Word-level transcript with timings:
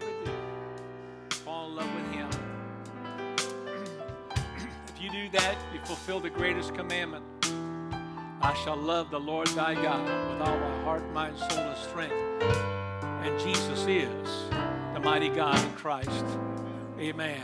Fall 0.00 1.68
in 1.68 1.76
love 1.76 1.94
with 1.94 2.12
Him. 2.12 2.30
if 4.88 5.02
you 5.02 5.10
do 5.10 5.28
that, 5.30 5.58
you 5.74 5.80
fulfill 5.84 6.18
the 6.18 6.30
greatest 6.30 6.74
commandment. 6.74 7.24
I 8.40 8.54
shall 8.64 8.76
love 8.76 9.10
the 9.10 9.20
Lord 9.20 9.48
thy 9.48 9.74
God 9.74 10.02
with 10.04 10.48
all 10.48 10.58
my 10.58 10.82
heart, 10.82 11.12
mind, 11.12 11.36
soul, 11.36 11.58
and 11.58 11.76
strength. 11.76 12.14
And 13.22 13.38
Jesus 13.38 13.86
is 13.86 14.48
the 14.94 15.00
mighty 15.00 15.28
God 15.28 15.62
in 15.62 15.72
Christ. 15.74 16.24
Amen. 16.98 17.42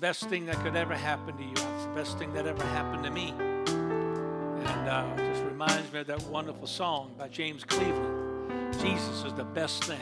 Best 0.00 0.28
thing 0.30 0.46
that 0.46 0.56
could 0.60 0.76
ever 0.76 0.94
happen 0.94 1.36
to 1.36 1.42
you. 1.42 1.50
It's 1.50 1.84
the 1.84 1.92
best 1.94 2.18
thing 2.18 2.32
that 2.32 2.46
ever 2.46 2.64
happened 2.64 3.04
to 3.04 3.10
me. 3.10 3.34
And 3.38 4.88
uh, 4.88 5.16
just 5.18 5.44
reminds 5.44 5.92
me 5.92 6.00
of 6.00 6.06
that 6.06 6.22
wonderful 6.22 6.66
song 6.66 7.14
by 7.18 7.28
James 7.28 7.62
Cleveland. 7.62 8.72
Jesus 8.80 9.24
is 9.24 9.34
the 9.34 9.44
best 9.44 9.84
thing 9.84 10.00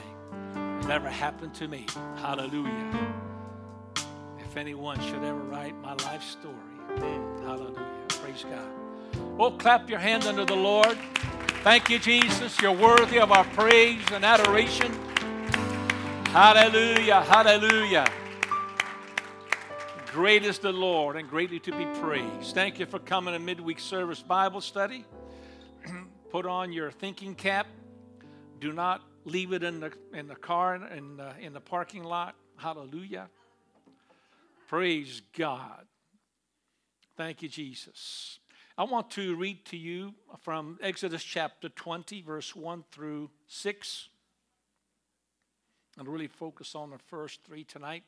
that 0.83 0.91
ever 0.91 1.09
happened 1.09 1.55
to 1.55 1.69
me. 1.69 1.87
Hallelujah. 2.17 2.91
If 4.39 4.57
anyone 4.57 5.01
should 5.01 5.23
ever 5.25 5.39
write 5.39 5.75
my 5.81 5.95
life 5.95 6.23
story, 6.23 6.55
hallelujah. 6.99 8.05
Praise 8.09 8.45
God. 8.45 8.69
Oh, 9.39 9.51
clap 9.53 9.89
your 9.89 9.99
hands 9.99 10.27
unto 10.27 10.45
the 10.45 10.57
Lord. 10.57 10.99
Thank 11.63 11.89
you, 11.89 11.99
Jesus. 11.99 12.61
You're 12.61 12.73
worthy 12.73 13.19
of 13.21 13.31
our 13.33 13.45
praise 13.45 14.03
and 14.13 14.25
adoration. 14.25 14.93
Hallelujah. 16.27 17.23
Hallelujah. 17.23 18.07
Great 20.13 20.45
is 20.45 20.59
the 20.59 20.73
Lord 20.73 21.17
and 21.17 21.29
greatly 21.29 21.61
to 21.61 21.73
be 21.73 21.87
praised. 22.01 22.55
Thank 22.55 22.79
you 22.79 22.87
for 22.87 22.99
coming 22.99 23.33
to 23.33 23.41
midweek 23.41 23.81
service 23.81 24.21
Bible 24.21 24.61
study. 24.61 25.07
Put 26.31 26.45
on 26.45 26.73
your 26.73 26.91
thinking 26.91 27.35
cap. 27.35 27.67
Do 28.61 28.73
not 28.73 29.01
leave 29.25 29.53
it 29.53 29.63
in 29.63 29.81
the, 29.81 29.93
in 30.13 30.29
the 30.29 30.35
car 30.35 30.75
in 30.75 31.17
the, 31.17 31.33
in 31.41 31.53
the 31.53 31.61
parking 31.61 32.05
lot. 32.05 32.35
Hallelujah. 32.57 33.29
Praise 34.69 35.23
God. 35.37 35.87
Thank 37.17 37.43
you, 37.43 37.49
Jesus. 37.49 38.39
I 38.77 38.85
want 38.85 39.11
to 39.13 39.37
read 39.37 39.67
to 39.67 39.77
you 39.77 40.15
from 40.41 40.79
Exodus 40.81 41.23
chapter 41.23 41.69
20, 41.69 42.23
verse 42.23 42.57
1 42.57 42.85
through 42.91 43.31
6, 43.47 44.09
and 45.99 46.09
really 46.09 46.27
focus 46.27 46.75
on 46.75 46.91
the 46.91 46.99
first 46.99 47.45
three 47.45 47.65
tonight. 47.65 48.05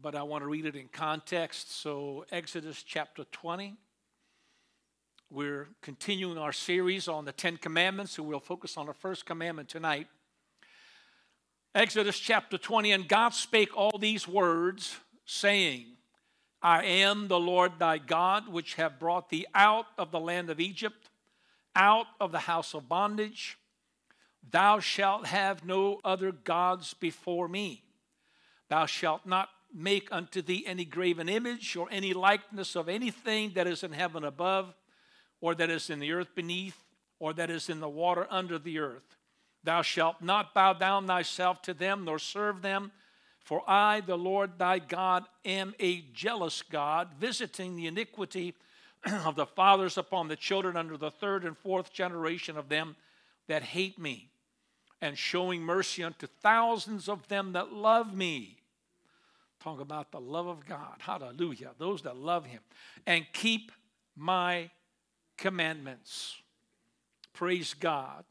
But 0.00 0.14
I 0.14 0.22
want 0.22 0.42
to 0.44 0.48
read 0.48 0.64
it 0.64 0.76
in 0.76 0.88
context. 0.88 1.78
So, 1.78 2.24
Exodus 2.32 2.82
chapter 2.82 3.24
20. 3.24 3.76
We're 5.32 5.68
continuing 5.80 6.38
our 6.38 6.50
series 6.50 7.06
on 7.06 7.24
the 7.24 7.30
Ten 7.30 7.56
Commandments, 7.56 8.14
so 8.14 8.24
we'll 8.24 8.40
focus 8.40 8.76
on 8.76 8.86
the 8.86 8.92
first 8.92 9.26
commandment 9.26 9.68
tonight. 9.68 10.08
Exodus 11.72 12.18
chapter 12.18 12.58
20, 12.58 12.90
and 12.90 13.06
God 13.06 13.32
spake 13.32 13.76
all 13.76 13.96
these 13.96 14.26
words, 14.26 14.96
saying, 15.24 15.86
I 16.60 16.82
am 16.82 17.28
the 17.28 17.38
Lord 17.38 17.78
thy 17.78 17.98
God, 17.98 18.48
which 18.48 18.74
have 18.74 18.98
brought 18.98 19.30
thee 19.30 19.46
out 19.54 19.86
of 19.96 20.10
the 20.10 20.18
land 20.18 20.50
of 20.50 20.58
Egypt, 20.58 21.10
out 21.76 22.06
of 22.20 22.32
the 22.32 22.40
house 22.40 22.74
of 22.74 22.88
bondage. 22.88 23.56
Thou 24.50 24.80
shalt 24.80 25.26
have 25.26 25.64
no 25.64 26.00
other 26.02 26.32
gods 26.32 26.92
before 26.94 27.46
me. 27.46 27.84
Thou 28.68 28.86
shalt 28.86 29.24
not 29.24 29.48
make 29.72 30.08
unto 30.10 30.42
thee 30.42 30.64
any 30.66 30.84
graven 30.84 31.28
image 31.28 31.76
or 31.76 31.86
any 31.92 32.14
likeness 32.14 32.74
of 32.74 32.88
anything 32.88 33.52
that 33.54 33.68
is 33.68 33.84
in 33.84 33.92
heaven 33.92 34.24
above, 34.24 34.74
or 35.40 35.54
that 35.54 35.70
is 35.70 35.90
in 35.90 36.00
the 36.00 36.12
earth 36.12 36.34
beneath, 36.34 36.84
or 37.18 37.32
that 37.34 37.50
is 37.50 37.68
in 37.68 37.80
the 37.80 37.88
water 37.88 38.26
under 38.30 38.58
the 38.58 38.78
earth. 38.78 39.16
Thou 39.62 39.82
shalt 39.82 40.22
not 40.22 40.54
bow 40.54 40.72
down 40.72 41.06
thyself 41.06 41.60
to 41.62 41.74
them, 41.74 42.04
nor 42.04 42.18
serve 42.18 42.62
them. 42.62 42.92
For 43.44 43.62
I, 43.68 44.00
the 44.00 44.16
Lord 44.16 44.58
thy 44.58 44.78
God, 44.78 45.24
am 45.44 45.74
a 45.80 46.02
jealous 46.12 46.62
God, 46.62 47.08
visiting 47.18 47.76
the 47.76 47.86
iniquity 47.86 48.54
of 49.24 49.36
the 49.36 49.46
fathers 49.46 49.98
upon 49.98 50.28
the 50.28 50.36
children 50.36 50.76
under 50.76 50.96
the 50.96 51.10
third 51.10 51.44
and 51.44 51.56
fourth 51.56 51.92
generation 51.92 52.56
of 52.56 52.68
them 52.68 52.96
that 53.48 53.62
hate 53.62 53.98
me, 53.98 54.30
and 55.02 55.18
showing 55.18 55.62
mercy 55.62 56.04
unto 56.04 56.26
thousands 56.26 57.08
of 57.08 57.26
them 57.28 57.52
that 57.52 57.72
love 57.72 58.14
me. 58.14 58.58
Talk 59.62 59.80
about 59.80 60.10
the 60.10 60.20
love 60.20 60.46
of 60.46 60.64
God. 60.64 60.96
Hallelujah. 61.00 61.72
Those 61.78 62.02
that 62.02 62.16
love 62.16 62.46
him 62.46 62.60
and 63.06 63.26
keep 63.32 63.72
my 64.16 64.70
commandments. 65.40 66.36
Praise 67.32 67.74
God. 67.74 68.24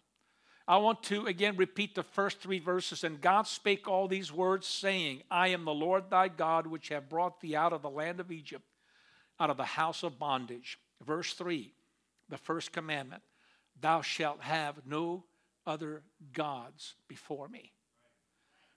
I 0.68 0.78
want 0.78 1.02
to 1.04 1.26
again 1.26 1.58
repeat 1.58 1.96
the 1.96 2.04
first 2.04 2.40
three 2.40 2.60
verses. 2.60 3.04
And 3.04 3.20
God 3.20 3.48
spake 3.48 3.88
all 3.88 4.08
these 4.08 4.32
words, 4.32 4.68
saying, 4.68 5.24
I 5.30 5.48
am 5.50 5.66
the 5.66 5.74
Lord 5.74 6.10
thy 6.10 6.28
God, 6.28 6.68
which 6.68 6.90
have 6.90 7.10
brought 7.10 7.42
thee 7.42 7.56
out 7.56 7.74
of 7.74 7.82
the 7.82 7.90
land 7.90 8.20
of 8.20 8.32
Egypt, 8.32 8.64
out 9.40 9.50
of 9.50 9.58
the 9.58 9.66
house 9.66 10.04
of 10.04 10.20
bondage. 10.20 10.78
Verse 11.04 11.34
3, 11.34 11.74
the 12.30 12.38
first 12.38 12.72
commandment 12.72 13.24
Thou 13.82 14.02
shalt 14.02 14.42
have 14.42 14.76
no 14.86 15.24
other 15.66 16.04
gods 16.34 16.94
before 17.08 17.48
me. 17.48 17.72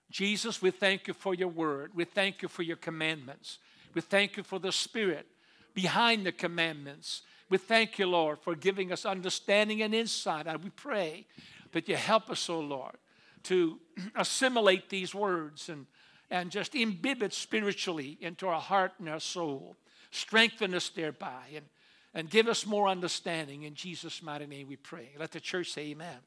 Jesus, 0.09 0.61
we 0.61 0.71
thank 0.71 1.07
you 1.07 1.13
for 1.13 1.35
your 1.35 1.47
word. 1.47 1.91
We 1.93 2.05
thank 2.05 2.41
you 2.41 2.47
for 2.47 2.63
your 2.63 2.77
commandments. 2.77 3.59
We 3.93 4.01
thank 4.01 4.37
you 4.37 4.43
for 4.43 4.59
the 4.59 4.71
Spirit 4.71 5.27
behind 5.73 6.25
the 6.25 6.31
commandments. 6.31 7.21
We 7.49 7.57
thank 7.57 7.99
you, 7.99 8.07
Lord, 8.07 8.39
for 8.39 8.55
giving 8.55 8.91
us 8.91 9.05
understanding 9.05 9.81
and 9.81 9.93
insight. 9.93 10.47
And 10.47 10.63
we 10.63 10.69
pray 10.69 11.25
that 11.71 11.87
you 11.87 11.95
help 11.95 12.29
us, 12.29 12.49
O 12.49 12.55
oh 12.55 12.59
Lord, 12.61 12.95
to 13.43 13.79
assimilate 14.15 14.89
these 14.89 15.13
words 15.13 15.69
and, 15.69 15.85
and 16.31 16.49
just 16.49 16.75
imbibe 16.75 17.21
it 17.21 17.33
spiritually 17.33 18.17
into 18.21 18.47
our 18.47 18.61
heart 18.61 18.93
and 18.99 19.09
our 19.09 19.19
soul. 19.19 19.75
Strengthen 20.11 20.73
us 20.73 20.89
thereby 20.89 21.43
and, 21.55 21.65
and 22.13 22.29
give 22.29 22.47
us 22.47 22.65
more 22.65 22.87
understanding. 22.87 23.63
In 23.63 23.75
Jesus' 23.75 24.21
mighty 24.21 24.45
name 24.45 24.67
we 24.67 24.75
pray. 24.75 25.09
Let 25.19 25.31
the 25.31 25.39
church 25.39 25.71
say 25.71 25.89
amen. 25.91 26.07
amen. 26.07 26.19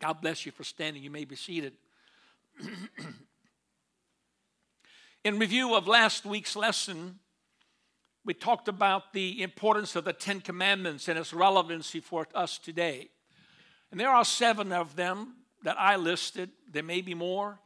God 0.00 0.20
bless 0.20 0.46
you 0.46 0.52
for 0.52 0.64
standing. 0.64 1.02
You 1.02 1.10
may 1.10 1.24
be 1.24 1.36
seated. 1.36 1.74
In 5.24 5.38
review 5.40 5.74
of 5.74 5.88
last 5.88 6.24
week's 6.24 6.54
lesson, 6.54 7.18
we 8.26 8.34
talked 8.34 8.66
about 8.66 9.12
the 9.12 9.40
importance 9.40 9.94
of 9.94 10.04
the 10.04 10.12
Ten 10.12 10.40
Commandments 10.40 11.06
and 11.06 11.16
its 11.16 11.32
relevancy 11.32 12.00
for 12.00 12.26
us 12.34 12.58
today. 12.58 13.08
And 13.92 14.00
there 14.00 14.10
are 14.10 14.24
seven 14.24 14.72
of 14.72 14.96
them 14.96 15.36
that 15.62 15.78
I 15.78 15.94
listed. 15.94 16.50
There 16.70 16.82
may 16.82 17.02
be 17.02 17.14
more. 17.14 17.60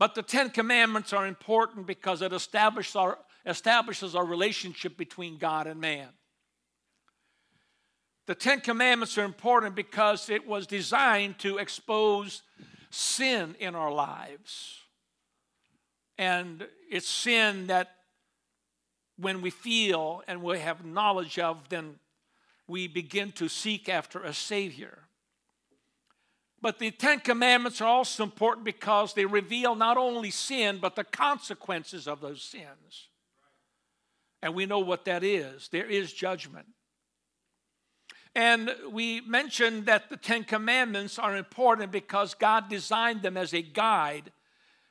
But 0.00 0.16
the 0.16 0.22
Ten 0.22 0.50
Commandments 0.50 1.12
are 1.12 1.26
important 1.26 1.86
because 1.86 2.22
it 2.22 2.32
establishes 2.32 2.96
our, 2.96 3.18
establishes 3.46 4.16
our 4.16 4.24
relationship 4.24 4.96
between 4.96 5.38
God 5.38 5.68
and 5.68 5.80
man. 5.80 6.08
The 8.26 8.34
Ten 8.34 8.60
Commandments 8.60 9.16
are 9.16 9.24
important 9.24 9.76
because 9.76 10.28
it 10.28 10.44
was 10.44 10.66
designed 10.66 11.38
to 11.38 11.58
expose 11.58 12.42
sin 12.90 13.54
in 13.60 13.76
our 13.76 13.92
lives. 13.92 14.80
And 16.18 16.66
it's 16.90 17.08
sin 17.08 17.68
that 17.68 17.90
when 19.20 19.42
we 19.42 19.50
feel 19.50 20.22
and 20.26 20.42
we 20.42 20.58
have 20.58 20.84
knowledge 20.84 21.38
of, 21.38 21.68
then 21.68 21.96
we 22.66 22.86
begin 22.86 23.32
to 23.32 23.48
seek 23.48 23.88
after 23.88 24.22
a 24.22 24.32
Savior. 24.32 24.98
But 26.62 26.78
the 26.78 26.90
Ten 26.90 27.20
Commandments 27.20 27.80
are 27.80 27.88
also 27.88 28.22
important 28.22 28.64
because 28.64 29.14
they 29.14 29.24
reveal 29.24 29.74
not 29.74 29.96
only 29.96 30.30
sin, 30.30 30.78
but 30.80 30.94
the 30.94 31.04
consequences 31.04 32.06
of 32.06 32.20
those 32.20 32.42
sins. 32.42 33.08
And 34.42 34.54
we 34.54 34.66
know 34.66 34.78
what 34.78 35.04
that 35.04 35.22
is 35.24 35.68
there 35.68 35.86
is 35.86 36.12
judgment. 36.12 36.66
And 38.34 38.70
we 38.92 39.20
mentioned 39.22 39.86
that 39.86 40.08
the 40.08 40.16
Ten 40.16 40.44
Commandments 40.44 41.18
are 41.18 41.36
important 41.36 41.90
because 41.90 42.34
God 42.34 42.68
designed 42.68 43.22
them 43.22 43.36
as 43.36 43.52
a 43.52 43.62
guide 43.62 44.30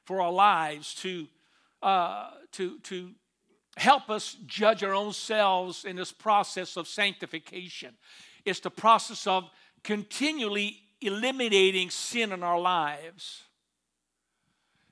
for 0.04 0.22
our 0.22 0.32
lives 0.32 0.94
to, 0.96 1.28
uh, 1.82 2.32
to, 2.54 2.80
to 2.80 3.12
help 3.80 4.10
us 4.10 4.36
judge 4.46 4.84
our 4.84 4.94
own 4.94 5.14
selves 5.14 5.86
in 5.86 5.96
this 5.96 6.12
process 6.12 6.76
of 6.76 6.88
sanctification. 6.88 7.94
It's 8.46 8.60
the 8.60 8.70
process 8.70 9.26
of 9.26 9.50
continually 9.84 10.82
eliminating 11.02 11.90
sin 11.90 12.32
in 12.32 12.44
our 12.44 12.60
lives. 12.60 13.44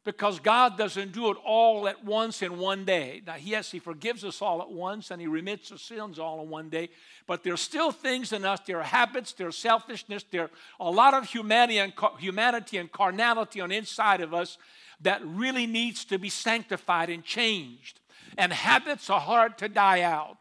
Because 0.06 0.40
God 0.40 0.78
doesn't 0.78 1.12
do 1.12 1.32
it 1.32 1.38
all 1.46 1.86
at 1.86 2.06
once 2.06 2.42
in 2.42 2.60
one 2.60 2.86
day. 2.86 3.22
Now, 3.28 3.36
yes, 3.36 3.72
He 3.72 3.80
forgives 3.80 4.24
us 4.24 4.42
all 4.42 4.62
at 4.62 4.72
once 4.72 5.12
and 5.12 5.20
He 5.20 5.28
remits 5.28 5.70
our 5.70 5.78
sins 5.78 6.18
all 6.18 6.42
in 6.42 6.50
one 6.50 6.70
day. 6.70 6.88
But 7.26 7.44
there's 7.44 7.60
still 7.60 7.92
things 7.92 8.32
in 8.32 8.46
us. 8.46 8.62
There 8.66 8.80
are 8.80 8.84
habits, 8.84 9.34
there's 9.34 9.58
selfishness, 9.58 10.24
there 10.32 10.44
are 10.44 10.50
a 10.80 10.90
lot 10.90 11.14
of 11.14 11.26
humanity 11.26 11.80
and, 11.80 11.92
humanity 12.20 12.78
and 12.78 12.90
carnality 12.90 13.60
on 13.60 13.70
inside 13.70 14.22
of 14.22 14.34
us 14.34 14.58
that 15.02 15.22
really 15.26 15.68
needs 15.68 16.06
to 16.06 16.18
be 16.18 16.30
sanctified 16.30 17.10
and 17.10 17.22
changed 17.22 18.00
and 18.38 18.52
habits 18.52 19.10
are 19.10 19.20
hard 19.20 19.58
to 19.60 19.70
die 19.70 20.02
out. 20.02 20.38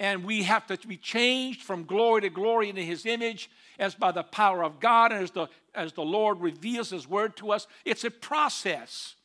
and 0.00 0.24
we 0.24 0.44
have 0.44 0.66
to 0.66 0.76
be 0.86 0.96
changed 0.96 1.62
from 1.62 1.84
glory 1.84 2.20
to 2.22 2.30
glory 2.30 2.68
into 2.68 2.82
his 2.82 3.04
image 3.04 3.50
as 3.78 3.94
by 3.94 4.12
the 4.12 4.22
power 4.22 4.62
of 4.62 4.80
God 4.80 5.12
and 5.12 5.22
as 5.22 5.30
the, 5.32 5.48
as 5.74 5.92
the 5.92 6.04
Lord 6.04 6.40
reveals 6.40 6.90
his 6.90 7.08
word 7.08 7.36
to 7.38 7.52
us. 7.52 7.66
It's 7.84 8.04
a 8.04 8.10
process 8.10 9.16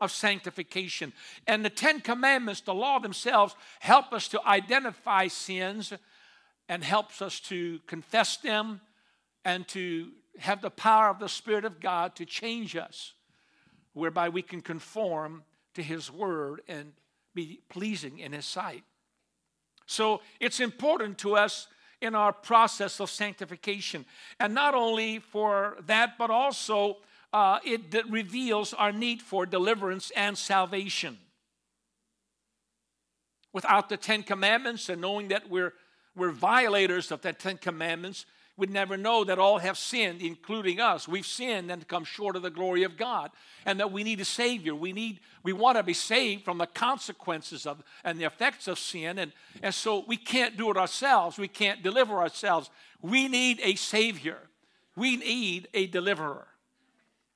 of 0.00 0.10
sanctification. 0.12 1.12
And 1.46 1.64
the 1.64 1.70
Ten 1.70 2.00
Commandments, 2.00 2.60
the 2.60 2.74
law 2.74 2.98
themselves, 2.98 3.56
help 3.80 4.12
us 4.12 4.28
to 4.28 4.46
identify 4.46 5.28
sins 5.28 5.92
and 6.68 6.84
helps 6.84 7.22
us 7.22 7.40
to 7.40 7.80
confess 7.86 8.36
them 8.36 8.80
and 9.44 9.66
to 9.68 10.10
have 10.38 10.60
the 10.60 10.70
power 10.70 11.08
of 11.08 11.18
the 11.18 11.28
Spirit 11.28 11.64
of 11.64 11.80
God 11.80 12.14
to 12.16 12.26
change 12.26 12.76
us, 12.76 13.14
whereby 13.94 14.28
we 14.28 14.42
can 14.42 14.60
conform 14.60 15.42
to 15.74 15.82
His 15.82 16.10
Word 16.10 16.62
and 16.68 16.92
be 17.34 17.60
pleasing 17.68 18.18
in 18.18 18.32
His 18.32 18.46
sight. 18.46 18.84
So 19.86 20.20
it's 20.40 20.60
important 20.60 21.18
to 21.18 21.36
us 21.36 21.68
in 22.00 22.14
our 22.14 22.32
process 22.32 23.00
of 23.00 23.10
sanctification. 23.10 24.04
And 24.38 24.54
not 24.54 24.74
only 24.74 25.18
for 25.18 25.76
that, 25.86 26.18
but 26.18 26.30
also 26.30 26.98
uh, 27.32 27.58
it 27.64 27.94
reveals 28.08 28.72
our 28.74 28.92
need 28.92 29.20
for 29.20 29.46
deliverance 29.46 30.12
and 30.16 30.36
salvation. 30.36 31.18
Without 33.52 33.88
the 33.88 33.96
Ten 33.96 34.22
Commandments 34.22 34.88
and 34.88 35.00
knowing 35.00 35.28
that 35.28 35.48
we're, 35.48 35.72
we're 36.14 36.30
violators 36.30 37.10
of 37.10 37.22
the 37.22 37.32
Ten 37.32 37.56
Commandments, 37.56 38.26
would 38.58 38.70
never 38.70 38.96
know 38.96 39.22
that 39.22 39.38
all 39.38 39.58
have 39.58 39.78
sinned, 39.78 40.20
including 40.20 40.80
us. 40.80 41.06
We've 41.06 41.24
sinned 41.24 41.70
and 41.70 41.86
come 41.86 42.04
short 42.04 42.34
of 42.34 42.42
the 42.42 42.50
glory 42.50 42.82
of 42.82 42.96
God, 42.96 43.30
and 43.64 43.78
that 43.78 43.92
we 43.92 44.02
need 44.02 44.20
a 44.20 44.24
Savior. 44.24 44.74
We 44.74 44.92
need, 44.92 45.20
we 45.44 45.52
want 45.52 45.76
to 45.78 45.84
be 45.84 45.94
saved 45.94 46.44
from 46.44 46.58
the 46.58 46.66
consequences 46.66 47.66
of 47.66 47.82
and 48.02 48.18
the 48.18 48.24
effects 48.24 48.66
of 48.66 48.78
sin, 48.78 49.18
and, 49.18 49.32
and 49.62 49.72
so 49.72 50.04
we 50.06 50.16
can't 50.16 50.56
do 50.56 50.70
it 50.70 50.76
ourselves. 50.76 51.38
We 51.38 51.48
can't 51.48 51.84
deliver 51.84 52.18
ourselves. 52.18 52.68
We 53.00 53.28
need 53.28 53.60
a 53.62 53.76
Savior. 53.76 54.38
We 54.96 55.16
need 55.16 55.68
a 55.72 55.86
deliverer. 55.86 56.48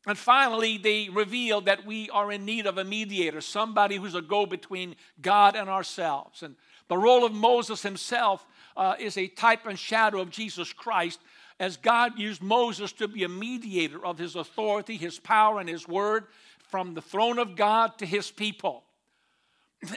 And 0.04 0.18
finally, 0.18 0.78
they 0.78 1.08
reveal 1.08 1.60
that 1.60 1.86
we 1.86 2.10
are 2.10 2.32
in 2.32 2.44
need 2.44 2.66
of 2.66 2.76
a 2.76 2.84
mediator, 2.84 3.40
somebody 3.40 3.96
who's 3.96 4.16
a 4.16 4.22
go 4.22 4.46
between 4.46 4.96
God 5.20 5.54
and 5.54 5.70
ourselves. 5.70 6.42
And 6.42 6.56
the 6.88 6.98
role 6.98 7.24
of 7.24 7.32
Moses 7.32 7.82
himself 7.82 8.44
uh, 8.76 8.94
is 8.98 9.16
a 9.16 9.28
type 9.28 9.66
and 9.66 9.78
shadow 9.78 10.20
of 10.20 10.30
Jesus 10.30 10.72
Christ, 10.72 11.20
as 11.60 11.76
God 11.76 12.18
used 12.18 12.42
Moses 12.42 12.92
to 12.94 13.08
be 13.08 13.24
a 13.24 13.28
mediator 13.28 14.04
of 14.04 14.18
his 14.18 14.36
authority, 14.36 14.96
his 14.96 15.18
power, 15.18 15.60
and 15.60 15.68
his 15.68 15.86
word 15.86 16.24
from 16.58 16.94
the 16.94 17.02
throne 17.02 17.38
of 17.38 17.56
God 17.56 17.98
to 17.98 18.06
his 18.06 18.30
people. 18.30 18.84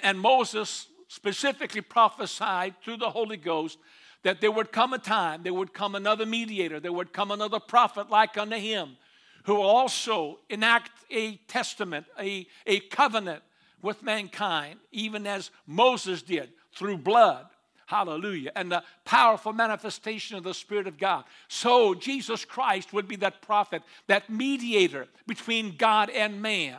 And 0.03 0.19
Moses 0.19 0.87
specifically 1.07 1.81
prophesied 1.81 2.75
through 2.83 2.97
the 2.97 3.09
Holy 3.09 3.37
Ghost 3.37 3.77
that 4.23 4.41
there 4.41 4.51
would 4.51 4.71
come 4.71 4.93
a 4.93 4.97
time, 4.97 5.43
there 5.43 5.53
would 5.53 5.73
come 5.73 5.95
another 5.95 6.25
mediator, 6.25 6.79
there 6.79 6.91
would 6.91 7.13
come 7.13 7.31
another 7.31 7.59
prophet 7.59 8.09
like 8.09 8.37
unto 8.37 8.57
him, 8.57 8.97
who 9.43 9.55
will 9.55 9.61
also 9.61 10.39
enact 10.49 10.91
a 11.11 11.35
testament, 11.47 12.07
a, 12.19 12.47
a 12.65 12.79
covenant 12.79 13.43
with 13.81 14.01
mankind, 14.01 14.79
even 14.91 15.27
as 15.27 15.51
Moses 15.67 16.23
did 16.23 16.51
through 16.73 16.97
blood. 16.97 17.45
Hallelujah. 17.85 18.51
And 18.55 18.71
the 18.71 18.83
powerful 19.03 19.53
manifestation 19.53 20.37
of 20.37 20.43
the 20.43 20.53
Spirit 20.53 20.87
of 20.87 20.97
God. 20.97 21.23
So 21.47 21.93
Jesus 21.93 22.43
Christ 22.43 22.93
would 22.93 23.07
be 23.07 23.15
that 23.17 23.41
prophet, 23.41 23.83
that 24.07 24.29
mediator 24.29 25.07
between 25.27 25.77
God 25.77 26.09
and 26.09 26.41
man. 26.41 26.77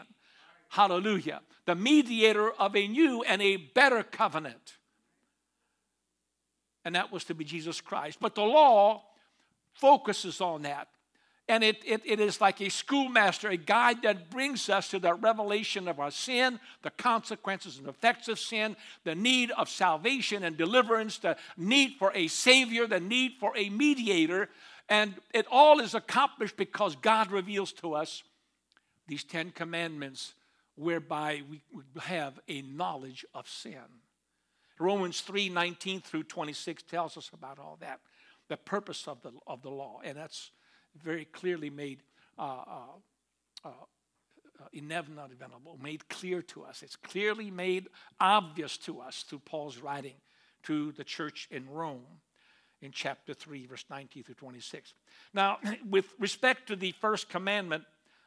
Hallelujah. 0.68 1.42
The 1.64 1.76
mediator 1.76 2.50
of 2.50 2.74
a 2.74 2.88
new 2.88 3.22
and 3.22 3.40
a 3.40 3.56
better 3.56 4.02
covenant. 4.02 4.74
And 6.84 6.94
that 6.96 7.12
was 7.12 7.24
to 7.24 7.34
be 7.34 7.44
Jesus 7.44 7.80
Christ. 7.80 8.18
But 8.20 8.34
the 8.34 8.42
law 8.42 9.02
focuses 9.74 10.40
on 10.40 10.62
that. 10.62 10.88
And 11.48 11.62
it, 11.62 11.76
it, 11.86 12.02
it 12.04 12.18
is 12.18 12.40
like 12.40 12.60
a 12.60 12.68
schoolmaster, 12.68 13.48
a 13.48 13.56
guide 13.56 14.02
that 14.02 14.30
brings 14.30 14.68
us 14.68 14.88
to 14.88 14.98
the 14.98 15.14
revelation 15.14 15.86
of 15.86 16.00
our 16.00 16.10
sin, 16.10 16.58
the 16.82 16.90
consequences 16.90 17.78
and 17.78 17.86
effects 17.86 18.26
of 18.26 18.40
sin, 18.40 18.76
the 19.04 19.14
need 19.14 19.52
of 19.52 19.68
salvation 19.68 20.42
and 20.42 20.56
deliverance, 20.56 21.18
the 21.18 21.36
need 21.56 21.92
for 21.98 22.10
a 22.14 22.26
Savior, 22.26 22.88
the 22.88 22.98
need 22.98 23.34
for 23.38 23.52
a 23.56 23.68
mediator. 23.70 24.48
And 24.88 25.14
it 25.32 25.46
all 25.48 25.78
is 25.78 25.94
accomplished 25.94 26.56
because 26.56 26.96
God 26.96 27.30
reveals 27.30 27.72
to 27.74 27.94
us 27.94 28.24
these 29.06 29.22
Ten 29.22 29.52
Commandments 29.52 30.34
whereby 30.74 31.42
we 31.48 31.62
have 32.00 32.40
a 32.48 32.62
knowledge 32.62 33.24
of 33.34 33.48
sin. 33.48 33.78
Romans 34.80 35.20
3 35.20 35.48
19 35.48 36.00
through 36.00 36.24
26 36.24 36.82
tells 36.82 37.16
us 37.16 37.30
about 37.32 37.58
all 37.60 37.78
that, 37.80 38.00
the 38.48 38.56
purpose 38.56 39.06
of 39.06 39.22
the, 39.22 39.30
of 39.46 39.62
the 39.62 39.70
law. 39.70 40.00
And 40.04 40.18
that's 40.18 40.50
very 41.02 41.24
clearly 41.24 41.70
made 41.70 42.02
uh, 42.38 42.42
uh, 42.42 42.80
uh, 43.64 43.68
uh 43.68 44.64
inevitable, 44.72 45.78
made 45.82 46.08
clear 46.08 46.42
to 46.42 46.64
us. 46.64 46.82
It's 46.82 46.96
clearly 46.96 47.50
made 47.50 47.88
obvious 48.20 48.76
to 48.78 49.00
us 49.00 49.24
through 49.28 49.40
Paul's 49.40 49.78
writing 49.78 50.14
to 50.64 50.92
the 50.92 51.04
church 51.04 51.48
in 51.50 51.68
Rome 51.68 52.20
in 52.82 52.92
chapter 52.92 53.34
3, 53.34 53.66
verse 53.66 53.84
19 53.88 54.24
through 54.24 54.34
26. 54.34 54.94
Now, 55.32 55.58
with 55.88 56.06
respect 56.18 56.68
to 56.68 56.76
the 56.76 56.92
first 57.00 57.28
commandment, 57.28 57.84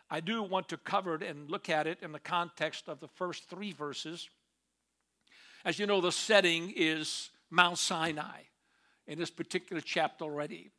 I 0.10 0.22
do 0.22 0.42
want 0.42 0.70
to 0.70 0.78
cover 0.78 1.16
it 1.16 1.24
and 1.24 1.50
look 1.50 1.70
at 1.70 1.86
it 1.86 2.00
in 2.02 2.12
the 2.12 2.20
context 2.20 2.88
of 2.88 3.00
the 3.00 3.08
first 3.08 3.50
three 3.50 3.72
verses. 3.72 4.28
As 5.64 5.78
you 5.78 5.86
know, 5.86 6.02
the 6.02 6.12
setting 6.12 6.74
is 6.76 7.30
Mount 7.52 7.78
Sinai 7.78 8.42
in 9.08 9.20
this 9.20 9.30
particular 9.30 9.82
chapter 9.82 10.24
already. 10.24 10.72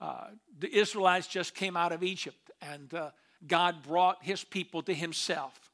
Uh, 0.00 0.28
the 0.58 0.72
Israelites 0.74 1.26
just 1.26 1.54
came 1.54 1.76
out 1.76 1.92
of 1.92 2.02
Egypt, 2.02 2.50
and 2.62 2.92
uh, 2.94 3.10
God 3.46 3.82
brought 3.82 4.22
his 4.22 4.44
people 4.44 4.82
to 4.82 4.94
himself. 4.94 5.72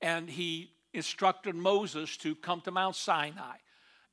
And 0.00 0.28
he 0.28 0.70
instructed 0.94 1.54
Moses 1.54 2.16
to 2.18 2.34
come 2.34 2.60
to 2.62 2.70
Mount 2.70 2.96
Sinai. 2.96 3.56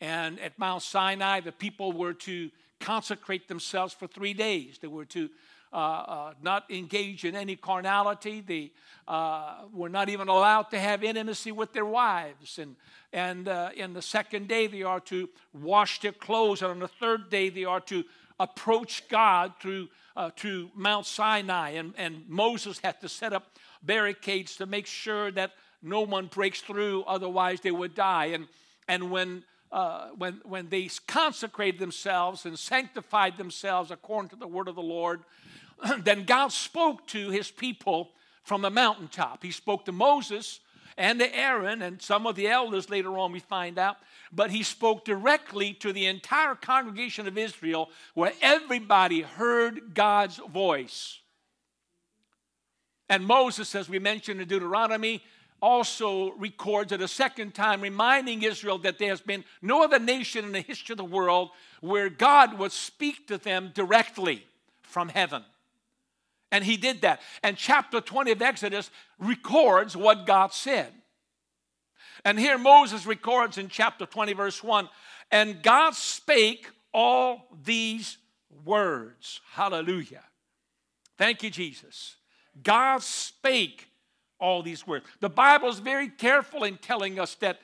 And 0.01 0.39
at 0.39 0.57
Mount 0.59 0.81
Sinai, 0.81 1.39
the 1.39 1.51
people 1.51 1.91
were 1.91 2.13
to 2.13 2.51
consecrate 2.79 3.47
themselves 3.47 3.93
for 3.93 4.07
three 4.07 4.33
days. 4.33 4.77
They 4.81 4.87
were 4.87 5.05
to 5.05 5.29
uh, 5.71 5.77
uh, 5.77 6.33
not 6.41 6.69
engage 6.69 7.25
in 7.25 7.35
any 7.35 7.55
carnality. 7.55 8.41
They 8.41 8.71
uh, 9.07 9.63
were 9.73 9.89
not 9.89 10.09
even 10.09 10.27
allowed 10.27 10.69
to 10.71 10.79
have 10.79 11.03
intimacy 11.03 11.51
with 11.51 11.73
their 11.73 11.85
wives. 11.85 12.59
And, 12.59 12.75
and 13.11 13.47
uh, 13.47 13.69
in 13.75 13.93
the 13.93 14.01
second 14.01 14.47
day, 14.47 14.67
they 14.67 14.83
are 14.83 14.99
to 15.01 15.29
wash 15.53 16.01
their 16.01 16.13
clothes. 16.13 16.61
And 16.61 16.71
on 16.71 16.79
the 16.79 16.87
third 16.87 17.29
day, 17.29 17.49
they 17.49 17.65
are 17.65 17.81
to 17.81 18.03
approach 18.39 19.07
God 19.09 19.53
through 19.59 19.89
uh, 20.15 20.31
to 20.37 20.69
Mount 20.75 21.05
Sinai, 21.05 21.71
and, 21.71 21.93
and 21.97 22.23
Moses 22.27 22.79
had 22.79 23.01
to 23.01 23.09
set 23.09 23.33
up 23.33 23.47
barricades 23.83 24.55
to 24.57 24.65
make 24.65 24.87
sure 24.87 25.31
that 25.31 25.51
no 25.81 26.01
one 26.01 26.27
breaks 26.27 26.61
through, 26.61 27.03
otherwise 27.03 27.61
they 27.61 27.71
would 27.71 27.93
die. 27.93 28.25
And, 28.25 28.47
and 28.87 29.11
when, 29.11 29.43
uh, 29.71 30.09
when, 30.17 30.41
when 30.43 30.69
they 30.69 30.89
consecrated 31.07 31.79
themselves 31.79 32.45
and 32.45 32.57
sanctified 32.57 33.37
themselves 33.37 33.91
according 33.91 34.29
to 34.29 34.35
the 34.35 34.47
word 34.47 34.67
of 34.67 34.75
the 34.75 34.81
Lord, 34.81 35.21
then 35.99 36.23
God 36.23 36.51
spoke 36.51 37.05
to 37.07 37.29
his 37.29 37.51
people 37.51 38.11
from 38.43 38.61
the 38.61 38.69
mountaintop. 38.69 39.43
He 39.43 39.51
spoke 39.51 39.85
to 39.85 39.91
Moses 39.91 40.59
and 40.97 41.19
to 41.19 41.37
Aaron 41.37 41.81
and 41.81 42.01
some 42.01 42.25
of 42.25 42.35
the 42.35 42.47
elders 42.47 42.89
later 42.89 43.17
on, 43.17 43.31
we 43.31 43.39
find 43.39 43.77
out. 43.77 43.97
But 44.35 44.51
he 44.51 44.63
spoke 44.63 45.05
directly 45.05 45.73
to 45.75 45.93
the 45.93 46.07
entire 46.07 46.55
congregation 46.55 47.25
of 47.25 47.37
Israel 47.37 47.89
where 48.13 48.33
everybody 48.41 49.21
heard 49.21 49.93
God's 49.93 50.37
voice. 50.51 51.19
And 53.07 53.25
Moses, 53.25 53.73
as 53.75 53.87
we 53.87 53.97
mentioned 53.97 54.41
in 54.41 54.47
Deuteronomy, 54.47 55.23
also 55.61 56.31
records 56.33 56.91
it 56.91 57.01
a 57.01 57.07
second 57.07 57.53
time, 57.55 57.79
reminding 57.79 58.43
Israel 58.43 58.77
that 58.79 58.99
there 58.99 59.09
has 59.09 59.21
been 59.21 59.45
no 59.61 59.83
other 59.83 59.99
nation 59.99 60.43
in 60.43 60.51
the 60.51 60.61
history 60.61 60.93
of 60.93 60.97
the 60.97 61.05
world 61.05 61.49
where 61.79 62.09
God 62.09 62.59
would 62.59 62.73
speak 62.73 63.27
to 63.27 63.37
them 63.37 63.71
directly 63.73 64.45
from 64.81 65.07
heaven. 65.07 65.43
And 66.51 66.63
he 66.63 66.77
did 66.77 67.01
that. 67.01 67.21
And 67.41 67.55
chapter 67.55 68.01
20 68.01 68.31
of 68.31 68.41
Exodus 68.41 68.91
records 69.17 69.95
what 69.95 70.25
God 70.25 70.51
said. 70.53 70.91
And 72.25 72.37
here 72.37 72.57
Moses 72.57 73.05
records 73.05 73.57
in 73.57 73.69
chapter 73.69 74.05
20, 74.05 74.33
verse 74.33 74.63
1 74.63 74.89
and 75.31 75.61
God 75.63 75.95
spake 75.95 76.69
all 76.93 77.47
these 77.63 78.17
words. 78.63 79.41
Hallelujah. 79.51 80.23
Thank 81.17 81.43
you, 81.43 81.49
Jesus. 81.49 82.15
God 82.61 83.01
spake 83.01 83.87
all 84.39 84.61
these 84.61 84.85
words. 84.85 85.05
The 85.19 85.29
Bible 85.29 85.69
is 85.69 85.79
very 85.79 86.09
careful 86.09 86.63
in 86.63 86.77
telling 86.77 87.19
us 87.19 87.35
that 87.35 87.59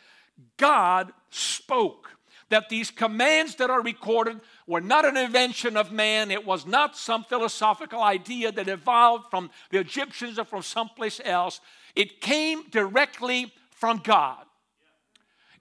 God 0.58 1.12
spoke 1.30 2.10
that 2.50 2.68
these 2.68 2.92
commands 2.92 3.56
that 3.56 3.70
are 3.70 3.82
recorded 3.82 4.42
were 4.68 4.82
not 4.82 5.06
an 5.06 5.16
invention 5.16 5.78
of 5.78 5.92
man. 5.92 6.30
It 6.30 6.46
was 6.46 6.66
not 6.66 6.98
some 6.98 7.24
philosophical 7.24 8.02
idea 8.02 8.52
that 8.52 8.68
evolved 8.68 9.26
from 9.30 9.50
the 9.70 9.80
Egyptians 9.80 10.38
or 10.38 10.44
from 10.44 10.62
someplace 10.62 11.22
else. 11.24 11.62
It 11.96 12.20
came 12.20 12.70
directly 12.70 13.54
from 13.72 14.02
God. 14.04 14.46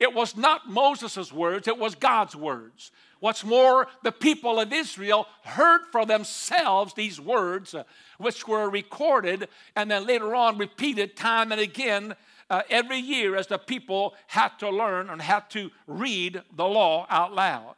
It 0.01 0.15
was 0.15 0.35
not 0.35 0.69
Moses' 0.69 1.31
words, 1.31 1.69
it 1.69 1.79
was 1.79 1.95
God's 1.95 2.35
words. 2.35 2.91
What's 3.21 3.45
more, 3.45 3.87
the 4.03 4.13
people 4.13 4.59
of 4.59 4.73
Israel 4.73 5.27
heard 5.45 5.83
for 5.93 6.07
themselves 6.07 6.95
these 6.95 7.21
words, 7.21 7.75
uh, 7.75 7.85
which 8.17 8.49
were 8.49 8.71
recorded 8.71 9.49
and 9.77 9.91
then 9.91 10.07
later 10.07 10.35
on 10.35 10.57
repeated 10.57 11.17
time 11.17 11.53
and 11.53 11.61
again 11.61 12.17
uh, 12.49 12.63
every 12.71 12.97
year 12.97 13.37
as 13.37 13.47
the 13.47 13.59
people 13.59 14.15
had 14.27 14.59
to 14.59 14.71
learn 14.71 15.11
and 15.11 15.21
had 15.21 15.51
to 15.51 15.71
read 15.87 16.43
the 16.57 16.67
law 16.67 17.07
out 17.11 17.35
loud. 17.35 17.75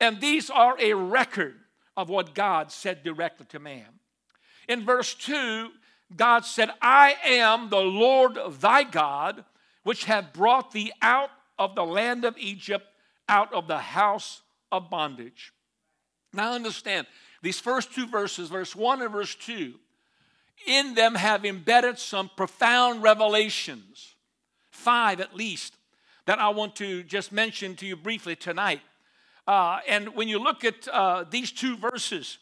And 0.00 0.20
these 0.22 0.48
are 0.48 0.76
a 0.80 0.94
record 0.94 1.56
of 1.96 2.08
what 2.08 2.34
God 2.34 2.72
said 2.72 3.04
directly 3.04 3.46
to 3.50 3.58
man. 3.58 3.86
In 4.68 4.84
verse 4.84 5.14
2, 5.14 5.68
God 6.16 6.44
said, 6.44 6.70
I 6.80 7.16
am 7.24 7.68
the 7.68 7.80
Lord 7.80 8.38
thy 8.60 8.84
God, 8.84 9.44
which 9.86 10.06
have 10.06 10.32
brought 10.32 10.72
thee 10.72 10.90
out 11.00 11.30
of 11.60 11.76
the 11.76 11.84
land 11.84 12.24
of 12.24 12.36
Egypt, 12.38 12.84
out 13.28 13.54
of 13.54 13.68
the 13.68 13.78
house 13.78 14.42
of 14.72 14.90
bondage. 14.90 15.52
Now 16.32 16.54
understand, 16.54 17.06
these 17.40 17.60
first 17.60 17.94
two 17.94 18.08
verses, 18.08 18.48
verse 18.48 18.74
1 18.74 19.00
and 19.00 19.12
verse 19.12 19.36
2, 19.36 19.74
in 20.66 20.94
them 20.94 21.14
have 21.14 21.44
embedded 21.44 22.00
some 22.00 22.28
profound 22.36 23.04
revelations, 23.04 24.16
five 24.72 25.20
at 25.20 25.36
least, 25.36 25.76
that 26.24 26.40
I 26.40 26.48
want 26.48 26.74
to 26.76 27.04
just 27.04 27.30
mention 27.30 27.76
to 27.76 27.86
you 27.86 27.94
briefly 27.94 28.34
tonight. 28.34 28.80
Uh, 29.46 29.78
and 29.86 30.16
when 30.16 30.26
you 30.26 30.40
look 30.40 30.64
at 30.64 30.88
uh, 30.88 31.26
these 31.30 31.52
two 31.52 31.76
verses, 31.76 32.38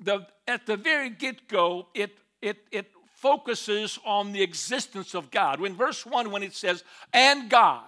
the, 0.00 0.24
at 0.46 0.64
the 0.66 0.76
very 0.76 1.10
get 1.10 1.48
go, 1.48 1.88
it, 1.92 2.16
it, 2.40 2.58
it 2.70 2.86
focuses 3.20 3.98
on 4.04 4.32
the 4.32 4.42
existence 4.42 5.14
of 5.14 5.30
God. 5.30 5.60
When 5.60 5.74
verse 5.74 6.06
1, 6.06 6.30
when 6.30 6.42
it 6.42 6.54
says, 6.54 6.84
and 7.12 7.50
God, 7.50 7.84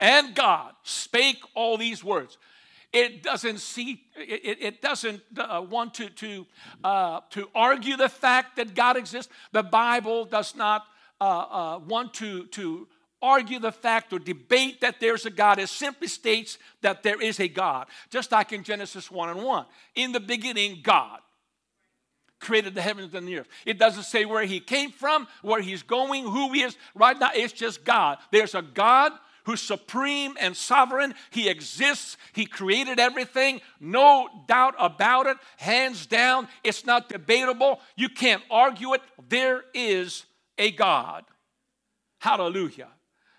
and 0.00 0.34
God 0.34 0.72
spake 0.82 1.42
all 1.54 1.76
these 1.76 2.02
words. 2.02 2.38
It 2.92 3.22
doesn't 3.22 3.58
see, 3.58 4.02
it, 4.16 4.58
it 4.60 4.82
doesn't 4.82 5.20
uh, 5.36 5.64
want 5.68 5.94
to, 5.94 6.08
to, 6.08 6.46
uh, 6.82 7.20
to 7.30 7.48
argue 7.54 7.96
the 7.96 8.08
fact 8.08 8.56
that 8.56 8.74
God 8.74 8.96
exists. 8.96 9.32
The 9.52 9.62
Bible 9.62 10.24
does 10.24 10.56
not 10.56 10.84
uh, 11.20 11.24
uh 11.24 11.80
want 11.86 12.14
to, 12.14 12.46
to 12.46 12.88
argue 13.20 13.58
the 13.58 13.70
fact 13.70 14.12
or 14.12 14.18
debate 14.18 14.80
that 14.80 14.98
there's 14.98 15.26
a 15.26 15.30
God. 15.30 15.58
It 15.58 15.68
simply 15.68 16.08
states 16.08 16.58
that 16.80 17.02
there 17.02 17.20
is 17.20 17.38
a 17.38 17.46
God. 17.46 17.86
Just 18.08 18.32
like 18.32 18.52
in 18.52 18.64
Genesis 18.64 19.10
1 19.10 19.28
and 19.28 19.42
1. 19.44 19.66
In 19.94 20.12
the 20.12 20.20
beginning, 20.20 20.80
God 20.82 21.20
created 22.40 22.74
the 22.74 22.82
heavens 22.82 23.14
and 23.14 23.28
the 23.28 23.38
earth. 23.38 23.48
It 23.64 23.78
doesn't 23.78 24.04
say 24.04 24.24
where 24.24 24.44
he 24.44 24.60
came 24.60 24.90
from, 24.90 25.28
where 25.42 25.60
he's 25.60 25.82
going, 25.82 26.24
who 26.24 26.52
he 26.52 26.62
is. 26.62 26.76
Right 26.94 27.18
now, 27.18 27.30
it's 27.34 27.52
just 27.52 27.84
God. 27.84 28.18
There's 28.32 28.54
a 28.54 28.62
God 28.62 29.12
who's 29.44 29.60
supreme 29.60 30.36
and 30.40 30.56
sovereign. 30.56 31.14
He 31.30 31.48
exists. 31.48 32.16
He 32.32 32.46
created 32.46 32.98
everything. 32.98 33.60
No 33.80 34.28
doubt 34.46 34.74
about 34.78 35.26
it. 35.26 35.36
Hands 35.58 36.06
down. 36.06 36.48
It's 36.64 36.84
not 36.84 37.08
debatable. 37.08 37.80
You 37.96 38.08
can't 38.08 38.42
argue 38.50 38.94
it. 38.94 39.02
There 39.28 39.64
is 39.74 40.24
a 40.58 40.70
God. 40.70 41.24
Hallelujah. 42.18 42.88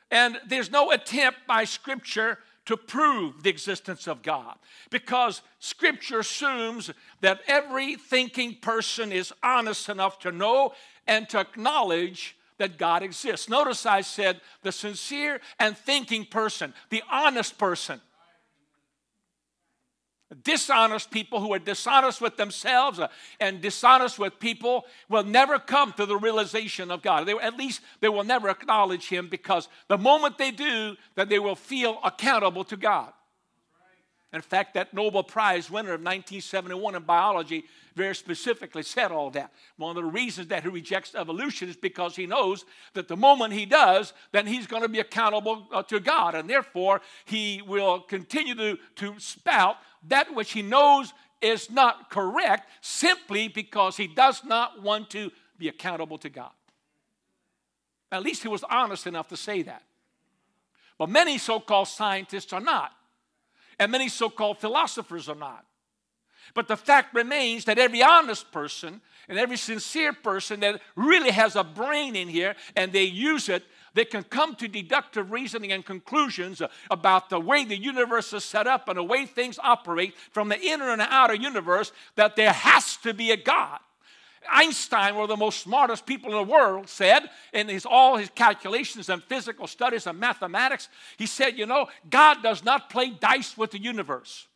And 0.10 0.38
there's 0.48 0.72
no 0.72 0.92
attempt 0.92 1.40
by 1.48 1.64
Scripture 1.64 2.38
to 2.72 2.78
prove 2.78 3.44
the 3.44 3.50
existence 3.50 4.08
of 4.08 4.24
God 4.24 4.56
because 4.90 5.42
Scripture 5.60 6.20
assumes 6.20 6.90
that 7.20 7.42
every 7.48 7.96
thinking 7.96 8.56
person 8.56 9.12
is 9.12 9.34
honest 9.44 9.90
enough 9.90 10.20
to 10.20 10.32
know 10.32 10.74
and 11.06 11.28
to 11.30 11.40
acknowledge 11.40 12.36
that 12.58 12.78
God 12.78 13.04
exists. 13.04 13.50
Notice 13.50 13.86
I 13.86 14.02
said 14.02 14.40
the 14.62 14.72
sincere 14.72 15.42
and 15.60 15.78
thinking 15.78 16.26
person, 16.26 16.74
the 16.90 17.04
honest 17.12 17.58
person. 17.58 18.00
Dishonest 20.44 21.12
people 21.12 21.42
who 21.42 21.54
are 21.54 21.60
dishonest 21.60 22.22
with 22.22 22.38
themselves 22.38 23.00
uh, 23.00 23.10
and 23.40 23.60
dishonest 23.60 24.18
with 24.18 24.40
people 24.40 24.86
will 25.10 25.24
never 25.24 25.60
come 25.60 25.92
to 25.94 26.06
the 26.06 26.16
realization 26.16 26.90
of 26.90 27.02
God. 27.02 27.26
They, 27.26 27.34
at 27.34 27.58
least 27.58 27.82
they 28.00 28.08
will 28.08 28.24
never 28.24 28.50
acknowledge 28.50 29.10
Him 29.10 29.28
because 29.28 29.68
the 29.90 29.98
moment 29.98 30.38
they 30.38 30.52
do, 30.52 30.96
that 31.16 31.28
they 31.28 31.40
will 31.40 31.56
feel 31.56 32.00
accountable 32.04 32.64
to 32.66 32.78
God. 32.78 33.12
In 34.34 34.42
fact, 34.42 34.76
that 34.76 34.94
Nobel 34.94 35.24
Prize 35.24 35.70
winner 35.70 35.90
of 35.90 36.00
1971 36.00 36.96
in 36.96 37.04
biology 37.04 37.66
very 37.96 38.16
specifically 38.16 38.84
said 38.84 39.12
all 39.12 39.30
that. 39.32 39.52
One 39.76 39.98
of 39.98 40.02
the 40.02 40.10
reasons 40.10 40.48
that 40.48 40.64
he 40.64 40.70
rejects 40.70 41.14
evolution 41.16 41.68
is 41.68 41.76
because 41.76 42.16
he 42.16 42.26
knows 42.26 42.64
that 42.94 43.10
the 43.10 43.18
moment 43.18 43.52
he 43.52 43.66
does, 43.66 44.14
then 44.32 44.48
he's 44.48 44.68
going 44.68 44.84
to 44.84 44.88
be 44.88 45.02
accountable 45.02 45.68
uh, 45.74 45.84
to 45.84 46.00
God. 46.00 46.36
And 46.36 46.50
therefore, 46.50 47.02
he 47.26 47.62
will 47.62 48.00
continue 48.00 48.56
to, 48.56 48.78
to 48.96 49.20
spout 49.20 49.76
that 50.08 50.34
which 50.34 50.52
he 50.52 50.62
knows 50.62 51.14
is 51.42 51.70
not 51.70 52.10
correct 52.10 52.70
simply 52.82 53.48
because 53.48 53.98
he 53.98 54.08
does 54.08 54.44
not 54.44 54.82
want 54.82 55.10
to 55.12 55.32
be 55.58 55.68
accountable 55.68 56.18
to 56.20 56.30
God. 56.30 56.52
At 58.12 58.24
least 58.24 58.44
he 58.44 58.48
was 58.48 58.64
honest 58.64 59.08
enough 59.08 59.28
to 59.30 59.38
say 59.38 59.62
that. 59.64 59.84
But 60.98 61.10
many 61.10 61.38
so 61.38 61.60
called 61.60 61.88
scientists 61.88 62.54
are 62.54 62.60
not 62.60 62.92
and 63.82 63.92
many 63.92 64.10
so 64.10 64.30
called 64.30 64.60
philosophers 64.60 65.28
are 65.28 65.36
not. 65.36 65.66
But 66.54 66.68
the 66.68 66.78
fact 66.78 67.16
remains 67.16 67.66
that 67.66 67.80
every 67.80 68.04
honest 68.04 68.52
person 68.52 69.02
and 69.28 69.40
every 69.40 69.58
sincere 69.58 70.14
person 70.14 70.60
that 70.60 70.80
really 70.96 71.32
has 71.32 71.56
a 71.56 71.64
brain 71.64 72.16
in 72.16 72.28
here 72.28 72.56
and 72.76 72.94
they 72.94 73.06
use 73.06 73.50
it, 73.50 73.64
they 73.94 74.06
can 74.06 74.24
come 74.24 74.56
to 74.56 74.68
deductive 74.68 75.32
reasoning 75.32 75.72
and 75.72 75.86
conclusions 75.86 76.62
about 76.90 77.30
the 77.30 77.40
way 77.40 77.66
the 77.66 77.78
universe 77.78 78.32
is 78.34 78.44
set 78.44 78.68
up 78.68 78.88
and 78.88 78.98
the 78.98 79.04
way 79.04 79.26
things 79.26 79.60
operate 79.62 80.16
from 80.32 80.50
the 80.50 80.60
inner 80.60 80.90
and 80.90 81.02
outer 81.02 81.34
universe 81.34 81.92
that 82.16 82.36
there 82.36 82.54
has 82.54 82.98
to 82.98 83.14
be 83.14 83.32
a 83.32 83.38
God. 83.38 83.80
Einstein, 84.50 85.16
one 85.16 85.24
of 85.24 85.30
the 85.30 85.38
most 85.38 85.60
smartest 85.60 86.06
people 86.06 86.32
in 86.32 86.38
the 86.38 86.52
world, 86.52 86.90
said 86.90 87.30
in 87.54 87.68
his, 87.68 87.86
all 87.86 88.18
his 88.18 88.30
calculations 88.34 89.10
and 89.10 89.22
physical 89.24 89.68
studies 89.68 90.08
and 90.08 90.20
mathematics, 90.20 90.90
he 91.18 91.26
said, 91.26 91.58
You 91.58 91.68
know, 91.68 91.88
God 92.10 92.42
does 92.42 92.64
not 92.64 92.90
play 92.90 93.12
dice 93.12 93.56
with 93.56 93.72
the 93.72 93.80
universe. 93.80 94.48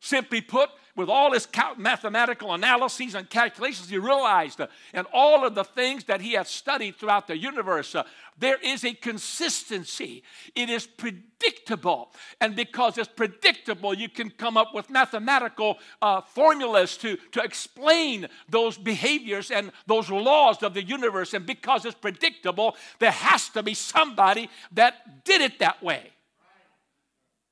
Simply 0.00 0.40
put, 0.40 0.70
with 0.98 1.08
all 1.08 1.32
his 1.32 1.46
mathematical 1.76 2.52
analyses 2.52 3.14
and 3.14 3.30
calculations, 3.30 3.88
he 3.88 3.98
realized, 3.98 4.60
uh, 4.60 4.66
and 4.92 5.06
all 5.12 5.46
of 5.46 5.54
the 5.54 5.62
things 5.62 6.02
that 6.04 6.20
he 6.20 6.32
had 6.32 6.48
studied 6.48 6.96
throughout 6.96 7.28
the 7.28 7.38
universe, 7.38 7.94
uh, 7.94 8.02
there 8.36 8.58
is 8.60 8.84
a 8.84 8.92
consistency. 8.94 10.24
It 10.56 10.68
is 10.68 10.88
predictable. 10.88 12.12
And 12.40 12.56
because 12.56 12.98
it's 12.98 13.06
predictable, 13.06 13.94
you 13.94 14.08
can 14.08 14.28
come 14.28 14.56
up 14.56 14.74
with 14.74 14.90
mathematical 14.90 15.78
uh, 16.02 16.20
formulas 16.20 16.96
to, 16.96 17.16
to 17.30 17.42
explain 17.42 18.26
those 18.48 18.76
behaviors 18.76 19.52
and 19.52 19.70
those 19.86 20.10
laws 20.10 20.64
of 20.64 20.74
the 20.74 20.82
universe. 20.82 21.32
And 21.32 21.46
because 21.46 21.84
it's 21.84 21.94
predictable, 21.94 22.74
there 22.98 23.12
has 23.12 23.48
to 23.50 23.62
be 23.62 23.74
somebody 23.74 24.50
that 24.72 25.24
did 25.24 25.42
it 25.42 25.60
that 25.60 25.80
way. 25.80 26.10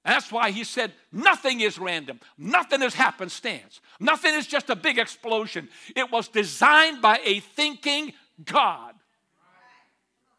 That's 0.06 0.30
why 0.30 0.52
he 0.52 0.62
said 0.62 0.92
nothing 1.10 1.60
is 1.60 1.78
random, 1.78 2.20
nothing 2.38 2.80
is 2.80 2.94
happenstance, 2.94 3.80
nothing 3.98 4.34
is 4.34 4.46
just 4.46 4.70
a 4.70 4.76
big 4.76 4.98
explosion. 4.98 5.68
It 5.96 6.12
was 6.12 6.28
designed 6.28 7.02
by 7.02 7.20
a 7.24 7.40
thinking 7.40 8.12
God. 8.44 8.94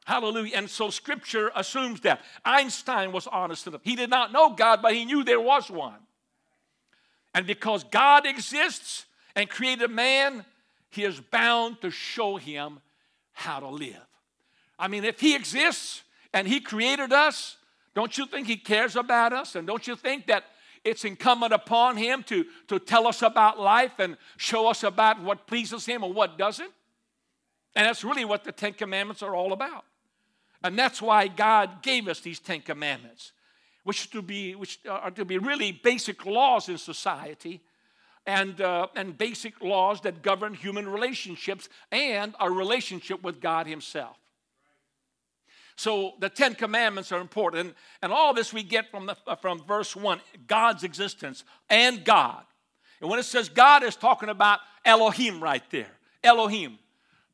Hallelujah. 0.06 0.56
And 0.56 0.70
so 0.70 0.90
scripture 0.90 1.52
assumes 1.54 2.00
that. 2.02 2.22
Einstein 2.46 3.12
was 3.12 3.28
honest 3.28 3.68
enough. 3.68 3.82
He 3.84 3.98
did 3.98 4.10
not 4.10 4.32
know 4.32 4.54
God, 4.54 4.82
but 4.82 4.94
he 4.94 5.04
knew 5.04 5.26
there 5.26 5.42
was 5.42 5.70
one. 5.70 6.00
And 7.34 7.46
because 7.46 7.84
God 7.84 8.26
exists 8.26 9.06
and 9.36 9.50
created 9.50 9.92
man, 9.92 10.46
he 10.90 11.04
is 11.04 11.20
bound 11.20 11.82
to 11.82 11.92
show 11.92 12.38
him 12.38 12.80
how 13.34 13.60
to 13.60 13.68
live. 13.68 14.08
I 14.80 14.88
mean, 14.88 15.04
if 15.04 15.20
he 15.20 15.36
exists 15.36 16.04
and 16.34 16.48
he 16.48 16.62
created 16.62 17.12
us, 17.12 17.58
don't 17.98 18.16
you 18.16 18.28
think 18.28 18.46
He 18.46 18.58
cares 18.58 18.96
about 18.96 19.34
us? 19.34 19.56
And 19.56 19.66
don't 19.66 19.88
you 19.88 19.96
think 19.96 20.28
that 20.28 20.44
it's 20.84 21.04
incumbent 21.04 21.52
upon 21.52 21.98
Him 21.98 22.22
to, 22.28 22.46
to 22.68 22.78
tell 22.78 23.08
us 23.08 23.24
about 23.24 23.60
life 23.60 23.94
and 23.98 24.18
show 24.38 24.68
us 24.68 24.84
about 24.84 25.20
what 25.20 25.48
pleases 25.48 25.88
Him 25.88 26.04
and 26.04 26.14
what 26.14 26.38
doesn't? 26.38 26.70
And 27.76 27.88
that's 27.88 28.04
really 28.04 28.24
what 28.24 28.44
the 28.44 28.52
Ten 28.52 28.74
Commandments 28.74 29.24
are 29.24 29.36
all 29.36 29.52
about. 29.52 29.84
And 30.64 30.78
that's 30.78 31.02
why 31.02 31.28
God 31.28 31.82
gave 31.82 32.08
us 32.08 32.20
these 32.20 32.38
Ten 32.40 32.62
Commandments, 32.62 33.32
which, 33.84 34.12
to 34.12 34.22
be, 34.22 34.54
which 34.54 34.78
are 34.88 35.10
to 35.10 35.26
be 35.26 35.40
really 35.40 35.72
basic 35.72 36.24
laws 36.24 36.70
in 36.70 36.78
society 36.78 37.62
and, 38.28 38.62
uh, 38.62 38.90
and 38.96 39.18
basic 39.18 39.60
laws 39.60 40.02
that 40.02 40.22
govern 40.22 40.54
human 40.54 40.88
relationships 40.88 41.68
and 41.92 42.36
our 42.40 42.52
relationship 42.52 43.24
with 43.24 43.42
God 43.42 43.66
Himself. 43.66 44.18
So 45.78 46.14
the 46.20 46.28
Ten 46.28 46.56
Commandments 46.56 47.12
are 47.12 47.22
important. 47.22 47.76
And, 48.02 48.12
all 48.12 48.34
this 48.34 48.52
we 48.52 48.64
get 48.64 48.90
from, 48.90 49.06
the, 49.06 49.16
from 49.42 49.64
verse 49.64 49.96
1 49.96 50.20
God's 50.48 50.84
existence 50.84 51.44
and 51.70 52.04
God. 52.04 52.44
And 53.00 53.10
when 53.10 53.20
it 53.20 53.24
says 53.24 53.48
God, 53.48 53.84
is 53.84 53.96
talking 53.96 54.30
about 54.30 54.60
Elohim 54.84 55.42
right 55.42 55.64
there. 55.70 55.92
Elohim. 56.24 56.80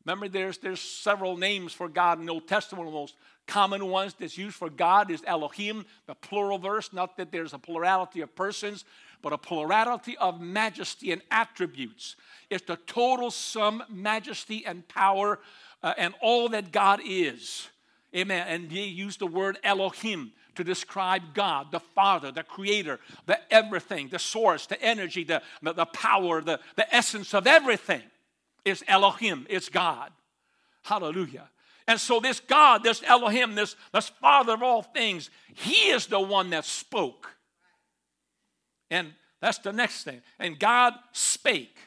Remember, 0.05 0.27
there's, 0.27 0.57
there's 0.57 0.81
several 0.81 1.37
names 1.37 1.71
for 1.71 1.87
God 1.87 2.19
in 2.19 2.25
the 2.25 2.33
Old 2.33 2.45
Testament. 2.45 2.85
The 2.85 2.91
most 2.91 3.15
common 3.47 3.87
ones 3.87 4.13
that's 4.19 4.37
used 4.37 4.57
for 4.57 4.69
God 4.69 5.09
is 5.09 5.23
Elohim, 5.25 5.85
the 6.05 6.15
plural 6.15 6.57
verse, 6.57 6.91
not 6.91 7.15
that 7.15 7.31
there's 7.31 7.53
a 7.53 7.59
plurality 7.59 8.19
of 8.19 8.35
persons, 8.35 8.83
but 9.21 9.31
a 9.31 9.37
plurality 9.37 10.17
of 10.17 10.41
majesty 10.41 11.13
and 11.13 11.21
attributes. 11.31 12.17
It's 12.49 12.65
the 12.65 12.75
total 12.75 13.31
sum, 13.31 13.83
majesty, 13.89 14.65
and 14.65 14.85
power, 14.89 15.39
uh, 15.81 15.93
and 15.97 16.13
all 16.21 16.49
that 16.49 16.73
God 16.73 16.99
is. 17.05 17.69
Amen. 18.15 18.47
And 18.47 18.71
he 18.71 18.85
used 18.85 19.19
the 19.19 19.27
word 19.27 19.57
Elohim 19.63 20.33
to 20.55 20.63
describe 20.63 21.33
God, 21.33 21.71
the 21.71 21.79
Father, 21.79 22.31
the 22.31 22.43
Creator, 22.43 22.99
the 23.25 23.39
everything, 23.51 24.09
the 24.09 24.19
source, 24.19 24.67
the 24.67 24.81
energy, 24.81 25.23
the, 25.23 25.41
the, 25.61 25.85
power, 25.85 26.41
the, 26.41 26.59
the 26.75 26.95
essence 26.95 27.33
of 27.33 27.47
everything 27.47 28.03
is 28.63 28.83
Elohim, 28.87 29.45
it's 29.49 29.69
God. 29.69 30.11
Hallelujah. 30.83 31.49
And 31.87 31.99
so, 31.99 32.19
this 32.19 32.39
God, 32.39 32.83
this 32.83 33.03
Elohim, 33.05 33.55
this, 33.55 33.75
this 33.93 34.07
Father 34.07 34.53
of 34.53 34.63
all 34.63 34.83
things, 34.83 35.29
He 35.53 35.89
is 35.89 36.07
the 36.07 36.19
one 36.19 36.49
that 36.51 36.65
spoke. 36.65 37.29
And 38.89 39.13
that's 39.41 39.57
the 39.57 39.73
next 39.73 40.03
thing. 40.03 40.21
And 40.39 40.57
God 40.57 40.93
spake. 41.11 41.77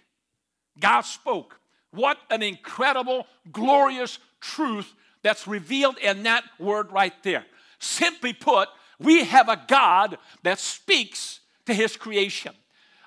God 0.78 1.02
spoke. 1.02 1.59
What 1.92 2.18
an 2.30 2.42
incredible, 2.42 3.26
glorious 3.50 4.18
truth 4.40 4.92
that's 5.26 5.49
revealed 5.49 5.99
in 5.99 6.23
that 6.23 6.45
word 6.56 6.92
right 6.92 7.12
there. 7.25 7.45
Simply 7.80 8.33
put, 8.33 8.68
we 9.00 9.25
have 9.25 9.49
a 9.49 9.61
God 9.66 10.18
that 10.45 10.61
speaks 10.61 11.40
to 11.66 11.75
His 11.75 11.97
creation, 11.97 12.52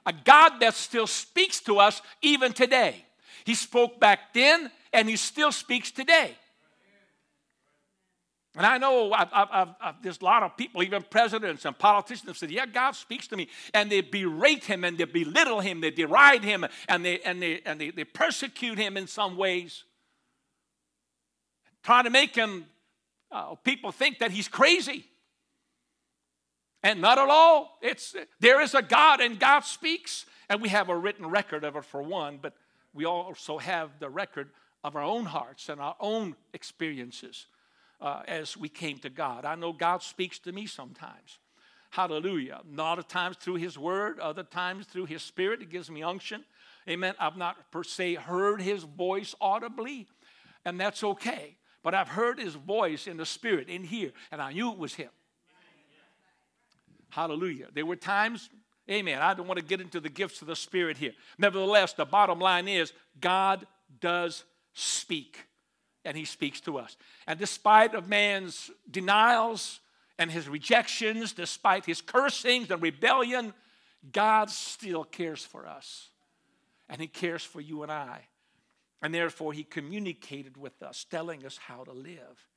a 0.05 0.11
God 0.11 0.59
that 0.59 0.73
still 0.73 1.07
speaks 1.07 1.61
to 1.61 1.79
us 1.79 2.01
even 2.21 2.51
today. 2.51 3.05
He 3.45 3.55
spoke 3.55 4.01
back 4.01 4.33
then, 4.33 4.69
and 4.91 5.07
He 5.07 5.15
still 5.15 5.53
speaks 5.53 5.91
today. 5.91 6.35
And 8.57 8.65
I 8.65 8.77
know 8.77 9.13
I've, 9.13 9.29
I've, 9.31 9.69
I've, 9.79 10.03
there's 10.03 10.19
a 10.19 10.25
lot 10.25 10.43
of 10.43 10.57
people, 10.57 10.83
even 10.83 11.01
presidents 11.03 11.63
and 11.63 11.77
politicians, 11.77 12.27
have 12.27 12.37
said, 12.37 12.51
Yeah, 12.51 12.65
God 12.65 12.91
speaks 12.91 13.27
to 13.27 13.37
me. 13.37 13.47
And 13.73 13.89
they 13.89 14.01
berate 14.01 14.65
him 14.65 14.83
and 14.83 14.97
they 14.97 15.05
belittle 15.05 15.61
him, 15.61 15.79
they 15.79 15.91
deride 15.91 16.43
him, 16.43 16.65
and 16.89 17.05
they, 17.05 17.21
and 17.21 17.41
they, 17.41 17.61
and 17.65 17.79
they, 17.79 17.91
they 17.91 18.03
persecute 18.03 18.77
him 18.77 18.97
in 18.97 19.07
some 19.07 19.37
ways, 19.37 19.85
trying 21.83 22.05
to 22.05 22.09
make 22.09 22.35
him, 22.35 22.65
uh, 23.31 23.55
people 23.55 23.91
think 23.91 24.19
that 24.19 24.31
he's 24.31 24.47
crazy. 24.47 25.05
And 26.81 27.01
not 27.01 27.17
at 27.17 27.29
all. 27.29 27.77
It's, 27.81 28.15
there 28.39 28.61
is 28.61 28.73
a 28.73 28.81
God, 28.81 29.19
and 29.19 29.39
God 29.39 29.61
speaks. 29.61 30.25
And 30.49 30.61
we 30.61 30.69
have 30.69 30.89
a 30.89 30.97
written 30.97 31.27
record 31.27 31.63
of 31.63 31.75
it 31.75 31.85
for 31.85 32.01
one, 32.01 32.39
but 32.41 32.53
we 32.93 33.05
also 33.05 33.57
have 33.57 33.91
the 33.99 34.09
record 34.09 34.49
of 34.83 34.95
our 34.95 35.03
own 35.03 35.25
hearts 35.25 35.69
and 35.69 35.79
our 35.79 35.95
own 35.99 36.35
experiences 36.53 37.45
uh, 38.01 38.21
as 38.27 38.57
we 38.57 38.69
came 38.69 38.97
to 38.99 39.09
God. 39.09 39.45
I 39.45 39.55
know 39.55 39.73
God 39.73 40.01
speaks 40.01 40.39
to 40.39 40.51
me 40.51 40.65
sometimes. 40.65 41.39
Hallelujah. 41.91 42.61
Not 42.69 42.99
at 42.99 43.09
times 43.09 43.37
through 43.37 43.55
His 43.55 43.77
Word, 43.77 44.19
other 44.19 44.43
times 44.43 44.85
through 44.85 45.05
His 45.05 45.21
Spirit. 45.21 45.61
It 45.61 45.69
gives 45.69 45.89
me 45.89 46.03
unction. 46.03 46.45
Amen. 46.87 47.13
I've 47.19 47.37
not 47.37 47.71
per 47.71 47.83
se 47.83 48.15
heard 48.15 48.61
His 48.61 48.83
voice 48.83 49.35
audibly, 49.41 50.07
and 50.65 50.79
that's 50.79 51.03
okay. 51.03 51.57
But 51.83 51.95
I've 51.95 52.09
heard 52.09 52.39
His 52.39 52.55
voice 52.55 53.07
in 53.07 53.17
the 53.17 53.25
Spirit, 53.25 53.69
in 53.69 53.83
here, 53.83 54.11
and 54.31 54.41
I 54.41 54.53
knew 54.53 54.71
it 54.71 54.77
was 54.77 54.95
Him. 54.95 55.09
Hallelujah. 57.09 57.67
There 57.73 57.85
were 57.85 57.95
times, 57.95 58.49
amen. 58.89 59.21
I 59.21 59.33
don't 59.33 59.47
want 59.47 59.59
to 59.59 59.65
get 59.65 59.81
into 59.81 59.99
the 59.99 60.09
gifts 60.09 60.41
of 60.41 60.47
the 60.47 60.55
Spirit 60.55 60.97
here. 60.97 61.13
Nevertheless, 61.37 61.93
the 61.93 62.05
bottom 62.05 62.39
line 62.39 62.67
is 62.67 62.93
God 63.19 63.65
does 63.99 64.43
speak 64.73 65.45
and 66.05 66.15
he 66.15 66.25
speaks 66.25 66.61
to 66.61 66.77
us. 66.77 66.95
And 67.27 67.37
despite 67.37 67.93
of 67.93 68.07
man's 68.07 68.71
denials 68.89 69.79
and 70.17 70.31
his 70.31 70.47
rejections, 70.47 71.33
despite 71.33 71.85
his 71.85 72.01
cursings 72.01 72.71
and 72.71 72.81
rebellion, 72.81 73.53
God 74.11 74.49
still 74.49 75.03
cares 75.03 75.43
for 75.43 75.67
us. 75.67 76.09
And 76.87 77.01
he 77.01 77.07
cares 77.07 77.43
for 77.43 77.61
you 77.61 77.83
and 77.83 77.91
I. 77.91 78.21
And 79.01 79.13
therefore, 79.13 79.53
he 79.53 79.63
communicated 79.63 80.57
with 80.57 80.81
us, 80.83 81.05
telling 81.09 81.45
us 81.45 81.57
how 81.57 81.83
to 81.83 81.93
live. 81.93 82.47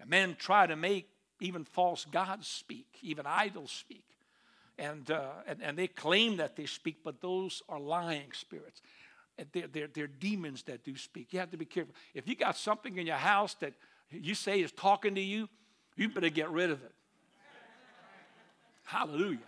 And 0.00 0.08
men 0.08 0.36
try 0.38 0.66
to 0.66 0.76
make 0.76 1.10
even 1.40 1.64
false 1.64 2.04
gods 2.04 2.48
speak, 2.48 2.86
even 3.02 3.26
idols 3.26 3.70
speak. 3.70 4.04
And, 4.78 5.10
uh, 5.10 5.30
and, 5.46 5.62
and 5.62 5.76
they 5.76 5.88
claim 5.88 6.36
that 6.36 6.56
they 6.56 6.66
speak, 6.66 6.98
but 7.04 7.20
those 7.20 7.62
are 7.68 7.80
lying 7.80 8.32
spirits. 8.32 8.80
They're, 9.52 9.66
they're, 9.66 9.88
they're 9.88 10.06
demons 10.06 10.62
that 10.64 10.84
do 10.84 10.96
speak. 10.96 11.32
You 11.32 11.40
have 11.40 11.50
to 11.50 11.56
be 11.56 11.64
careful. 11.64 11.94
If 12.14 12.28
you 12.28 12.34
got 12.34 12.56
something 12.56 12.96
in 12.96 13.06
your 13.06 13.16
house 13.16 13.54
that 13.54 13.74
you 14.10 14.34
say 14.34 14.60
is 14.60 14.72
talking 14.72 15.14
to 15.14 15.20
you, 15.20 15.48
you 15.96 16.08
better 16.08 16.30
get 16.30 16.50
rid 16.50 16.70
of 16.70 16.82
it. 16.82 16.92
Hallelujah. 18.84 19.38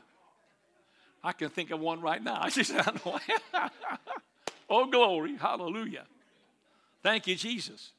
I 1.23 1.33
can 1.33 1.49
think 1.49 1.71
of 1.71 1.81
one 1.81 2.01
right 2.01 2.23
now. 2.23 2.39
I 2.43 2.51
just 2.51 2.73
oh 4.71 4.87
glory, 4.87 5.37
hallelujah. 5.37 6.05
Thank 7.03 7.27
you, 7.27 7.35
Jesus. 7.35 7.93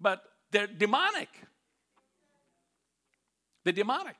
But 0.00 0.22
they're 0.50 0.66
demonic. 0.66 1.28
They're 3.64 3.72
demonic. 3.72 4.16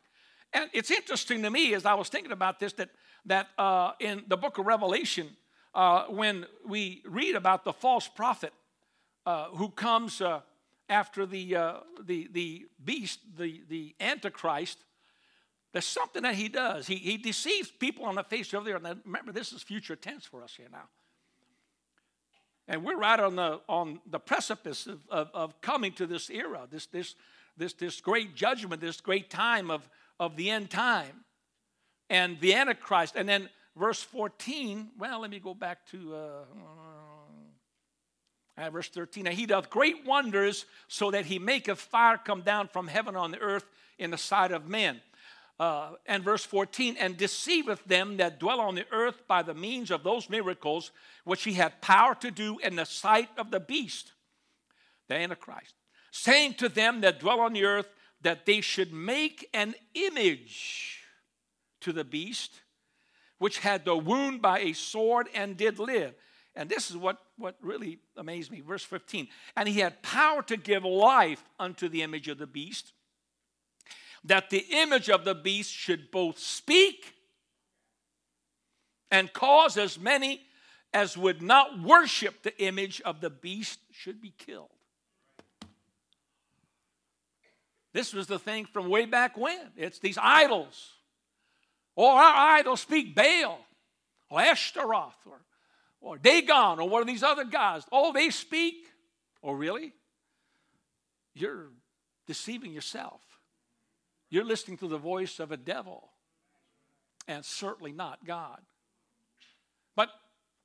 And 0.52 0.70
it's 0.72 0.90
interesting 0.90 1.42
to 1.42 1.50
me 1.50 1.74
as 1.74 1.86
I 1.86 1.94
was 1.94 2.08
thinking 2.08 2.32
about 2.32 2.60
this 2.60 2.72
that, 2.74 2.90
that 3.26 3.48
uh, 3.58 3.92
in 4.00 4.24
the 4.28 4.36
book 4.36 4.58
of 4.58 4.66
Revelation, 4.66 5.28
uh, 5.74 6.04
when 6.04 6.46
we 6.66 7.02
read 7.06 7.36
about 7.36 7.64
the 7.64 7.72
false 7.72 8.08
prophet 8.08 8.52
uh, 9.26 9.48
who 9.50 9.68
comes 9.70 10.20
uh, 10.20 10.40
after 10.88 11.24
the, 11.24 11.56
uh, 11.56 11.74
the, 12.04 12.28
the 12.32 12.66
beast, 12.84 13.20
the, 13.38 13.62
the 13.68 13.94
Antichrist, 14.00 14.78
there's 15.72 15.86
something 15.86 16.24
that 16.24 16.34
he 16.34 16.48
does. 16.48 16.88
He, 16.88 16.96
he 16.96 17.16
deceives 17.16 17.70
people 17.70 18.04
on 18.04 18.16
the 18.16 18.24
face 18.24 18.52
of 18.52 18.64
the 18.64 18.72
earth. 18.72 18.84
And 18.84 19.00
remember, 19.04 19.30
this 19.30 19.52
is 19.52 19.62
future 19.62 19.94
tense 19.94 20.24
for 20.24 20.42
us 20.42 20.54
here 20.56 20.66
now. 20.70 20.88
And 22.70 22.84
we're 22.84 22.96
right 22.96 23.18
on 23.18 23.34
the, 23.34 23.60
on 23.68 23.98
the 24.08 24.20
precipice 24.20 24.86
of, 24.86 25.00
of, 25.10 25.28
of 25.34 25.60
coming 25.60 25.92
to 25.94 26.06
this 26.06 26.30
era, 26.30 26.68
this, 26.70 26.86
this, 26.86 27.16
this, 27.56 27.72
this 27.72 28.00
great 28.00 28.36
judgment, 28.36 28.80
this 28.80 29.00
great 29.00 29.28
time 29.28 29.72
of, 29.72 29.88
of 30.20 30.36
the 30.36 30.50
end 30.50 30.70
time. 30.70 31.24
And 32.08 32.38
the 32.40 32.54
Antichrist. 32.54 33.16
And 33.16 33.28
then 33.28 33.48
verse 33.76 34.00
14, 34.04 34.90
well, 34.96 35.22
let 35.22 35.32
me 35.32 35.40
go 35.40 35.52
back 35.52 35.84
to 35.90 36.14
uh, 36.14 36.44
uh, 38.56 38.70
verse 38.70 38.88
13. 38.88 39.26
And 39.26 39.36
he 39.36 39.46
doth 39.46 39.68
great 39.68 40.06
wonders, 40.06 40.64
so 40.86 41.10
that 41.10 41.26
he 41.26 41.40
maketh 41.40 41.80
fire 41.80 42.20
come 42.24 42.42
down 42.42 42.68
from 42.68 42.86
heaven 42.86 43.16
on 43.16 43.32
the 43.32 43.40
earth 43.40 43.66
in 43.98 44.12
the 44.12 44.18
sight 44.18 44.52
of 44.52 44.68
men. 44.68 45.00
Uh, 45.60 45.90
and 46.06 46.24
verse 46.24 46.42
14, 46.42 46.96
and 46.98 47.18
deceiveth 47.18 47.84
them 47.84 48.16
that 48.16 48.40
dwell 48.40 48.60
on 48.60 48.74
the 48.74 48.86
earth 48.90 49.20
by 49.28 49.42
the 49.42 49.52
means 49.52 49.90
of 49.90 50.02
those 50.02 50.30
miracles 50.30 50.90
which 51.24 51.44
he 51.44 51.52
had 51.52 51.82
power 51.82 52.14
to 52.14 52.30
do 52.30 52.58
in 52.60 52.76
the 52.76 52.86
sight 52.86 53.28
of 53.36 53.50
the 53.50 53.60
beast, 53.60 54.12
the 55.08 55.14
Antichrist, 55.14 55.74
saying 56.12 56.54
to 56.54 56.70
them 56.70 57.02
that 57.02 57.20
dwell 57.20 57.40
on 57.40 57.52
the 57.52 57.66
earth 57.66 57.88
that 58.22 58.46
they 58.46 58.62
should 58.62 58.90
make 58.90 59.50
an 59.52 59.74
image 59.92 61.00
to 61.82 61.92
the 61.92 62.04
beast 62.04 62.62
which 63.36 63.58
had 63.58 63.84
the 63.84 63.94
wound 63.94 64.40
by 64.40 64.60
a 64.60 64.72
sword 64.72 65.28
and 65.34 65.58
did 65.58 65.78
live. 65.78 66.14
And 66.54 66.70
this 66.70 66.88
is 66.88 66.96
what, 66.96 67.18
what 67.36 67.56
really 67.60 67.98
amazed 68.16 68.50
me. 68.50 68.62
Verse 68.62 68.82
15. 68.82 69.28
And 69.56 69.68
he 69.68 69.80
had 69.80 70.02
power 70.02 70.42
to 70.44 70.56
give 70.56 70.84
life 70.84 71.44
unto 71.58 71.90
the 71.90 72.00
image 72.02 72.28
of 72.28 72.38
the 72.38 72.46
beast, 72.46 72.94
that 74.24 74.50
the 74.50 74.64
image 74.70 75.08
of 75.08 75.24
the 75.24 75.34
beast 75.34 75.72
should 75.72 76.10
both 76.10 76.38
speak 76.38 77.14
and 79.10 79.32
cause 79.32 79.76
as 79.76 79.98
many 79.98 80.42
as 80.92 81.16
would 81.16 81.40
not 81.40 81.80
worship 81.80 82.42
the 82.42 82.62
image 82.62 83.00
of 83.02 83.20
the 83.20 83.30
beast 83.30 83.78
should 83.92 84.20
be 84.20 84.32
killed. 84.36 84.68
This 87.92 88.12
was 88.12 88.26
the 88.26 88.38
thing 88.38 88.66
from 88.66 88.88
way 88.88 89.04
back 89.04 89.36
when. 89.36 89.70
It's 89.76 89.98
these 89.98 90.18
idols 90.20 90.92
or 91.96 92.12
our 92.12 92.56
idols 92.58 92.80
speak 92.80 93.14
Baal 93.14 93.58
or 94.28 94.40
Ashtaroth 94.40 95.26
or, 95.26 95.40
or 96.00 96.18
Dagon 96.18 96.78
or 96.78 96.88
one 96.88 97.00
of 97.00 97.08
these 97.08 97.22
other 97.22 97.44
gods. 97.44 97.84
Oh, 97.90 98.12
they 98.12 98.30
speak. 98.30 98.86
Oh, 99.42 99.52
really? 99.52 99.92
You're 101.34 101.66
deceiving 102.26 102.72
yourself. 102.72 103.20
You're 104.30 104.44
listening 104.44 104.78
to 104.78 104.88
the 104.88 104.98
voice 104.98 105.40
of 105.40 105.52
a 105.52 105.56
devil 105.56 106.08
and 107.26 107.44
certainly 107.44 107.92
not 107.92 108.24
God. 108.24 108.60
But 109.96 110.10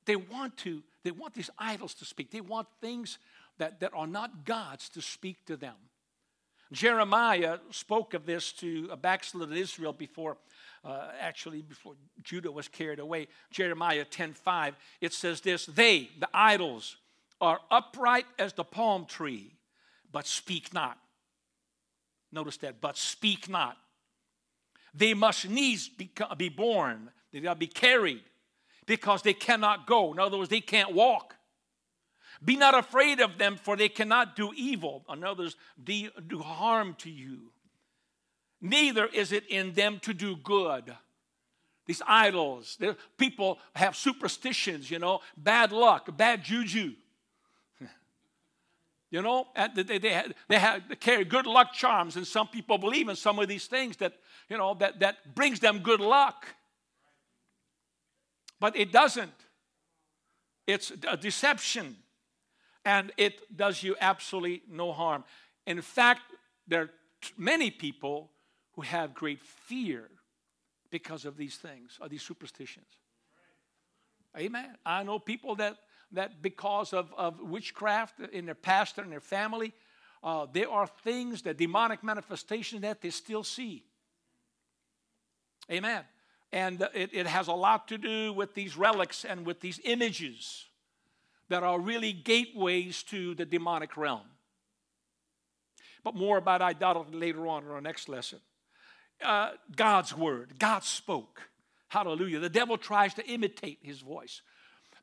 they 0.04 0.16
want 0.16 0.56
to, 0.58 0.82
they 1.02 1.10
want 1.10 1.34
these 1.34 1.50
idols 1.58 1.94
to 1.94 2.04
speak. 2.04 2.30
They 2.30 2.40
want 2.40 2.68
things 2.80 3.18
that, 3.58 3.80
that 3.80 3.92
are 3.94 4.06
not 4.06 4.44
God's 4.44 4.88
to 4.90 5.02
speak 5.02 5.44
to 5.46 5.56
them. 5.56 5.74
Jeremiah 6.72 7.58
spoke 7.70 8.14
of 8.14 8.26
this 8.26 8.52
to 8.54 8.88
a 8.90 8.96
backslidden 8.96 9.56
Israel 9.56 9.92
before 9.92 10.36
uh, 10.84 11.08
actually 11.20 11.62
before 11.62 11.94
Judah 12.22 12.50
was 12.50 12.68
carried 12.68 12.98
away, 12.98 13.28
Jeremiah 13.50 14.04
10:5, 14.04 14.74
it 15.00 15.12
says 15.12 15.40
this: 15.40 15.66
They, 15.66 16.10
the 16.18 16.28
idols, 16.32 16.96
are 17.40 17.60
upright 17.70 18.26
as 18.38 18.52
the 18.52 18.64
palm 18.64 19.04
tree, 19.06 19.52
but 20.12 20.26
speak 20.26 20.72
not. 20.72 20.98
Notice 22.36 22.58
that, 22.58 22.82
but 22.82 22.98
speak 22.98 23.48
not. 23.48 23.78
They 24.94 25.14
must 25.14 25.48
needs 25.48 25.88
be, 25.88 26.10
be 26.36 26.50
born, 26.50 27.10
they 27.32 27.40
got 27.40 27.54
to 27.54 27.58
be 27.58 27.66
carried 27.66 28.24
because 28.84 29.22
they 29.22 29.32
cannot 29.32 29.86
go. 29.86 30.12
In 30.12 30.18
other 30.18 30.36
words, 30.36 30.50
they 30.50 30.60
can't 30.60 30.92
walk. 30.92 31.34
Be 32.44 32.56
not 32.56 32.76
afraid 32.76 33.20
of 33.20 33.38
them, 33.38 33.56
for 33.56 33.74
they 33.74 33.88
cannot 33.88 34.36
do 34.36 34.52
evil. 34.54 35.02
In 35.10 35.24
others, 35.24 35.56
do 35.82 36.38
harm 36.40 36.94
to 36.98 37.10
you. 37.10 37.52
Neither 38.60 39.06
is 39.06 39.32
it 39.32 39.46
in 39.48 39.72
them 39.72 39.98
to 40.00 40.12
do 40.12 40.36
good. 40.36 40.94
These 41.86 42.02
idols, 42.06 42.78
people 43.16 43.58
have 43.74 43.96
superstitions, 43.96 44.90
you 44.90 44.98
know, 44.98 45.20
bad 45.38 45.72
luck, 45.72 46.14
bad 46.14 46.44
juju. 46.44 46.92
You 49.10 49.22
know, 49.22 49.46
they, 49.74 49.82
they, 49.82 49.98
they, 49.98 50.58
have, 50.58 50.82
they 50.88 50.96
carry 50.96 51.24
good 51.24 51.46
luck 51.46 51.72
charms, 51.72 52.16
and 52.16 52.26
some 52.26 52.48
people 52.48 52.76
believe 52.76 53.08
in 53.08 53.16
some 53.16 53.38
of 53.38 53.48
these 53.48 53.66
things 53.66 53.96
that, 53.98 54.14
you 54.48 54.58
know, 54.58 54.74
that, 54.74 55.00
that 55.00 55.34
brings 55.34 55.60
them 55.60 55.78
good 55.78 56.00
luck. 56.00 56.46
But 58.58 58.76
it 58.76 58.90
doesn't. 58.90 59.32
It's 60.66 60.92
a 61.08 61.16
deception, 61.16 61.96
and 62.84 63.12
it 63.16 63.56
does 63.56 63.82
you 63.82 63.94
absolutely 64.00 64.62
no 64.68 64.92
harm. 64.92 65.22
In 65.66 65.80
fact, 65.82 66.22
there 66.66 66.82
are 66.82 66.90
many 67.38 67.70
people 67.70 68.30
who 68.72 68.82
have 68.82 69.14
great 69.14 69.42
fear 69.42 70.10
because 70.90 71.24
of 71.24 71.36
these 71.36 71.56
things, 71.56 71.98
of 72.00 72.10
these 72.10 72.22
superstitions. 72.22 72.86
Amen. 74.36 74.76
I 74.84 75.02
know 75.04 75.18
people 75.18 75.54
that 75.56 75.76
that 76.12 76.42
because 76.42 76.92
of, 76.92 77.12
of 77.16 77.40
witchcraft 77.40 78.20
in 78.32 78.46
their 78.46 78.54
pastor 78.54 79.02
and 79.02 79.12
their 79.12 79.20
family, 79.20 79.72
uh, 80.22 80.46
there 80.52 80.70
are 80.70 80.86
things, 80.86 81.42
that 81.42 81.56
demonic 81.56 82.02
manifestation 82.02 82.80
that 82.82 83.00
they 83.00 83.10
still 83.10 83.44
see. 83.44 83.84
Amen. 85.70 86.02
And 86.52 86.80
it, 86.94 87.10
it 87.12 87.26
has 87.26 87.48
a 87.48 87.52
lot 87.52 87.88
to 87.88 87.98
do 87.98 88.32
with 88.32 88.54
these 88.54 88.76
relics 88.76 89.24
and 89.24 89.44
with 89.44 89.60
these 89.60 89.80
images 89.84 90.66
that 91.48 91.62
are 91.62 91.78
really 91.78 92.12
gateways 92.12 93.02
to 93.04 93.34
the 93.34 93.44
demonic 93.44 93.96
realm. 93.96 94.22
But 96.02 96.14
more 96.14 96.38
about 96.38 96.62
idolatry 96.62 97.16
later 97.16 97.46
on 97.46 97.64
in 97.64 97.70
our 97.70 97.80
next 97.80 98.08
lesson. 98.08 98.40
Uh, 99.22 99.50
God's 99.74 100.16
word, 100.16 100.54
God 100.58 100.84
spoke. 100.84 101.42
Hallelujah. 101.88 102.40
The 102.40 102.48
devil 102.48 102.76
tries 102.76 103.14
to 103.14 103.26
imitate 103.26 103.78
his 103.82 104.00
voice. 104.00 104.42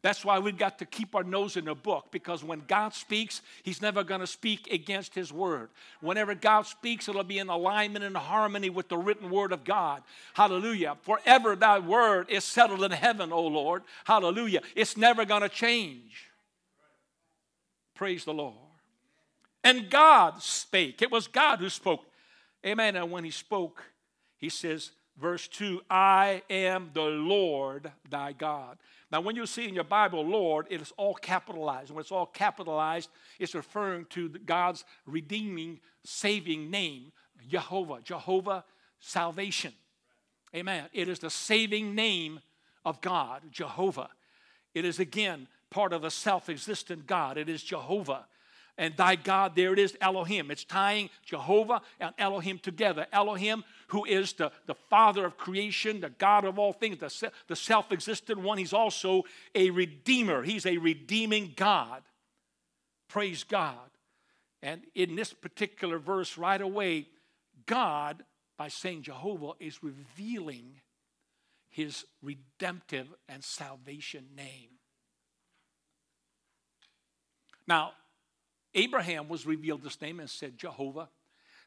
That's 0.03 0.25
why 0.25 0.37
we've 0.37 0.57
got 0.57 0.79
to 0.79 0.85
keep 0.85 1.15
our 1.15 1.23
nose 1.23 1.55
in 1.55 1.63
the 1.63 1.75
book 1.75 2.07
because 2.11 2.43
when 2.43 2.63
God 2.67 2.93
speaks, 2.93 3.41
He's 3.63 3.81
never 3.81 4.03
going 4.03 4.19
to 4.19 4.27
speak 4.27 4.69
against 4.69 5.15
His 5.15 5.31
word. 5.31 5.69
Whenever 6.01 6.35
God 6.35 6.63
speaks, 6.63 7.07
it'll 7.07 7.23
be 7.23 7.39
in 7.39 7.47
alignment 7.47 8.03
and 8.03 8.17
harmony 8.17 8.69
with 8.69 8.89
the 8.89 8.97
written 8.97 9.29
word 9.29 9.53
of 9.53 9.63
God. 9.63 10.03
Hallelujah. 10.33 10.97
Forever 11.03 11.55
thy 11.55 11.79
word 11.79 12.29
is 12.29 12.43
settled 12.43 12.83
in 12.83 12.91
heaven, 12.91 13.31
O 13.31 13.47
Lord. 13.47 13.83
Hallelujah. 14.03 14.59
It's 14.75 14.97
never 14.97 15.23
going 15.23 15.41
to 15.41 15.49
change. 15.49 16.29
Praise 17.95 18.25
the 18.25 18.33
Lord. 18.33 18.55
And 19.63 19.89
God 19.89 20.43
spake. 20.43 21.01
It 21.01 21.11
was 21.11 21.27
God 21.27 21.59
who 21.59 21.69
spoke. 21.69 22.03
Amen. 22.65 22.97
And 22.97 23.09
when 23.09 23.23
He 23.23 23.31
spoke, 23.31 23.81
He 24.35 24.49
says, 24.49 24.91
verse 25.17 25.47
2 25.47 25.81
I 25.89 26.41
am 26.49 26.91
the 26.93 27.01
Lord 27.01 27.91
thy 28.09 28.33
God. 28.33 28.77
Now, 29.11 29.21
when 29.21 29.35
you 29.35 29.45
see 29.45 29.67
in 29.67 29.75
your 29.75 29.83
Bible, 29.83 30.25
Lord, 30.25 30.67
it 30.69 30.81
is 30.81 30.91
all 30.97 31.13
capitalized. 31.13 31.91
When 31.91 32.01
it's 32.01 32.11
all 32.11 32.25
capitalized, 32.25 33.09
it's 33.39 33.53
referring 33.53 34.05
to 34.11 34.29
God's 34.29 34.85
redeeming, 35.05 35.79
saving 36.03 36.71
name, 36.71 37.11
Jehovah, 37.47 37.99
Jehovah 38.03 38.63
salvation. 38.99 39.73
Amen. 40.55 40.85
It 40.93 41.07
is 41.07 41.19
the 41.19 41.29
saving 41.29 41.93
name 41.93 42.39
of 42.85 43.01
God, 43.01 43.43
Jehovah. 43.51 44.09
It 44.73 44.85
is 44.85 44.99
again 44.99 45.47
part 45.69 45.93
of 45.93 46.01
the 46.01 46.11
self 46.11 46.49
existent 46.49 47.07
God. 47.07 47.37
It 47.37 47.49
is 47.49 47.63
Jehovah 47.63 48.25
and 48.77 48.95
thy 48.97 49.15
God, 49.15 49.55
there 49.55 49.73
it 49.73 49.79
is, 49.79 49.95
Elohim. 50.01 50.49
It's 50.49 50.63
tying 50.63 51.09
Jehovah 51.23 51.81
and 51.99 52.13
Elohim 52.17 52.57
together. 52.57 53.05
Elohim, 53.11 53.63
who 53.87 54.03
is 54.05 54.33
the, 54.33 54.51
the 54.65 54.73
father 54.73 55.25
of 55.25 55.37
creation, 55.37 56.01
the 56.01 56.09
God 56.09 56.43
of 56.43 56.57
all 56.57 56.73
things, 56.73 56.97
the, 56.97 57.31
the 57.47 57.55
self 57.55 57.91
existent 57.91 58.39
one. 58.39 58.57
He's 58.57 58.73
also 58.73 59.23
a 59.53 59.69
redeemer, 59.69 60.41
he's 60.41 60.65
a 60.65 60.77
redeeming 60.77 61.53
God. 61.55 62.01
Praise 63.07 63.43
God. 63.43 63.77
And 64.63 64.81
in 64.95 65.15
this 65.15 65.33
particular 65.33 65.99
verse, 65.99 66.37
right 66.37 66.61
away, 66.61 67.07
God, 67.67 68.23
by 68.57 68.69
saying 68.69 69.03
Jehovah, 69.03 69.51
is 69.59 69.83
revealing 69.83 70.79
his 71.69 72.05
redemptive 72.23 73.07
and 73.27 73.43
salvation 73.43 74.25
name. 74.35 74.69
Now, 77.67 77.91
Abraham 78.75 79.27
was 79.27 79.45
revealed 79.45 79.83
this 79.83 80.01
name 80.01 80.19
and 80.19 80.29
said 80.29 80.57
Jehovah, 80.57 81.09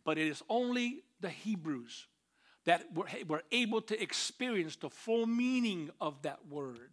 but 0.04 0.18
it 0.18 0.26
is 0.26 0.42
only 0.48 1.02
the 1.20 1.30
Hebrews 1.30 2.06
that 2.64 2.84
were, 2.94 3.06
were 3.26 3.42
able 3.52 3.80
to 3.82 4.00
experience 4.00 4.76
the 4.76 4.90
full 4.90 5.26
meaning 5.26 5.90
of 6.00 6.22
that 6.22 6.40
word 6.48 6.90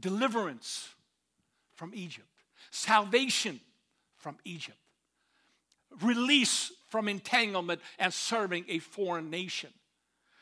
deliverance 0.00 0.88
from 1.74 1.92
Egypt, 1.94 2.28
salvation 2.70 3.60
from 4.16 4.36
Egypt, 4.44 4.78
release 6.02 6.72
from 6.88 7.08
entanglement 7.08 7.80
and 7.98 8.12
serving 8.12 8.64
a 8.68 8.78
foreign 8.78 9.30
nation. 9.30 9.70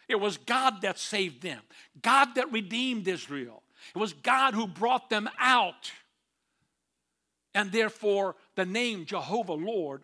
It 0.08 0.20
was 0.20 0.36
God 0.36 0.82
that 0.82 0.98
saved 0.98 1.42
them, 1.42 1.60
God 2.00 2.34
that 2.36 2.52
redeemed 2.52 3.08
Israel. 3.08 3.62
It 3.94 3.98
was 3.98 4.12
God 4.12 4.54
who 4.54 4.66
brought 4.66 5.10
them 5.10 5.28
out. 5.38 5.92
And 7.54 7.72
therefore, 7.72 8.36
the 8.56 8.66
name 8.66 9.06
Jehovah 9.06 9.52
Lord, 9.52 10.02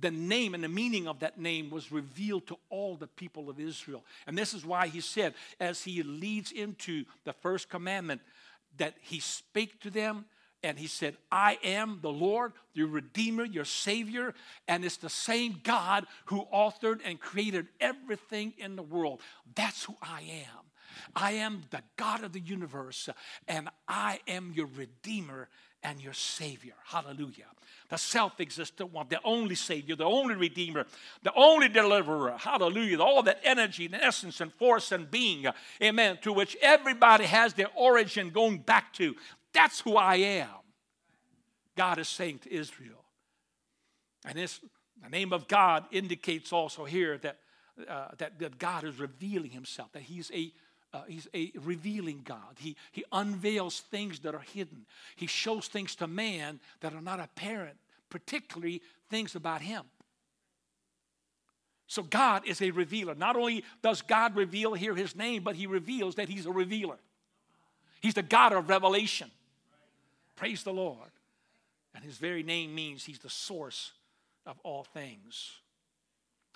the 0.00 0.10
name 0.10 0.54
and 0.54 0.64
the 0.64 0.68
meaning 0.68 1.06
of 1.08 1.20
that 1.20 1.38
name 1.38 1.70
was 1.70 1.92
revealed 1.92 2.46
to 2.46 2.58
all 2.70 2.96
the 2.96 3.06
people 3.06 3.50
of 3.50 3.60
Israel. 3.60 4.04
And 4.26 4.38
this 4.38 4.54
is 4.54 4.64
why 4.64 4.88
he 4.88 5.00
said, 5.00 5.34
as 5.60 5.82
he 5.82 6.02
leads 6.02 6.52
into 6.52 7.04
the 7.24 7.32
first 7.32 7.68
commandment, 7.68 8.20
that 8.78 8.94
he 9.00 9.20
spake 9.20 9.80
to 9.82 9.90
them 9.90 10.24
and 10.62 10.78
he 10.78 10.88
said, 10.88 11.16
I 11.30 11.58
am 11.62 12.00
the 12.02 12.10
Lord, 12.10 12.52
your 12.74 12.88
Redeemer, 12.88 13.44
your 13.44 13.64
Savior, 13.64 14.34
and 14.66 14.84
it's 14.84 14.96
the 14.96 15.08
same 15.08 15.60
God 15.62 16.06
who 16.26 16.46
authored 16.52 17.00
and 17.04 17.20
created 17.20 17.68
everything 17.80 18.54
in 18.58 18.74
the 18.74 18.82
world. 18.82 19.20
That's 19.54 19.84
who 19.84 19.96
I 20.02 20.22
am. 20.22 20.64
I 21.14 21.32
am 21.32 21.62
the 21.70 21.82
God 21.96 22.24
of 22.24 22.32
the 22.32 22.40
universe, 22.40 23.08
and 23.46 23.68
I 23.86 24.18
am 24.26 24.52
your 24.54 24.66
Redeemer 24.66 25.48
and 25.82 26.00
your 26.00 26.12
Savior. 26.12 26.74
Hallelujah. 26.84 27.46
The 27.88 27.96
self 27.96 28.38
existent 28.38 28.92
one, 28.92 29.06
the 29.08 29.20
only 29.24 29.54
Savior, 29.54 29.96
the 29.96 30.04
only 30.04 30.34
Redeemer, 30.34 30.84
the 31.22 31.32
only 31.34 31.68
Deliverer. 31.68 32.36
Hallelujah. 32.36 33.00
All 33.00 33.22
that 33.22 33.40
energy 33.42 33.86
and 33.86 33.94
essence 33.94 34.40
and 34.40 34.52
force 34.52 34.92
and 34.92 35.10
being, 35.10 35.46
amen, 35.82 36.18
to 36.22 36.32
which 36.32 36.56
everybody 36.60 37.24
has 37.24 37.54
their 37.54 37.70
origin 37.74 38.28
going 38.30 38.58
back 38.58 38.92
to. 38.94 39.16
That's 39.54 39.80
who 39.80 39.96
I 39.96 40.16
am. 40.16 40.48
God 41.76 41.98
is 41.98 42.08
saying 42.08 42.40
to 42.40 42.52
Israel. 42.52 43.04
And 44.26 44.36
this, 44.36 44.60
the 45.02 45.08
name 45.08 45.32
of 45.32 45.48
God 45.48 45.84
indicates 45.90 46.52
also 46.52 46.84
here 46.84 47.16
that, 47.18 47.38
uh, 47.88 48.08
that, 48.18 48.38
that 48.38 48.58
God 48.58 48.84
is 48.84 48.98
revealing 48.98 49.52
Himself, 49.52 49.92
that 49.92 50.02
He's 50.02 50.30
a 50.34 50.52
uh, 50.92 51.02
he's 51.06 51.28
a 51.34 51.52
revealing 51.64 52.22
God. 52.24 52.56
He, 52.58 52.76
he 52.92 53.04
unveils 53.12 53.80
things 53.80 54.20
that 54.20 54.34
are 54.34 54.44
hidden. 54.54 54.86
He 55.16 55.26
shows 55.26 55.66
things 55.66 55.94
to 55.96 56.06
man 56.06 56.60
that 56.80 56.94
are 56.94 57.00
not 57.00 57.20
apparent, 57.20 57.76
particularly 58.08 58.80
things 59.10 59.34
about 59.34 59.60
him. 59.60 59.84
So 61.86 62.02
God 62.02 62.46
is 62.46 62.60
a 62.60 62.70
revealer. 62.70 63.14
Not 63.14 63.36
only 63.36 63.64
does 63.82 64.02
God 64.02 64.36
reveal 64.36 64.74
here 64.74 64.94
his 64.94 65.16
name, 65.16 65.42
but 65.42 65.56
he 65.56 65.66
reveals 65.66 66.16
that 66.16 66.28
he's 66.28 66.46
a 66.46 66.52
revealer. 66.52 66.98
He's 68.00 68.14
the 68.14 68.22
God 68.22 68.52
of 68.52 68.68
revelation. 68.68 69.30
Praise 70.36 70.62
the 70.62 70.72
Lord. 70.72 71.10
And 71.94 72.04
his 72.04 72.18
very 72.18 72.42
name 72.42 72.74
means 72.74 73.04
he's 73.04 73.18
the 73.18 73.30
source 73.30 73.92
of 74.46 74.56
all 74.62 74.84
things. 74.84 75.52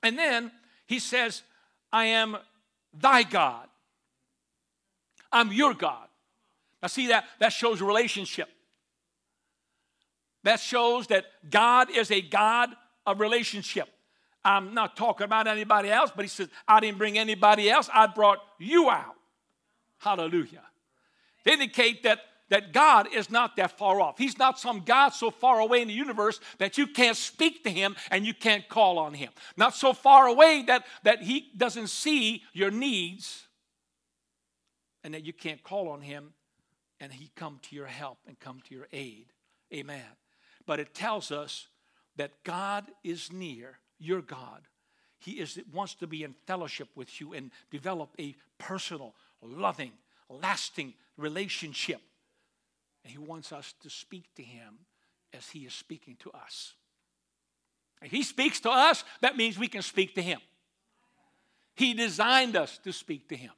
And 0.03 0.19
then 0.19 0.53
he 0.87 0.99
says, 0.99 1.43
I 1.93 2.07
am 2.07 2.37
thy 2.93 3.23
God. 3.23 3.69
I'm 5.33 5.53
your 5.53 5.75
God. 5.75 6.07
Now, 6.83 6.89
see 6.89 7.09
that? 7.09 7.25
That 7.39 7.53
shows 7.53 7.81
relationship. 7.81 8.49
That 10.45 10.61
shows 10.61 11.07
that 11.09 11.27
God 11.49 11.91
is 11.91 12.11
a 12.11 12.21
God 12.21 12.71
of 13.07 13.21
relationship. 13.21 13.89
I'm 14.45 14.75
not 14.75 14.97
talking 14.97 15.25
about 15.25 15.47
anybody 15.47 15.89
else, 15.89 16.11
but 16.15 16.25
he 16.25 16.29
says, 16.29 16.49
I 16.67 16.81
didn't 16.81 16.99
bring 16.99 17.17
anybody 17.17 17.71
else, 17.71 17.89
I 17.93 18.09
brought 18.09 18.39
you 18.59 18.91
out. 18.91 19.15
Hallelujah. 19.99 20.63
To 21.45 21.53
indicate 21.53 22.03
that, 22.03 22.19
that 22.49 22.73
God 22.73 23.07
is 23.15 23.31
not 23.31 23.55
that 23.57 23.79
far 23.79 24.01
off. 24.01 24.19
He's 24.19 24.39
not 24.39 24.59
some 24.59 24.81
God 24.81 25.11
so 25.11 25.31
far 25.31 25.61
away 25.61 25.81
in 25.81 25.89
the 25.89 25.95
universe 25.95 26.41
that 26.59 26.77
you 26.77 26.89
can't 26.89 27.17
speak 27.17 27.63
to 27.63 27.71
Him 27.71 27.95
and 28.11 28.27
you 28.27 28.35
can't 28.35 28.69
call 28.69 28.99
on 28.99 29.15
Him. 29.15 29.31
Not 29.57 29.77
so 29.77 29.93
far 29.93 30.27
away 30.27 30.65
that, 30.67 30.85
that 31.05 31.23
He 31.23 31.51
doesn't 31.57 31.89
see 31.89 32.43
your 32.53 32.73
needs 32.73 33.47
and 35.05 35.15
that 35.15 35.25
you 35.25 35.33
can't 35.33 35.63
call 35.63 35.89
on 35.89 36.01
Him 36.01 36.33
and 37.01 37.13
He 37.13 37.31
come 37.35 37.59
to 37.63 37.77
your 37.77 37.87
help 37.87 38.19
and 38.27 38.39
come 38.39 38.61
to 38.69 38.75
your 38.75 38.87
aid. 38.93 39.27
Amen. 39.73 40.05
But 40.67 40.81
it 40.81 40.95
tells 40.95 41.33
us 41.33 41.69
that 42.17 42.45
God 42.45 42.87
is 43.03 43.33
near, 43.33 43.79
your 43.99 44.23
God. 44.23 44.63
He 45.19 45.33
is, 45.33 45.59
wants 45.73 45.95
to 45.97 46.07
be 46.07 46.25
in 46.25 46.35
fellowship 46.47 46.89
with 46.95 47.21
you 47.21 47.33
and 47.33 47.51
develop 47.71 48.11
a 48.19 48.35
personal, 48.59 49.15
loving, 49.41 49.93
lasting 50.29 50.95
relationship. 51.17 52.01
And 53.05 53.13
He 53.13 53.19
wants 53.19 53.53
us 53.53 53.75
to 53.83 53.91
speak 53.91 54.25
to 54.37 54.43
Him 54.43 54.79
as 55.33 55.49
He 55.49 55.61
is 55.61 55.73
speaking 55.73 56.17
to 56.21 56.31
us. 56.33 56.75
If 58.03 58.11
He 58.11 58.23
speaks 58.23 58.61
to 58.61 58.71
us, 58.71 59.05
that 59.21 59.37
means 59.37 59.59
we 59.59 59.69
can 59.69 59.83
speak 59.83 60.15
to 60.17 60.23
Him. 60.23 60.41
He 61.75 61.95
designed 61.95 62.57
us 62.57 62.79
to 62.85 62.93
speak 62.93 63.29
to 63.29 63.37
Him. 63.37 63.53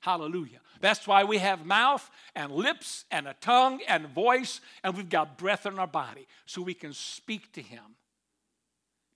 Hallelujah. 0.00 0.60
That's 0.80 1.06
why 1.06 1.24
we 1.24 1.38
have 1.38 1.66
mouth 1.66 2.10
and 2.34 2.50
lips 2.52 3.04
and 3.10 3.28
a 3.28 3.34
tongue 3.40 3.80
and 3.86 4.08
voice, 4.08 4.60
and 4.82 4.96
we've 4.96 5.10
got 5.10 5.36
breath 5.36 5.66
in 5.66 5.78
our 5.78 5.86
body 5.86 6.26
so 6.46 6.62
we 6.62 6.74
can 6.74 6.94
speak 6.94 7.52
to 7.52 7.62
Him 7.62 7.84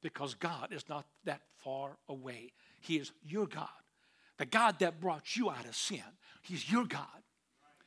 because 0.02 0.34
God 0.34 0.68
is 0.72 0.86
not 0.88 1.06
that 1.24 1.40
far 1.62 1.96
away. 2.08 2.52
He 2.80 2.96
is 2.98 3.12
your 3.26 3.46
God. 3.46 3.68
The 4.36 4.44
God 4.44 4.78
that 4.80 5.00
brought 5.00 5.36
you 5.36 5.50
out 5.50 5.64
of 5.64 5.74
sin, 5.74 6.02
He's 6.42 6.70
your 6.70 6.84
God. 6.84 7.06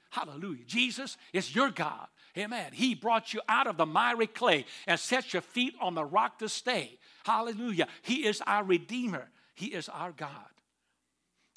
Hallelujah. 0.09 0.63
Jesus 0.65 1.17
is 1.33 1.53
your 1.53 1.69
God. 1.69 2.07
Amen. 2.35 2.71
He 2.73 2.95
brought 2.95 3.33
you 3.33 3.41
out 3.47 3.67
of 3.67 3.77
the 3.77 3.85
miry 3.85 4.27
clay 4.27 4.65
and 4.87 4.99
set 4.99 5.33
your 5.33 5.41
feet 5.41 5.75
on 5.79 5.93
the 5.93 6.05
rock 6.05 6.39
to 6.39 6.49
stay. 6.49 6.97
Hallelujah. 7.25 7.87
He 8.01 8.25
is 8.25 8.41
our 8.47 8.63
Redeemer, 8.63 9.29
He 9.53 9.67
is 9.67 9.87
our 9.89 10.11
God. 10.11 10.29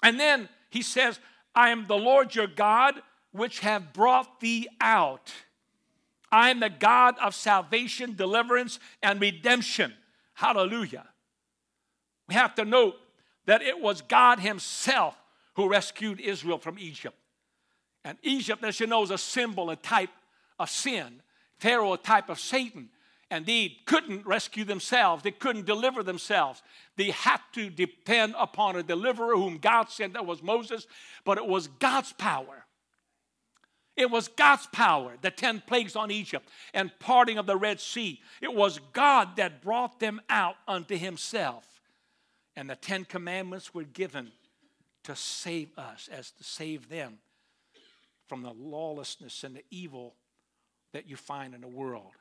And 0.02 0.18
then 0.18 0.48
He 0.70 0.82
says, 0.82 1.18
I 1.54 1.70
am 1.70 1.86
the 1.86 1.96
Lord 1.96 2.34
your 2.34 2.46
God, 2.46 2.94
which 3.32 3.60
have 3.60 3.92
brought 3.92 4.40
thee 4.40 4.68
out. 4.80 5.32
I 6.32 6.50
am 6.50 6.60
the 6.60 6.70
God 6.70 7.16
of 7.20 7.34
salvation, 7.34 8.14
deliverance, 8.14 8.78
and 9.02 9.20
redemption. 9.20 9.92
Hallelujah. 10.34 11.06
We 12.28 12.34
have 12.34 12.54
to 12.54 12.64
note 12.64 12.96
that 13.46 13.62
it 13.62 13.80
was 13.80 14.00
God 14.02 14.38
Himself 14.38 15.16
who 15.54 15.68
rescued 15.68 16.20
Israel 16.20 16.58
from 16.58 16.78
Egypt. 16.78 17.16
And 18.04 18.16
Egypt, 18.22 18.64
as 18.64 18.80
you 18.80 18.86
know, 18.86 19.02
is 19.02 19.10
a 19.10 19.18
symbol, 19.18 19.70
a 19.70 19.76
type 19.76 20.10
of 20.58 20.70
sin. 20.70 21.20
Pharaoh, 21.58 21.92
a 21.92 21.98
type 21.98 22.28
of 22.28 22.38
Satan. 22.38 22.88
And 23.30 23.46
they 23.46 23.76
couldn't 23.86 24.26
rescue 24.26 24.64
themselves. 24.64 25.22
They 25.22 25.30
couldn't 25.30 25.66
deliver 25.66 26.02
themselves. 26.02 26.62
They 26.96 27.10
had 27.10 27.40
to 27.52 27.70
depend 27.70 28.34
upon 28.36 28.76
a 28.76 28.82
deliverer 28.82 29.36
whom 29.36 29.58
God 29.58 29.88
sent. 29.88 30.14
That 30.14 30.26
was 30.26 30.42
Moses. 30.42 30.86
But 31.24 31.38
it 31.38 31.46
was 31.46 31.68
God's 31.68 32.12
power. 32.12 32.64
It 33.96 34.10
was 34.10 34.28
God's 34.28 34.66
power, 34.68 35.16
the 35.20 35.30
10 35.30 35.62
plagues 35.66 35.94
on 35.94 36.10
Egypt 36.10 36.48
and 36.72 36.90
parting 37.00 37.38
of 37.38 37.46
the 37.46 37.56
Red 37.56 37.80
Sea. 37.80 38.20
It 38.40 38.54
was 38.54 38.80
God 38.92 39.36
that 39.36 39.62
brought 39.62 40.00
them 40.00 40.20
out 40.30 40.56
unto 40.66 40.96
Himself. 40.96 41.66
And 42.56 42.70
the 42.70 42.76
Ten 42.76 43.04
Commandments 43.04 43.74
were 43.74 43.84
given 43.84 44.32
to 45.04 45.14
save 45.14 45.76
us, 45.78 46.08
as 46.10 46.30
to 46.32 46.44
save 46.44 46.88
them 46.88 47.18
from 48.26 48.42
the 48.42 48.52
lawlessness 48.52 49.44
and 49.44 49.54
the 49.54 49.64
evil 49.70 50.14
that 50.92 51.08
you 51.08 51.16
find 51.16 51.54
in 51.54 51.60
the 51.60 51.68
world. 51.68 52.12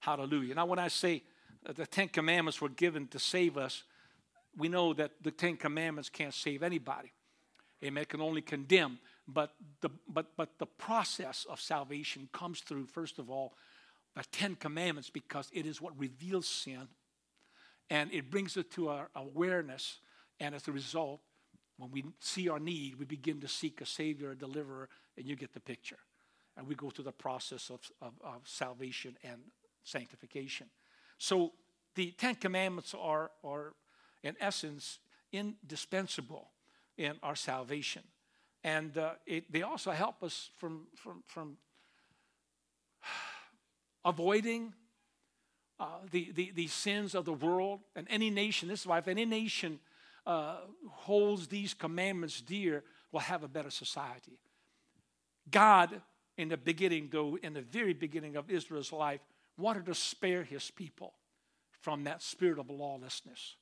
Hallelujah. 0.00 0.54
Now, 0.54 0.66
when 0.66 0.78
I 0.78 0.88
say 0.88 1.22
uh, 1.66 1.72
the 1.72 1.86
Ten 1.86 2.08
Commandments 2.08 2.60
were 2.60 2.68
given 2.68 3.08
to 3.08 3.18
save 3.18 3.56
us, 3.56 3.82
we 4.56 4.68
know 4.68 4.92
that 4.94 5.12
the 5.22 5.30
Ten 5.30 5.56
Commandments 5.56 6.08
can't 6.08 6.34
save 6.34 6.62
anybody. 6.62 7.12
Amen. 7.84 8.02
It 8.02 8.08
can 8.08 8.20
only 8.20 8.42
condemn. 8.42 8.98
But 9.26 9.52
the, 9.80 9.90
but, 10.08 10.36
but 10.36 10.58
the 10.58 10.66
process 10.66 11.46
of 11.48 11.60
salvation 11.60 12.28
comes 12.32 12.60
through, 12.60 12.86
first 12.86 13.18
of 13.18 13.30
all, 13.30 13.54
the 14.16 14.24
Ten 14.32 14.54
Commandments 14.56 15.10
because 15.10 15.50
it 15.52 15.66
is 15.66 15.80
what 15.80 15.98
reveals 15.98 16.48
sin 16.48 16.88
and 17.90 18.12
it 18.12 18.30
brings 18.30 18.56
it 18.56 18.70
to 18.72 18.88
our 18.88 19.08
awareness. 19.14 19.98
And 20.40 20.54
as 20.54 20.68
a 20.68 20.72
result, 20.72 21.20
when 21.78 21.90
we 21.90 22.04
see 22.20 22.48
our 22.48 22.58
need, 22.58 22.98
we 22.98 23.04
begin 23.04 23.40
to 23.40 23.48
seek 23.48 23.80
a 23.80 23.86
Savior, 23.86 24.32
a 24.32 24.36
deliverer, 24.36 24.88
and 25.16 25.26
you 25.26 25.36
get 25.36 25.54
the 25.54 25.60
picture. 25.60 25.98
And 26.56 26.66
we 26.66 26.74
go 26.74 26.90
through 26.90 27.04
the 27.04 27.12
process 27.12 27.70
of, 27.70 27.80
of, 28.02 28.12
of 28.22 28.40
salvation 28.44 29.16
and 29.22 29.40
sanctification. 29.84 30.68
So 31.18 31.52
the 31.94 32.12
Ten 32.12 32.34
Commandments 32.34 32.94
are, 32.98 33.30
are, 33.44 33.74
in 34.22 34.36
essence, 34.40 34.98
indispensable 35.32 36.50
in 36.96 37.14
our 37.22 37.36
salvation. 37.36 38.02
And 38.64 38.96
uh, 38.98 39.12
it, 39.26 39.50
they 39.52 39.62
also 39.62 39.90
help 39.90 40.22
us 40.22 40.50
from, 40.56 40.86
from, 40.96 41.22
from 41.26 41.56
avoiding 44.04 44.74
uh, 45.80 45.86
the, 46.10 46.32
the, 46.34 46.52
the 46.54 46.66
sins 46.66 47.14
of 47.14 47.24
the 47.24 47.32
world 47.32 47.80
and 47.94 48.06
any 48.10 48.30
nation. 48.30 48.68
This 48.68 48.80
is 48.80 48.86
why 48.86 48.98
if 48.98 49.08
any 49.08 49.24
nation 49.24 49.78
uh, 50.26 50.56
holds 50.90 51.48
these 51.48 51.72
commandments 51.72 52.40
dear, 52.40 52.84
will 53.12 53.20
have 53.20 53.42
a 53.42 53.48
better 53.48 53.70
society. 53.70 54.38
God, 55.50 56.02
in 56.36 56.48
the 56.48 56.56
beginning, 56.56 57.08
though, 57.10 57.38
in 57.42 57.54
the 57.54 57.62
very 57.62 57.94
beginning 57.94 58.36
of 58.36 58.50
Israel's 58.50 58.92
life, 58.92 59.20
wanted 59.58 59.86
to 59.86 59.94
spare 59.94 60.44
his 60.44 60.70
people 60.70 61.14
from 61.80 62.04
that 62.04 62.22
spirit 62.22 62.58
of 62.58 62.70
lawlessness. 62.70 63.56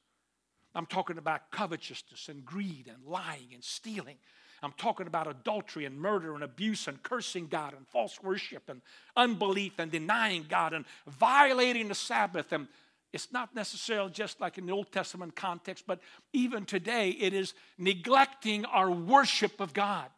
I'm 0.75 0.87
talking 0.87 1.19
about 1.19 1.51
covetousness 1.51 2.29
and 2.29 2.45
greed 2.45 2.87
and 2.89 3.05
lying 3.05 3.49
and 3.55 3.65
stealing. 3.65 4.17
I'm 4.63 4.73
talking 4.73 5.07
about 5.07 5.27
adultery 5.27 5.85
and 5.85 5.99
murder 5.99 6.35
and 6.35 6.43
abuse 6.43 6.89
and 6.89 7.03
cursing 7.03 7.47
God 7.47 7.75
and 7.75 7.87
false 7.89 8.23
worship 8.23 8.69
and 8.69 8.83
unbelief 9.15 9.79
and 9.79 9.91
denying 9.91 10.47
God 10.49 10.73
and 10.73 10.85
violating 11.07 11.89
the 11.89 11.95
Sabbath. 11.95 12.53
And 12.53 12.69
it's 13.13 13.33
not 13.33 13.55
necessarily 13.55 14.11
just 14.11 14.41
like 14.41 14.59
in 14.59 14.67
the 14.67 14.73
Old 14.73 14.93
Testament 14.93 15.37
context, 15.37 15.85
but 15.87 16.01
even 16.33 16.65
today 16.65 17.11
it 17.11 17.33
is 17.33 17.55
neglecting 17.79 18.65
our 18.67 18.91
worship 18.91 19.61
of 19.61 19.73
God 19.73 20.09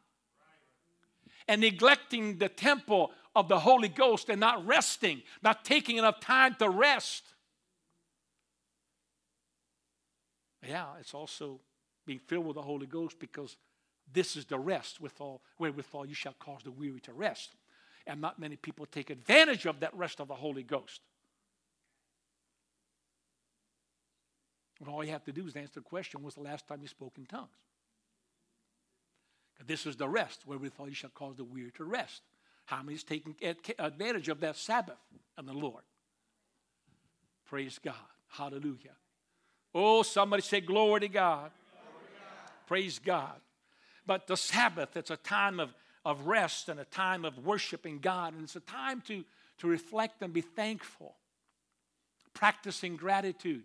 and 1.47 1.61
neglecting 1.61 2.39
the 2.39 2.49
temple 2.49 3.13
of 3.39 3.49
the 3.49 3.61
Holy 3.61 3.89
Ghost 3.89 4.29
and 4.29 4.41
not 4.41 4.67
resting, 4.67 5.23
not 5.43 5.65
taking 5.65 5.97
enough 5.97 6.21
time 6.21 6.57
to 6.59 6.69
rest. 6.69 7.23
Yeah, 10.67 10.87
it's 11.01 11.15
also 11.15 11.61
being 12.05 12.19
filled 12.19 12.47
with 12.47 12.57
the 12.57 12.63
Holy 12.63 12.87
Ghost 12.87 13.19
because 13.19 13.57
this 14.13 14.37
is 14.37 14.45
the 14.47 14.59
rest 14.59 15.01
withal, 15.01 15.43
wherewithal 15.59 16.07
you 16.07 16.15
shall 16.15 16.35
cause 16.39 16.63
the 16.65 16.71
weary 16.71 17.01
to 17.01 17.13
rest. 17.13 17.55
And 18.07 18.21
not 18.21 18.39
many 18.39 18.57
people 18.57 18.87
take 18.87 19.11
advantage 19.11 19.67
of 19.67 19.81
that 19.81 19.95
rest 19.95 20.21
of 20.21 20.29
the 20.29 20.35
Holy 20.35 20.63
Ghost. 20.63 21.01
And 24.81 24.89
all 24.89 25.05
you 25.05 25.11
have 25.11 25.25
to 25.25 25.33
do 25.33 25.47
is 25.47 25.57
answer 25.57 25.75
the 25.75 25.81
question 25.81 26.23
was 26.23 26.35
the 26.35 26.41
last 26.41 26.67
time 26.67 26.81
you 26.83 26.89
spoke 26.89 27.15
in 27.19 27.27
tongues? 27.27 27.49
This 29.67 29.87
is 29.87 29.97
the 29.97 30.09
rest, 30.09 30.47
wherewithal 30.47 30.89
you 30.89 30.95
shall 30.95 31.11
cause 31.11 31.37
the 31.37 31.45
weary 31.45 31.73
to 31.73 31.85
rest. 31.85 32.23
How 32.69 32.83
many 32.83 32.97
is 32.97 33.03
taking 33.03 33.35
advantage 33.79 34.29
of 34.29 34.41
that 34.41 34.55
Sabbath 34.55 34.99
of 35.39 35.47
the 35.47 35.55
Lord? 35.55 35.83
Praise 37.47 37.81
God. 37.83 37.95
Hallelujah. 38.29 38.93
Oh, 39.75 40.03
somebody 40.03 40.43
say, 40.43 40.61
Glory 40.61 41.01
to 41.01 41.09
God. 41.09 41.51
Glory 41.73 42.05
to 42.05 42.21
God. 42.21 42.67
Praise 42.67 42.99
God. 42.99 43.41
But 44.07 44.27
the 44.27 44.37
Sabbath, 44.37 44.99
it's 44.99 45.11
a 45.11 45.17
time 45.17 45.61
of, 45.61 45.73
of 46.05 46.27
rest 46.27 46.69
and 46.69 46.79
a 46.79 46.85
time 46.85 47.25
of 47.25 47.39
worshiping 47.39 48.01
God, 48.01 48.35
and 48.35 48.43
it's 48.43 48.57
a 48.57 48.61
time 48.61 49.01
to, 49.07 49.25
to 49.61 49.67
reflect 49.67 50.21
and 50.21 50.35
be 50.35 50.43
thankful, 50.43 51.15
practicing 52.35 52.97
gratitude. 52.97 53.65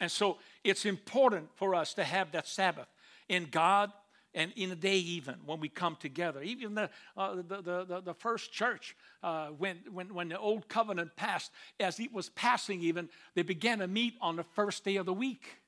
And 0.00 0.10
so 0.10 0.38
it's 0.64 0.86
important 0.86 1.50
for 1.54 1.74
us 1.74 1.92
to 1.94 2.04
have 2.04 2.32
that 2.32 2.48
Sabbath 2.48 2.88
in 3.28 3.48
God 3.50 3.92
and 4.34 4.52
in 4.56 4.70
a 4.70 4.74
day 4.74 4.96
even 4.96 5.36
when 5.44 5.60
we 5.60 5.68
come 5.68 5.96
together. 5.96 6.42
Even 6.42 6.74
the, 6.74 6.90
uh, 7.16 7.36
the, 7.36 7.62
the, 7.62 8.02
the, 8.04 8.14
first 8.14 8.52
church 8.52 8.96
uh, 9.22 9.48
when, 9.48 9.78
when, 9.92 10.14
when 10.14 10.28
the 10.28 10.38
old 10.38 10.68
covenant 10.68 11.14
passed 11.16 11.50
as 11.80 12.00
it 12.00 12.12
was 12.12 12.28
passing 12.30 12.80
even 12.82 13.08
they 13.34 13.42
began 13.42 13.78
to 13.78 13.86
meet 13.86 14.14
on 14.20 14.36
the 14.36 14.42
first 14.42 14.84
day 14.84 14.96
of 14.96 15.06
the 15.06 15.12
week 15.12 15.58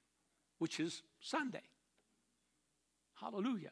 which 0.58 0.80
is 0.80 1.02
sunday. 1.20 1.62
Hallelujah. 3.14 3.70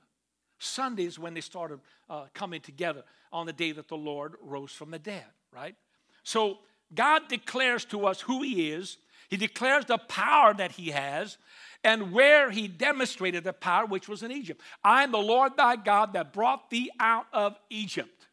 Sunday 0.58 1.04
is 1.04 1.18
when 1.18 1.34
they 1.34 1.40
started 1.40 1.80
uh, 2.08 2.26
coming 2.34 2.60
together 2.60 3.02
on 3.32 3.46
the 3.46 3.52
day 3.52 3.72
that 3.72 3.88
the 3.88 3.96
lord 3.96 4.34
rose 4.42 4.72
from 4.72 4.90
the 4.90 4.98
dead 4.98 5.24
right? 5.52 5.76
So 6.22 6.58
god 6.94 7.28
declares 7.28 7.84
to 7.86 8.06
us 8.06 8.20
who 8.20 8.42
he 8.42 8.70
is 8.70 8.98
he 9.32 9.38
declares 9.38 9.86
the 9.86 9.96
power 9.96 10.52
that 10.52 10.72
he 10.72 10.90
has 10.90 11.38
and 11.82 12.12
where 12.12 12.50
he 12.50 12.68
demonstrated 12.68 13.44
the 13.44 13.54
power 13.54 13.86
which 13.86 14.06
was 14.06 14.22
in 14.22 14.30
Egypt. 14.30 14.60
I 14.84 15.04
am 15.04 15.10
the 15.10 15.16
Lord 15.16 15.56
thy 15.56 15.76
God 15.76 16.12
that 16.12 16.34
brought 16.34 16.68
thee 16.68 16.90
out 17.00 17.24
of 17.32 17.58
Egypt. 17.70 18.26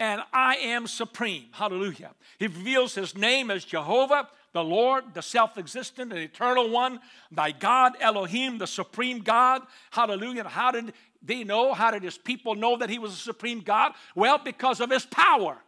and 0.00 0.20
I 0.32 0.56
am 0.56 0.88
supreme. 0.88 1.44
Hallelujah. 1.52 2.10
He 2.40 2.48
reveals 2.48 2.96
his 2.96 3.16
name 3.16 3.52
as 3.52 3.64
Jehovah, 3.64 4.28
the 4.52 4.64
Lord, 4.64 5.14
the 5.14 5.22
self 5.22 5.56
existent 5.58 6.12
and 6.12 6.20
eternal 6.20 6.70
one, 6.70 6.98
thy 7.30 7.52
God, 7.52 7.92
Elohim, 8.00 8.58
the 8.58 8.66
supreme 8.66 9.20
God. 9.20 9.62
Hallelujah. 9.92 10.48
How 10.48 10.72
did 10.72 10.92
they 11.22 11.44
know? 11.44 11.72
How 11.72 11.92
did 11.92 12.02
his 12.02 12.18
people 12.18 12.56
know 12.56 12.76
that 12.78 12.90
he 12.90 12.98
was 12.98 13.12
a 13.12 13.16
supreme 13.16 13.60
God? 13.60 13.92
Well, 14.16 14.38
because 14.38 14.80
of 14.80 14.90
his 14.90 15.06
power. 15.06 15.58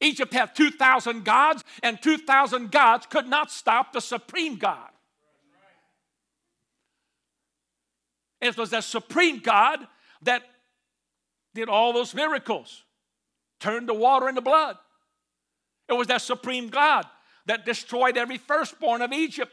Egypt 0.00 0.32
had 0.32 0.54
2,000 0.54 1.24
gods, 1.24 1.62
and 1.82 2.00
2,000 2.00 2.70
gods 2.70 3.06
could 3.06 3.26
not 3.26 3.50
stop 3.50 3.92
the 3.92 4.00
supreme 4.00 4.56
God. 4.56 4.88
It 8.40 8.56
was 8.56 8.70
that 8.70 8.84
supreme 8.84 9.40
God 9.40 9.86
that 10.22 10.42
did 11.54 11.68
all 11.68 11.92
those 11.92 12.14
miracles, 12.14 12.84
turned 13.58 13.88
the 13.88 13.94
water 13.94 14.28
into 14.28 14.40
blood. 14.40 14.76
It 15.88 15.94
was 15.94 16.06
that 16.06 16.22
supreme 16.22 16.68
God 16.68 17.04
that 17.46 17.66
destroyed 17.66 18.16
every 18.16 18.38
firstborn 18.38 19.02
of 19.02 19.12
Egypt. 19.12 19.52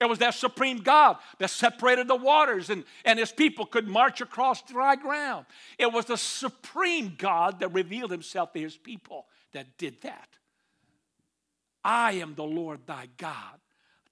It 0.00 0.06
was 0.06 0.18
that 0.20 0.34
supreme 0.34 0.78
God 0.78 1.16
that 1.38 1.50
separated 1.50 2.08
the 2.08 2.16
waters 2.16 2.70
and, 2.70 2.84
and 3.04 3.18
his 3.18 3.32
people 3.32 3.66
could 3.66 3.86
march 3.86 4.20
across 4.20 4.62
dry 4.62 4.96
ground. 4.96 5.46
It 5.78 5.92
was 5.92 6.06
the 6.06 6.16
supreme 6.16 7.14
God 7.18 7.60
that 7.60 7.72
revealed 7.72 8.10
himself 8.10 8.52
to 8.52 8.60
his 8.60 8.76
people 8.76 9.26
that 9.54 9.78
did 9.78 10.02
that. 10.02 10.28
I 11.82 12.12
am 12.12 12.34
the 12.34 12.44
Lord 12.44 12.80
thy 12.86 13.08
God 13.16 13.60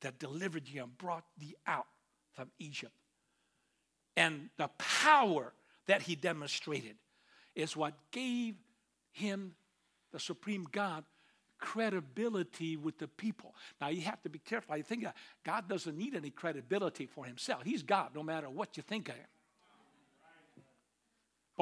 that 0.00 0.18
delivered 0.18 0.68
you 0.68 0.82
and 0.82 0.96
brought 0.98 1.24
thee 1.38 1.54
out 1.66 1.86
from 2.32 2.50
Egypt. 2.58 2.92
And 4.16 4.50
the 4.56 4.68
power 4.78 5.52
that 5.86 6.02
he 6.02 6.16
demonstrated 6.16 6.96
is 7.54 7.76
what 7.76 7.94
gave 8.10 8.56
him, 9.12 9.54
the 10.10 10.20
supreme 10.20 10.66
God, 10.70 11.04
credibility 11.58 12.76
with 12.76 12.98
the 12.98 13.08
people. 13.08 13.54
Now 13.80 13.88
you 13.88 14.02
have 14.02 14.20
to 14.22 14.28
be 14.28 14.40
careful. 14.40 14.76
You 14.76 14.82
think 14.82 15.06
uh, 15.06 15.12
God 15.44 15.68
doesn't 15.68 15.96
need 15.96 16.14
any 16.14 16.30
credibility 16.30 17.06
for 17.06 17.24
himself. 17.24 17.62
He's 17.62 17.82
God 17.82 18.10
no 18.14 18.22
matter 18.22 18.50
what 18.50 18.76
you 18.76 18.82
think 18.82 19.08
of 19.08 19.14
him. 19.14 19.26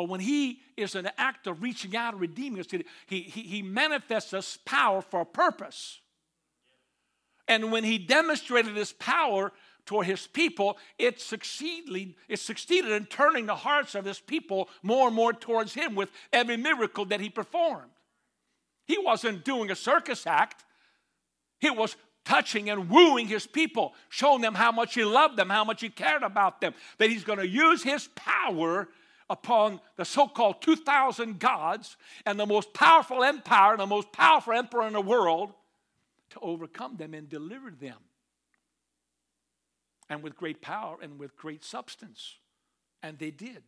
But 0.00 0.08
when 0.08 0.20
he 0.20 0.60
is 0.78 0.94
an 0.94 1.10
act 1.18 1.46
of 1.46 1.60
reaching 1.60 1.94
out 1.94 2.14
and 2.14 2.22
redeeming 2.22 2.58
us, 2.60 2.68
he, 2.70 3.22
he, 3.22 3.42
he 3.42 3.60
manifests 3.60 4.32
us 4.32 4.58
power 4.64 5.02
for 5.02 5.20
a 5.20 5.26
purpose. 5.26 6.00
And 7.46 7.70
when 7.70 7.84
he 7.84 7.98
demonstrated 7.98 8.74
his 8.74 8.94
power 8.94 9.52
toward 9.84 10.06
his 10.06 10.26
people, 10.26 10.78
it 10.98 11.20
succeeded, 11.20 12.14
it 12.28 12.38
succeeded 12.38 12.92
in 12.92 13.04
turning 13.04 13.44
the 13.44 13.54
hearts 13.54 13.94
of 13.94 14.06
his 14.06 14.20
people 14.20 14.70
more 14.82 15.08
and 15.08 15.14
more 15.14 15.34
towards 15.34 15.74
him 15.74 15.94
with 15.94 16.08
every 16.32 16.56
miracle 16.56 17.04
that 17.04 17.20
he 17.20 17.28
performed. 17.28 17.90
He 18.86 18.96
wasn't 18.96 19.44
doing 19.44 19.70
a 19.70 19.76
circus 19.76 20.26
act, 20.26 20.64
he 21.58 21.68
was 21.68 21.94
touching 22.24 22.70
and 22.70 22.88
wooing 22.88 23.28
his 23.28 23.46
people, 23.46 23.92
showing 24.08 24.40
them 24.40 24.54
how 24.54 24.72
much 24.72 24.94
he 24.94 25.04
loved 25.04 25.36
them, 25.36 25.50
how 25.50 25.64
much 25.64 25.82
he 25.82 25.90
cared 25.90 26.22
about 26.22 26.62
them, 26.62 26.72
that 26.96 27.10
he's 27.10 27.22
going 27.22 27.38
to 27.38 27.46
use 27.46 27.82
his 27.82 28.08
power 28.14 28.88
upon 29.30 29.80
the 29.96 30.04
so 30.04 30.26
called 30.26 30.60
2,000 30.60 31.38
gods 31.38 31.96
and 32.26 32.38
the 32.38 32.44
most 32.44 32.74
powerful 32.74 33.24
empire 33.24 33.72
and 33.72 33.80
the 33.80 33.86
most 33.86 34.12
powerful 34.12 34.52
emperor 34.52 34.86
in 34.86 34.92
the 34.92 35.00
world 35.00 35.54
to 36.30 36.40
overcome 36.40 36.96
them 36.96 37.14
and 37.14 37.28
deliver 37.28 37.70
them 37.70 37.96
and 40.10 40.22
with 40.22 40.36
great 40.36 40.60
power 40.60 40.98
and 41.00 41.18
with 41.18 41.36
great 41.36 41.64
substance. 41.64 42.36
And 43.02 43.18
they 43.18 43.30
did. 43.30 43.62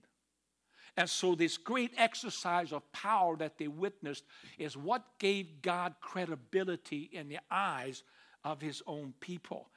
And 0.96 1.08
so, 1.08 1.34
this 1.34 1.56
great 1.56 1.92
exercise 1.96 2.70
of 2.70 2.90
power 2.92 3.36
that 3.36 3.56
they 3.56 3.68
witnessed 3.68 4.24
is 4.58 4.76
what 4.76 5.04
gave 5.18 5.62
God 5.62 5.94
credibility 6.02 7.08
in 7.12 7.30
the 7.30 7.38
eyes 7.50 8.02
of 8.44 8.60
his 8.60 8.82
own 8.86 9.14
people. 9.20 9.70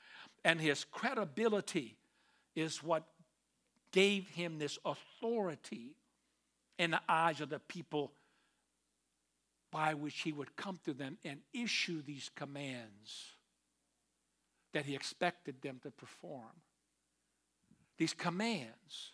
And 0.44 0.60
his 0.60 0.84
credibility 0.84 1.96
is 2.54 2.84
what 2.84 3.06
gave 3.96 4.28
him 4.28 4.60
this 4.60 4.78
authority 4.84 5.96
in 6.78 6.92
the 6.92 7.00
eyes 7.08 7.40
of 7.40 7.50
the 7.50 7.60
people 7.60 8.12
by 9.72 9.94
which 9.94 10.20
he 10.20 10.34
would 10.34 10.54
come 10.58 10.78
to 10.84 10.94
them 10.94 11.18
and 11.24 11.40
issue 11.54 12.02
these 12.02 12.30
commands 12.36 13.32
that 14.74 14.86
he 14.86 14.96
expected 14.96 15.62
them 15.62 15.80
to 15.82 15.90
perform. 15.92 16.52
These 17.98 18.14
commands. 18.14 19.14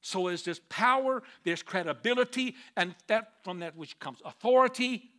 So 0.00 0.28
is 0.28 0.44
this 0.44 0.60
power, 0.68 1.24
there's 1.42 1.64
credibility, 1.64 2.54
and 2.76 2.94
that 3.08 3.42
from 3.42 3.58
that 3.58 3.76
which 3.76 3.98
comes 3.98 4.22
authority, 4.24 5.10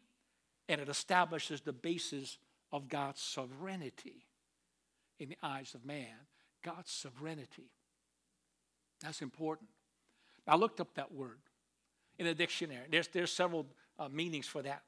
and 0.69 0.79
it 0.79 0.87
establishes 0.87 1.59
the 1.59 1.73
basis 1.73 2.37
of 2.71 2.87
God's 2.87 3.19
sovereignty 3.21 4.23
in 5.19 5.27
the 5.27 5.37
eyes 5.43 5.73
of 5.75 5.83
man. 5.85 6.15
God's 6.63 6.89
sovereignty. 6.89 7.69
That's 9.01 9.21
important. 9.21 9.69
I 10.47 10.55
looked 10.55 10.79
up 10.79 10.95
that 10.95 11.11
word 11.13 11.39
in 12.17 12.27
a 12.27 12.33
dictionary. 12.33 12.85
There's, 12.89 13.07
there's 13.07 13.31
several 13.31 13.67
uh, 13.99 14.09
meanings 14.09 14.47
for 14.47 14.61
that. 14.61 14.83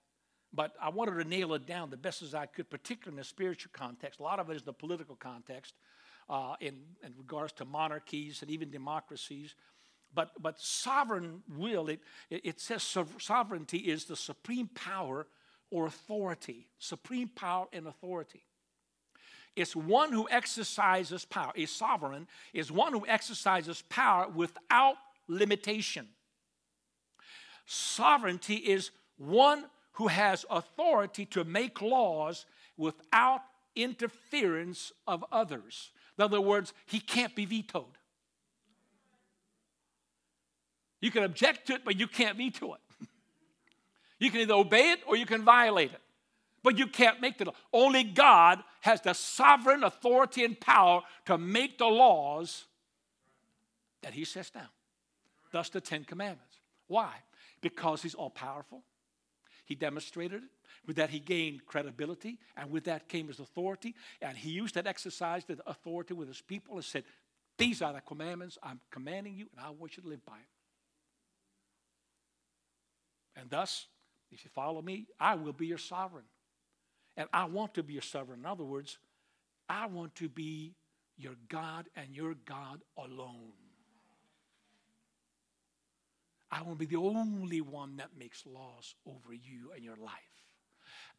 But 0.54 0.74
I 0.80 0.90
wanted 0.90 1.22
to 1.22 1.28
nail 1.28 1.54
it 1.56 1.66
down 1.66 1.90
the 1.90 1.98
best 1.98 2.22
as 2.22 2.36
I 2.36 2.46
could, 2.46 2.70
particularly 2.70 3.16
in 3.16 3.18
the 3.18 3.24
spiritual 3.24 3.72
context. 3.74 4.20
A 4.20 4.24
lot 4.24 4.40
of 4.40 4.50
it 4.50 4.56
is 4.56 4.64
the 4.64 4.74
political 4.74 5.16
context 5.16 5.74
uh, 6.30 6.56
in, 6.60 6.76
in 7.04 7.14
regards 7.18 7.54
to 7.54 7.66
monarchies 7.66 8.42
and 8.42 8.52
even 8.52 8.70
democracies. 8.70 9.56
But, 10.14 10.32
but 10.40 10.60
sovereign 10.60 11.42
will, 11.58 11.90
it, 11.90 12.02
it 12.30 12.60
says 12.60 12.84
sovereignty 13.20 13.80
is 13.80 14.06
the 14.06 14.16
supreme 14.16 14.68
power 14.68 15.26
or 15.72 15.88
authority, 15.88 16.68
supreme 16.78 17.30
power 17.30 17.66
and 17.74 17.88
authority. 17.88 18.44
It's 19.56 19.76
one 19.76 20.12
who 20.12 20.28
exercises 20.30 21.26
power. 21.26 21.52
A 21.56 21.66
sovereign 21.66 22.28
is 22.54 22.72
one 22.72 22.94
who 22.94 23.06
exercises 23.08 23.84
power 23.90 24.28
without 24.28 24.96
limitation. 25.28 26.08
Sovereignty 27.66 28.56
is 28.56 28.92
one 29.18 29.66
who 29.94 30.08
has 30.08 30.46
authority 30.50 31.26
to 31.28 31.44
make 31.44 31.82
laws 31.82 32.46
without 32.78 33.42
interference 33.76 34.92
of 35.08 35.24
others. 35.32 35.92
In 36.18 36.24
other 36.24 36.42
words, 36.42 36.74
he 36.86 37.00
can't 37.00 37.36
be 37.36 37.46
vetoed. 37.46 37.98
You 41.00 41.12
can 41.12 41.24
object 41.24 41.68
to 41.68 41.74
it, 41.74 41.82
but 41.86 42.00
you 42.00 42.08
can't 42.08 42.38
veto 42.38 42.74
it. 42.76 42.82
you 44.20 44.32
can 44.32 44.42
either 44.42 44.54
obey 44.54 44.92
it 44.92 45.00
or 45.06 45.16
you 45.16 45.26
can 45.26 45.44
violate 45.44 45.92
it. 45.92 46.02
But 46.64 46.78
you 46.78 46.88
can't 46.88 47.20
make 47.20 47.38
the 47.38 47.46
law. 47.46 47.54
Only 47.74 48.04
God 48.04 48.64
has 48.84 49.02
the 49.02 49.14
sovereign 49.14 49.84
authority 49.84 50.44
and 50.44 50.60
power 50.60 51.02
to 51.26 51.38
make 51.38 51.78
the 51.78 51.86
laws 51.86 52.66
that 54.02 54.14
He 54.14 54.26
sets 54.26 54.50
down. 54.50 54.68
Thus, 55.52 55.70
the 55.70 55.82
Ten 55.82 56.04
Commandments. 56.04 56.60
Why? 56.88 57.12
Because 57.62 58.02
He's 58.02 58.14
all 58.14 58.30
powerful, 58.30 58.84
he 59.66 59.76
demonstrated 59.76 60.44
it. 60.44 60.50
With 60.86 60.98
that, 60.98 61.10
he 61.10 61.20
gained 61.20 61.66
credibility, 61.66 62.38
and 62.58 62.70
with 62.70 62.84
that 62.86 63.08
came 63.08 63.28
his 63.28 63.40
authority. 63.40 63.96
And 64.22 64.38
he 64.38 64.50
used 64.50 64.76
that 64.76 64.86
exercise, 64.86 65.46
the 65.46 65.58
authority 65.66 66.14
with 66.14 66.28
his 66.28 66.42
people, 66.42 66.76
and 66.76 66.84
said, 66.84 67.06
These 67.58 67.82
are 67.82 67.94
the 67.94 68.02
commandments 68.02 68.58
I'm 68.62 68.82
commanding 68.92 69.36
you, 69.36 69.48
and 69.56 69.66
I 69.66 69.70
want 69.70 69.96
you 69.96 70.04
to 70.04 70.10
live 70.10 70.26
by 70.26 70.34
it. 70.34 70.50
And 73.40 73.50
thus, 73.50 73.88
if 74.32 74.44
you 74.44 74.52
follow 74.54 74.82
me, 74.82 75.06
I 75.20 75.36
will 75.36 75.54
be 75.54 75.68
your 75.68 75.78
sovereign. 75.78 76.26
And 77.16 77.30
I 77.32 77.46
want 77.46 77.76
to 77.76 77.84
be 77.84 77.94
your 77.94 78.02
sovereign. 78.02 78.40
In 78.40 78.46
other 78.46 78.64
words, 78.64 78.98
I 79.70 79.86
want 79.86 80.16
to 80.16 80.30
be 80.30 80.74
your 81.18 81.36
God 81.48 81.88
and 81.96 82.16
your 82.16 82.36
God 82.46 82.82
alone. 82.98 83.54
I 86.52 86.62
want 86.62 86.80
to 86.80 86.86
be 86.86 86.96
the 86.96 87.02
only 87.02 87.62
one 87.62 87.98
that 87.98 88.10
makes 88.18 88.46
laws 88.46 88.96
over 89.08 89.34
you 89.34 89.72
and 89.76 89.84
your 89.84 89.96
life. 89.96 90.12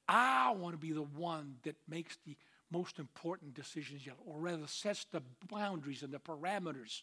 I 0.09 0.53
want 0.53 0.75
to 0.75 0.79
be 0.79 0.93
the 0.93 1.03
one 1.03 1.57
that 1.65 1.77
makes 1.89 2.19
the 2.25 2.37
most 2.71 2.99
important 2.99 3.55
decisions 3.55 4.07
yet, 4.07 4.17
or 4.27 4.39
rather 4.39 4.67
sets 4.67 5.07
the 5.11 5.23
boundaries 5.51 6.03
and 6.03 6.13
the 6.13 6.19
parameters 6.19 7.03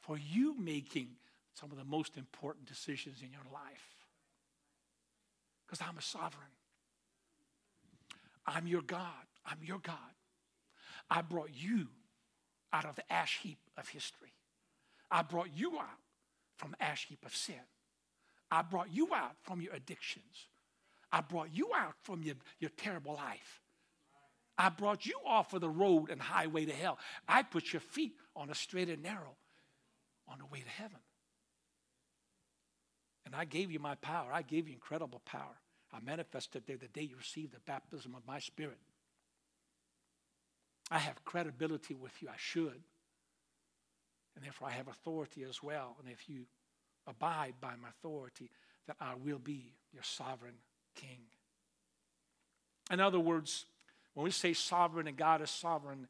for 0.00 0.18
you 0.18 0.54
making 0.58 1.08
some 1.54 1.70
of 1.70 1.78
the 1.78 1.84
most 1.84 2.16
important 2.16 2.66
decisions 2.66 3.22
in 3.22 3.30
your 3.30 3.52
life. 3.52 3.88
Because 5.66 5.84
I'm 5.86 5.96
a 5.96 6.02
sovereign. 6.02 6.50
I'm 8.46 8.66
your 8.66 8.82
God. 8.82 9.26
I'm 9.46 9.58
your 9.62 9.78
God. 9.78 9.96
I 11.10 11.22
brought 11.22 11.50
you 11.52 11.88
out 12.72 12.84
of 12.84 12.96
the 12.96 13.12
ash 13.12 13.38
heap 13.42 13.58
of 13.76 13.88
history. 13.88 14.32
I 15.10 15.22
brought 15.22 15.50
you 15.54 15.78
out 15.78 16.00
from 16.56 16.74
ash 16.80 17.06
heap 17.08 17.24
of 17.24 17.34
sin. 17.34 17.60
I 18.50 18.62
brought 18.62 18.92
you 18.92 19.14
out 19.14 19.36
from 19.42 19.60
your 19.60 19.74
addictions. 19.74 20.48
I 21.10 21.20
brought 21.20 21.48
you 21.52 21.70
out 21.76 21.94
from 22.02 22.22
your, 22.22 22.36
your 22.58 22.70
terrible 22.76 23.14
life. 23.14 23.60
I 24.56 24.68
brought 24.68 25.06
you 25.06 25.18
off 25.26 25.52
of 25.54 25.60
the 25.60 25.70
road 25.70 26.10
and 26.10 26.20
highway 26.20 26.64
to 26.66 26.72
hell. 26.72 26.98
I 27.28 27.42
put 27.42 27.72
your 27.72 27.80
feet 27.80 28.14
on 28.36 28.50
a 28.50 28.54
straight 28.54 28.88
and 28.88 29.02
narrow 29.02 29.36
on 30.28 30.38
the 30.38 30.46
way 30.46 30.60
to 30.60 30.68
heaven. 30.68 30.98
And 33.24 33.34
I 33.34 33.44
gave 33.44 33.70
you 33.70 33.78
my 33.78 33.94
power. 33.96 34.30
I 34.32 34.42
gave 34.42 34.68
you 34.68 34.74
incredible 34.74 35.20
power. 35.24 35.56
I 35.92 36.00
manifested 36.00 36.64
there 36.66 36.76
the 36.76 36.88
day 36.88 37.02
you 37.02 37.16
received 37.16 37.52
the 37.54 37.60
baptism 37.60 38.14
of 38.14 38.26
my 38.26 38.38
spirit. 38.38 38.78
I 40.90 40.98
have 40.98 41.24
credibility 41.24 41.94
with 41.94 42.12
you. 42.22 42.28
I 42.28 42.36
should. 42.36 42.80
And 44.34 44.44
therefore, 44.44 44.68
I 44.68 44.72
have 44.72 44.88
authority 44.88 45.44
as 45.48 45.62
well. 45.62 45.96
And 46.00 46.10
if 46.10 46.28
you 46.28 46.46
abide 47.06 47.54
by 47.60 47.74
my 47.80 47.88
authority, 47.88 48.50
then 48.86 48.96
I 49.00 49.14
will 49.14 49.38
be 49.38 49.74
your 49.92 50.02
sovereign 50.02 50.54
king. 50.94 51.20
In 52.90 53.00
other 53.00 53.20
words, 53.20 53.66
when 54.14 54.24
we 54.24 54.30
say 54.30 54.52
sovereign 54.52 55.08
and 55.08 55.16
God 55.16 55.42
is 55.42 55.50
sovereign, 55.50 56.08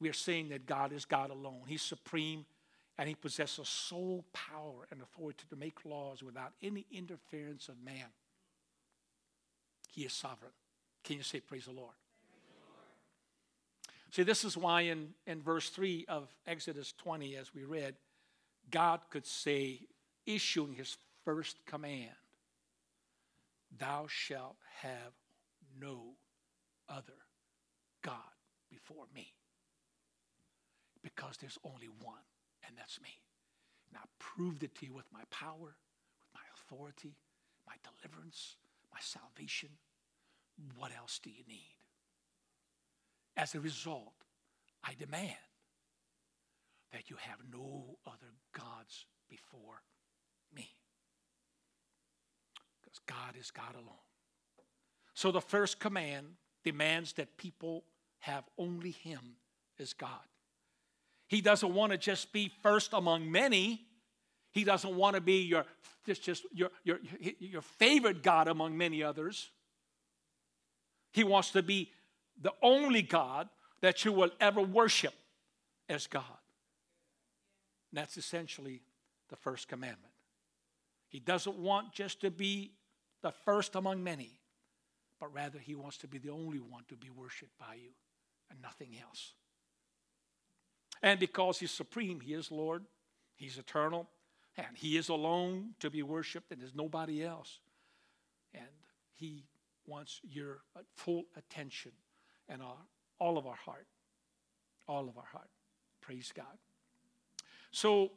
we 0.00 0.08
are 0.08 0.14
saying 0.14 0.50
that 0.50 0.66
God 0.66 0.92
is 0.92 1.04
God 1.04 1.30
alone. 1.30 1.62
He's 1.66 1.82
supreme 1.82 2.44
and 2.98 3.08
he 3.08 3.14
possesses 3.14 3.68
sole 3.68 4.24
power 4.32 4.86
and 4.90 5.00
authority 5.02 5.44
to 5.50 5.56
make 5.56 5.84
laws 5.84 6.22
without 6.22 6.52
any 6.62 6.86
interference 6.92 7.68
of 7.68 7.74
man. 7.84 8.06
He 9.94 10.02
is 10.02 10.12
sovereign. 10.12 10.52
Can 11.04 11.16
you 11.16 11.22
say, 11.22 11.40
Praise 11.40 11.66
the 11.66 11.72
Lord? 11.72 11.94
See, 14.10 14.22
this 14.22 14.44
is 14.44 14.56
why 14.56 14.82
in, 14.82 15.10
in 15.26 15.42
verse 15.42 15.68
3 15.70 16.06
of 16.08 16.28
Exodus 16.46 16.92
20, 16.98 17.36
as 17.36 17.54
we 17.54 17.64
read, 17.64 17.94
God 18.70 19.00
could 19.10 19.26
say, 19.26 19.80
issuing 20.26 20.74
his 20.74 20.96
first 21.24 21.56
command, 21.66 22.10
Thou 23.76 24.06
shalt 24.08 24.56
have 24.82 25.12
no 25.80 26.14
other 26.88 27.18
God 28.02 28.14
before 28.70 29.06
me. 29.14 29.32
Because 31.02 31.36
there's 31.40 31.58
only 31.64 31.88
one, 32.02 32.22
and 32.66 32.76
that's 32.76 33.00
me. 33.00 33.20
And 33.88 33.98
I 33.98 34.06
proved 34.18 34.62
it 34.62 34.74
to 34.76 34.86
you 34.86 34.92
with 34.92 35.06
my 35.12 35.22
power, 35.30 35.76
with 36.18 36.28
my 36.34 36.40
authority, 36.56 37.16
my 37.66 37.74
deliverance, 37.82 38.56
my 38.94 39.00
salvation. 39.00 39.70
What 40.76 40.92
else 40.96 41.18
do 41.22 41.30
you 41.30 41.42
need? 41.48 41.74
As 43.36 43.54
a 43.54 43.60
result, 43.60 44.14
I 44.84 44.94
demand 44.96 45.34
that 46.92 47.10
you 47.10 47.16
have 47.18 47.38
no 47.52 47.98
other 48.06 48.32
gods 48.56 49.06
before 49.28 49.82
me. 50.54 50.70
Because 52.80 53.00
God 53.06 53.34
is 53.38 53.50
God 53.50 53.74
alone. 53.74 53.96
So 55.14 55.32
the 55.32 55.40
first 55.40 55.80
command 55.80 56.26
demands 56.62 57.14
that 57.14 57.36
people 57.36 57.84
have 58.20 58.44
only 58.56 58.92
Him 58.92 59.36
as 59.80 59.92
God. 59.92 60.10
He 61.26 61.40
doesn't 61.40 61.74
want 61.74 61.92
to 61.92 61.98
just 61.98 62.32
be 62.32 62.52
first 62.62 62.92
among 62.92 63.30
many. 63.30 63.86
He 64.54 64.64
doesn't 64.64 64.94
want 64.94 65.16
to 65.16 65.20
be 65.20 65.42
your 65.42 65.66
just, 66.06 66.22
just 66.22 66.46
your, 66.54 66.70
your, 66.84 66.98
your 67.38 67.60
favorite 67.62 68.22
God 68.22 68.48
among 68.48 68.76
many 68.76 69.02
others. 69.02 69.50
He 71.12 71.24
wants 71.24 71.50
to 71.50 71.62
be 71.62 71.90
the 72.40 72.52
only 72.62 73.02
God 73.02 73.48
that 73.82 74.04
you 74.04 74.12
will 74.12 74.30
ever 74.40 74.62
worship 74.62 75.14
as 75.88 76.06
God. 76.06 76.24
And 77.90 77.98
that's 77.98 78.16
essentially 78.16 78.80
the 79.28 79.36
first 79.36 79.68
commandment. 79.68 80.12
He 81.08 81.20
doesn't 81.20 81.56
want 81.56 81.92
just 81.92 82.20
to 82.22 82.30
be 82.30 82.72
the 83.22 83.32
first 83.44 83.74
among 83.76 84.02
many 84.02 84.38
but 85.24 85.32
rather 85.32 85.58
he 85.58 85.74
wants 85.74 85.96
to 85.96 86.06
be 86.06 86.18
the 86.18 86.28
only 86.28 86.58
one 86.58 86.84
to 86.86 86.96
be 86.96 87.08
worshiped 87.08 87.56
by 87.58 87.74
you 87.74 87.90
and 88.50 88.60
nothing 88.60 88.90
else. 89.02 89.32
And 91.02 91.18
because 91.18 91.58
he's 91.58 91.70
supreme, 91.70 92.20
he 92.20 92.34
is 92.34 92.50
Lord, 92.50 92.84
he's 93.34 93.56
eternal, 93.56 94.06
and 94.56 94.76
he 94.76 94.96
is 94.96 95.08
alone 95.08 95.74
to 95.80 95.90
be 95.90 96.02
worshiped, 96.02 96.50
and 96.52 96.60
there's 96.60 96.74
nobody 96.74 97.24
else. 97.24 97.60
And 98.54 98.64
he 99.12 99.44
wants 99.86 100.20
your 100.22 100.62
uh, 100.76 100.80
full 100.96 101.24
attention 101.36 101.92
and 102.48 102.62
our, 102.62 102.76
all 103.18 103.36
of 103.36 103.46
our 103.46 103.56
heart. 103.56 103.86
All 104.86 105.08
of 105.08 105.16
our 105.16 105.24
heart. 105.32 105.48
Praise 106.00 106.32
God. 106.34 106.58
So, 107.70 108.12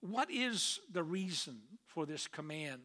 what 0.00 0.30
is 0.30 0.80
the 0.92 1.02
reason 1.02 1.58
for 1.86 2.06
this 2.06 2.28
command 2.28 2.82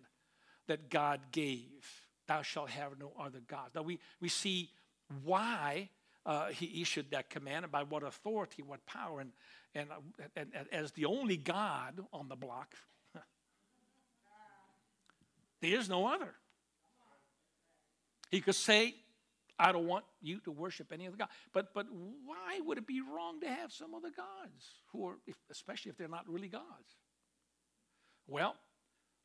that 0.68 0.90
God 0.90 1.20
gave? 1.32 2.04
thou 2.28 2.42
shalt 2.42 2.70
have 2.70 3.00
no 3.00 3.12
other 3.20 3.42
God. 3.48 3.72
Now 3.76 3.82
we, 3.82 4.00
we 4.20 4.30
see 4.30 4.70
why 5.24 5.90
uh, 6.26 6.48
he 6.48 6.82
issued 6.82 7.12
that 7.12 7.30
command 7.30 7.66
and 7.66 7.72
by 7.72 7.84
what 7.84 8.04
authority, 8.04 8.62
what 8.62 8.86
power, 8.86 9.20
and, 9.20 9.32
and, 9.76 9.90
uh, 9.92 10.26
and, 10.36 10.52
and 10.56 10.68
as 10.72 10.92
the 10.92 11.06
only 11.06 11.38
God 11.38 12.00
on 12.14 12.30
the 12.30 12.36
block, 12.36 12.74
there 15.62 15.78
is 15.78 15.90
no 15.90 16.08
other. 16.08 16.34
He 18.32 18.42
could 18.42 18.56
say, 18.56 18.96
I 19.60 19.72
don't 19.72 19.88
want 19.88 20.06
you 20.22 20.40
to 20.42 20.52
worship 20.52 20.92
any 20.92 21.08
other 21.08 21.18
God. 21.18 21.30
But, 21.52 21.74
but 21.74 21.88
why 22.26 22.60
would 22.66 22.78
it 22.78 22.88
be 22.88 23.02
wrong 23.02 23.40
to 23.42 23.48
have 23.48 23.72
some 23.72 23.94
other 23.94 24.10
gods, 24.10 24.66
who 24.92 25.08
are, 25.08 25.16
if, 25.28 25.36
especially 25.52 25.90
if 25.92 25.98
they're 25.98 26.08
not 26.08 26.28
really 26.28 26.48
gods? 26.48 26.98
Well, 28.28 28.56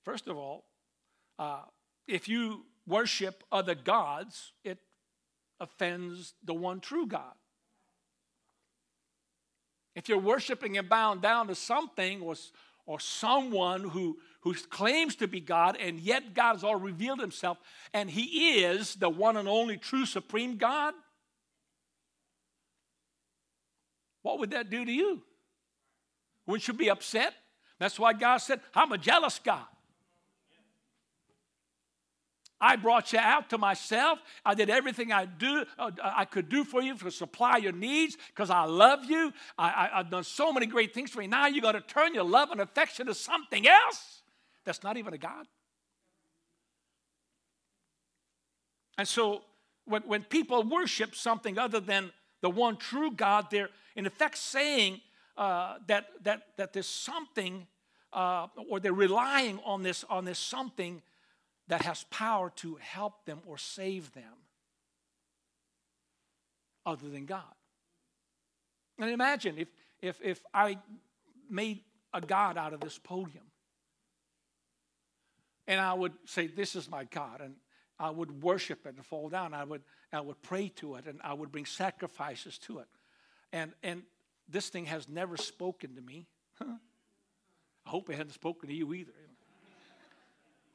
first 0.04 0.26
of 0.26 0.36
all, 0.36 0.64
uh, 1.38 1.62
if 2.06 2.28
you 2.28 2.66
worship 2.86 3.44
other 3.52 3.74
gods, 3.74 4.52
it 4.64 4.78
offends 5.60 6.34
the 6.44 6.54
one 6.54 6.80
true 6.80 7.06
God. 7.06 7.34
If 9.94 10.08
you're 10.08 10.18
worshiping 10.18 10.78
and 10.78 10.88
bound 10.88 11.22
down 11.22 11.48
to 11.48 11.54
something 11.54 12.22
or, 12.22 12.34
or 12.86 13.00
someone 13.00 13.82
who, 13.82 14.18
who 14.42 14.54
claims 14.54 15.16
to 15.16 15.26
be 15.26 15.40
God, 15.40 15.76
and 15.80 15.98
yet 15.98 16.34
God 16.34 16.54
has 16.54 16.64
all 16.64 16.76
revealed 16.76 17.20
himself, 17.20 17.58
and 17.92 18.08
he 18.08 18.62
is 18.62 18.94
the 18.94 19.08
one 19.08 19.36
and 19.36 19.48
only 19.48 19.76
true 19.76 20.06
supreme 20.06 20.56
God, 20.56 20.94
what 24.22 24.38
would 24.38 24.50
that 24.52 24.70
do 24.70 24.84
to 24.84 24.92
you? 24.92 25.22
Wouldn't 26.46 26.68
you 26.68 26.74
be 26.74 26.90
upset? 26.90 27.34
That's 27.78 27.98
why 27.98 28.12
God 28.12 28.38
said, 28.38 28.60
I'm 28.74 28.92
a 28.92 28.98
jealous 28.98 29.38
God. 29.38 29.66
I 32.60 32.76
brought 32.76 33.12
you 33.12 33.18
out 33.18 33.50
to 33.50 33.58
myself. 33.58 34.18
I 34.44 34.54
did 34.54 34.68
everything 34.68 35.12
I 35.12 35.26
do 35.26 35.64
uh, 35.78 35.90
I 36.02 36.24
could 36.24 36.48
do 36.48 36.64
for 36.64 36.82
you 36.82 36.96
to 36.96 37.10
supply 37.10 37.58
your 37.58 37.72
needs 37.72 38.16
because 38.28 38.50
I 38.50 38.64
love 38.64 39.04
you. 39.04 39.32
I, 39.56 39.90
have 39.92 40.10
done 40.10 40.24
so 40.24 40.52
many 40.52 40.66
great 40.66 40.92
things 40.92 41.10
for 41.10 41.22
you. 41.22 41.28
Now 41.28 41.46
you're 41.46 41.62
going 41.62 41.74
to 41.74 41.80
turn 41.80 42.14
your 42.14 42.24
love 42.24 42.50
and 42.50 42.60
affection 42.60 43.06
to 43.06 43.14
something 43.14 43.66
else 43.66 44.22
that's 44.64 44.82
not 44.82 44.96
even 44.96 45.14
a 45.14 45.18
God. 45.18 45.46
And 48.98 49.06
so 49.06 49.42
when, 49.84 50.02
when 50.02 50.24
people 50.24 50.64
worship 50.64 51.14
something 51.14 51.58
other 51.58 51.80
than 51.80 52.10
the 52.40 52.50
one 52.50 52.76
true 52.76 53.12
God, 53.12 53.46
they're 53.50 53.70
in 53.96 54.06
effect 54.06 54.36
saying 54.36 55.00
uh, 55.36 55.76
that, 55.86 56.06
that, 56.24 56.42
that 56.56 56.72
there's 56.72 56.88
something, 56.88 57.66
uh, 58.12 58.48
or 58.68 58.80
they're 58.80 58.92
relying 58.92 59.60
on 59.64 59.82
this, 59.82 60.04
on 60.10 60.24
this 60.24 60.38
something 60.38 61.00
that 61.68 61.82
has 61.82 62.04
power 62.10 62.50
to 62.56 62.76
help 62.76 63.24
them 63.24 63.40
or 63.46 63.58
save 63.58 64.12
them 64.12 64.24
other 66.84 67.08
than 67.08 67.26
God. 67.26 67.42
And 68.98 69.10
imagine 69.10 69.56
if, 69.58 69.68
if, 70.00 70.18
if 70.22 70.40
I 70.52 70.78
made 71.48 71.80
a 72.12 72.20
God 72.20 72.56
out 72.56 72.72
of 72.72 72.80
this 72.80 72.98
podium 72.98 73.44
and 75.66 75.80
I 75.80 75.92
would 75.92 76.14
say, 76.24 76.46
This 76.46 76.74
is 76.74 76.90
my 76.90 77.04
God, 77.04 77.40
and 77.42 77.54
I 77.98 78.10
would 78.10 78.42
worship 78.42 78.86
it 78.86 78.94
and 78.96 79.04
fall 79.04 79.28
down. 79.28 79.52
I 79.52 79.64
would, 79.64 79.82
I 80.12 80.20
would 80.20 80.40
pray 80.42 80.68
to 80.76 80.94
it 80.94 81.06
and 81.06 81.20
I 81.22 81.34
would 81.34 81.52
bring 81.52 81.66
sacrifices 81.66 82.58
to 82.60 82.78
it. 82.78 82.86
And, 83.52 83.72
and 83.82 84.02
this 84.48 84.68
thing 84.70 84.86
has 84.86 85.08
never 85.08 85.36
spoken 85.36 85.94
to 85.94 86.00
me. 86.00 86.26
I 86.60 86.76
hope 87.86 88.08
it 88.08 88.14
hasn't 88.14 88.34
spoken 88.34 88.68
to 88.68 88.74
you 88.74 88.94
either. 88.94 89.12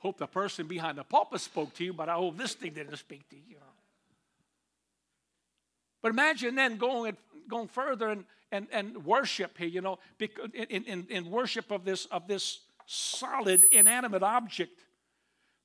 Hope 0.04 0.18
the 0.18 0.28
person 0.28 0.68
behind 0.68 0.98
the 0.98 1.04
pulpit 1.06 1.40
spoke 1.40 1.74
to 1.76 1.84
you, 1.86 1.94
but 1.94 2.10
I 2.10 2.16
hope 2.16 2.38
this 2.38 2.56
thing 2.56 2.74
didn't 2.74 2.98
speak 2.98 3.28
to 3.30 3.38
you. 3.38 3.56
But 6.02 6.10
imagine 6.10 6.56
then 6.56 6.76
going, 6.76 7.16
going 7.48 7.70
further 7.70 8.10
and, 8.10 8.26
and, 8.52 8.68
and 8.74 9.06
worship 9.06 9.58
here, 9.58 9.70
you 9.70 9.80
know, 9.80 10.00
in, 10.20 10.84
in, 10.84 11.08
in 11.10 11.32
worship 11.32 11.72
of 11.72 11.86
this, 11.86 12.04
of 12.08 12.28
this 12.28 12.60
solid, 12.86 13.64
inanimate 13.72 14.24
object, 14.24 14.78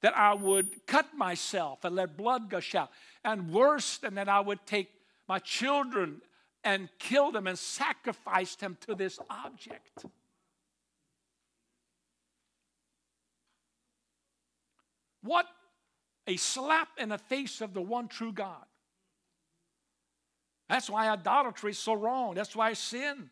that 0.02 0.16
I 0.16 0.34
would 0.34 0.86
cut 0.86 1.12
myself 1.16 1.84
and 1.84 1.96
let 1.96 2.16
blood 2.16 2.48
gush 2.48 2.76
out. 2.76 2.90
And 3.24 3.52
worse 3.52 3.98
than 3.98 4.14
that, 4.14 4.28
I 4.28 4.38
would 4.38 4.64
take 4.66 4.88
my 5.26 5.40
children 5.40 6.22
and 6.62 6.88
kill 7.00 7.32
them 7.32 7.48
and 7.48 7.58
sacrifice 7.58 8.54
them 8.54 8.78
to 8.86 8.94
this 8.94 9.18
object. 9.28 10.04
What 15.28 15.44
a 16.26 16.38
slap 16.38 16.88
in 16.96 17.10
the 17.10 17.18
face 17.18 17.60
of 17.60 17.74
the 17.74 17.82
one 17.82 18.08
true 18.08 18.32
God. 18.32 18.64
That's 20.70 20.88
why 20.88 21.10
idolatry 21.10 21.72
is 21.72 21.78
so 21.78 21.92
wrong. 21.92 22.34
That's 22.34 22.56
why 22.56 22.72
sin. 22.72 23.28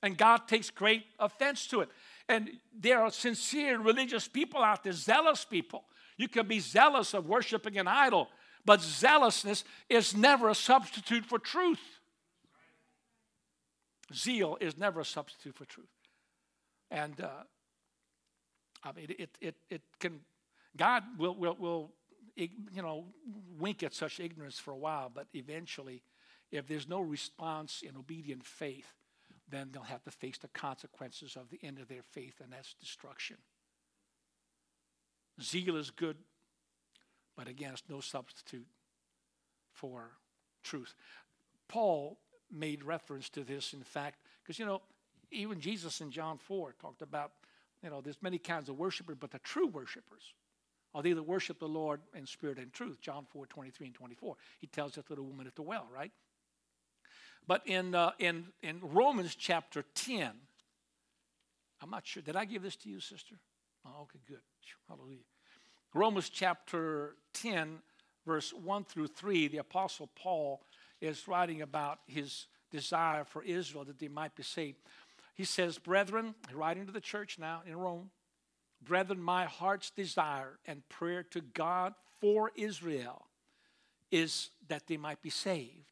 And 0.00 0.16
God 0.16 0.46
takes 0.46 0.70
great 0.70 1.02
offense 1.18 1.66
to 1.68 1.80
it. 1.80 1.88
And 2.28 2.50
there 2.78 3.00
are 3.00 3.10
sincere 3.10 3.80
religious 3.80 4.28
people 4.28 4.62
out 4.62 4.84
there, 4.84 4.92
zealous 4.92 5.44
people. 5.44 5.82
You 6.18 6.28
can 6.28 6.46
be 6.46 6.60
zealous 6.60 7.14
of 7.14 7.26
worshiping 7.26 7.78
an 7.78 7.88
idol, 7.88 8.28
but 8.64 8.80
zealousness 8.80 9.64
is 9.88 10.16
never 10.16 10.50
a 10.50 10.54
substitute 10.54 11.24
for 11.24 11.40
truth. 11.40 11.80
Zeal 14.14 14.56
is 14.60 14.78
never 14.78 15.00
a 15.00 15.04
substitute 15.04 15.56
for 15.56 15.64
truth. 15.64 15.86
And 16.92 17.20
uh, 17.20 17.42
I 18.84 18.92
mean, 18.92 19.06
it, 19.18 19.30
it, 19.40 19.56
it 19.68 19.82
can, 19.98 20.20
God 20.76 21.02
will, 21.18 21.34
will, 21.34 21.56
will, 21.58 21.90
you 22.36 22.82
know, 22.82 23.06
wink 23.58 23.82
at 23.82 23.94
such 23.94 24.20
ignorance 24.20 24.58
for 24.58 24.72
a 24.72 24.76
while, 24.76 25.10
but 25.14 25.26
eventually, 25.34 26.02
if 26.50 26.66
there's 26.66 26.88
no 26.88 27.00
response 27.00 27.82
in 27.86 27.96
obedient 27.96 28.44
faith, 28.44 28.94
then 29.48 29.68
they'll 29.72 29.82
have 29.82 30.02
to 30.04 30.10
face 30.10 30.38
the 30.38 30.48
consequences 30.48 31.36
of 31.36 31.50
the 31.50 31.58
end 31.62 31.78
of 31.78 31.88
their 31.88 32.02
faith, 32.02 32.40
and 32.42 32.52
that's 32.52 32.74
destruction. 32.74 33.36
Zeal 35.40 35.76
is 35.76 35.90
good, 35.90 36.16
but 37.36 37.48
again, 37.48 37.72
it's 37.72 37.82
no 37.88 38.00
substitute 38.00 38.66
for 39.72 40.12
truth. 40.62 40.94
Paul 41.68 42.18
made 42.50 42.82
reference 42.82 43.28
to 43.30 43.44
this, 43.44 43.72
in 43.72 43.82
fact, 43.82 44.20
because, 44.42 44.58
you 44.58 44.66
know, 44.66 44.82
even 45.30 45.60
Jesus 45.60 46.00
in 46.00 46.10
John 46.10 46.38
4 46.38 46.74
talked 46.80 47.02
about, 47.02 47.32
you 47.82 47.90
know, 47.90 48.00
there's 48.00 48.22
many 48.22 48.38
kinds 48.38 48.68
of 48.68 48.78
worshipers, 48.78 49.16
but 49.18 49.30
the 49.30 49.38
true 49.38 49.66
worshipers 49.66 50.34
are 50.94 51.02
they 51.02 51.12
that 51.12 51.22
worship 51.22 51.58
the 51.58 51.68
Lord 51.68 52.00
in 52.14 52.26
spirit 52.26 52.58
and 52.58 52.72
truth. 52.72 53.00
John 53.00 53.26
4 53.30 53.46
23 53.46 53.86
and 53.86 53.94
24. 53.94 54.36
He 54.60 54.66
tells 54.66 54.92
that 54.92 55.06
to 55.06 55.14
the 55.14 55.22
woman 55.22 55.46
at 55.46 55.54
the 55.54 55.62
well, 55.62 55.86
right? 55.92 56.12
But 57.46 57.66
in, 57.66 57.94
uh, 57.94 58.12
in, 58.18 58.46
in 58.62 58.78
Romans 58.82 59.34
chapter 59.34 59.84
10, 59.94 60.30
I'm 61.82 61.90
not 61.90 62.06
sure. 62.06 62.22
Did 62.22 62.36
I 62.36 62.44
give 62.44 62.62
this 62.62 62.76
to 62.76 62.88
you, 62.88 63.00
sister? 63.00 63.34
Oh, 63.84 64.02
okay, 64.02 64.20
good. 64.28 64.38
Hallelujah. 64.88 65.24
Romans 65.94 66.28
chapter 66.28 67.16
10, 67.34 67.78
verse 68.24 68.52
1 68.52 68.84
through 68.84 69.08
3, 69.08 69.48
the 69.48 69.58
Apostle 69.58 70.08
Paul 70.14 70.62
is 71.00 71.26
writing 71.26 71.62
about 71.62 71.98
his 72.06 72.46
desire 72.70 73.24
for 73.24 73.42
Israel 73.42 73.84
that 73.84 73.98
they 73.98 74.08
might 74.08 74.34
be 74.36 74.44
saved. 74.44 74.78
He 75.34 75.44
says, 75.44 75.78
Brethren, 75.78 76.34
writing 76.54 76.86
to 76.86 76.92
the 76.92 77.00
church 77.00 77.38
now 77.38 77.62
in 77.66 77.76
Rome, 77.76 78.10
Brethren, 78.84 79.20
my 79.20 79.44
heart's 79.44 79.90
desire 79.90 80.58
and 80.66 80.88
prayer 80.88 81.22
to 81.24 81.40
God 81.40 81.94
for 82.20 82.50
Israel 82.56 83.26
is 84.10 84.50
that 84.68 84.86
they 84.86 84.96
might 84.96 85.22
be 85.22 85.30
saved. 85.30 85.86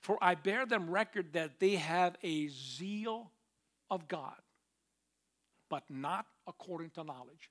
For 0.00 0.16
I 0.22 0.34
bear 0.34 0.64
them 0.64 0.88
record 0.88 1.34
that 1.34 1.60
they 1.60 1.76
have 1.76 2.16
a 2.22 2.48
zeal 2.48 3.30
of 3.90 4.08
God, 4.08 4.40
but 5.68 5.84
not 5.90 6.26
according 6.46 6.90
to 6.90 7.04
knowledge. 7.04 7.50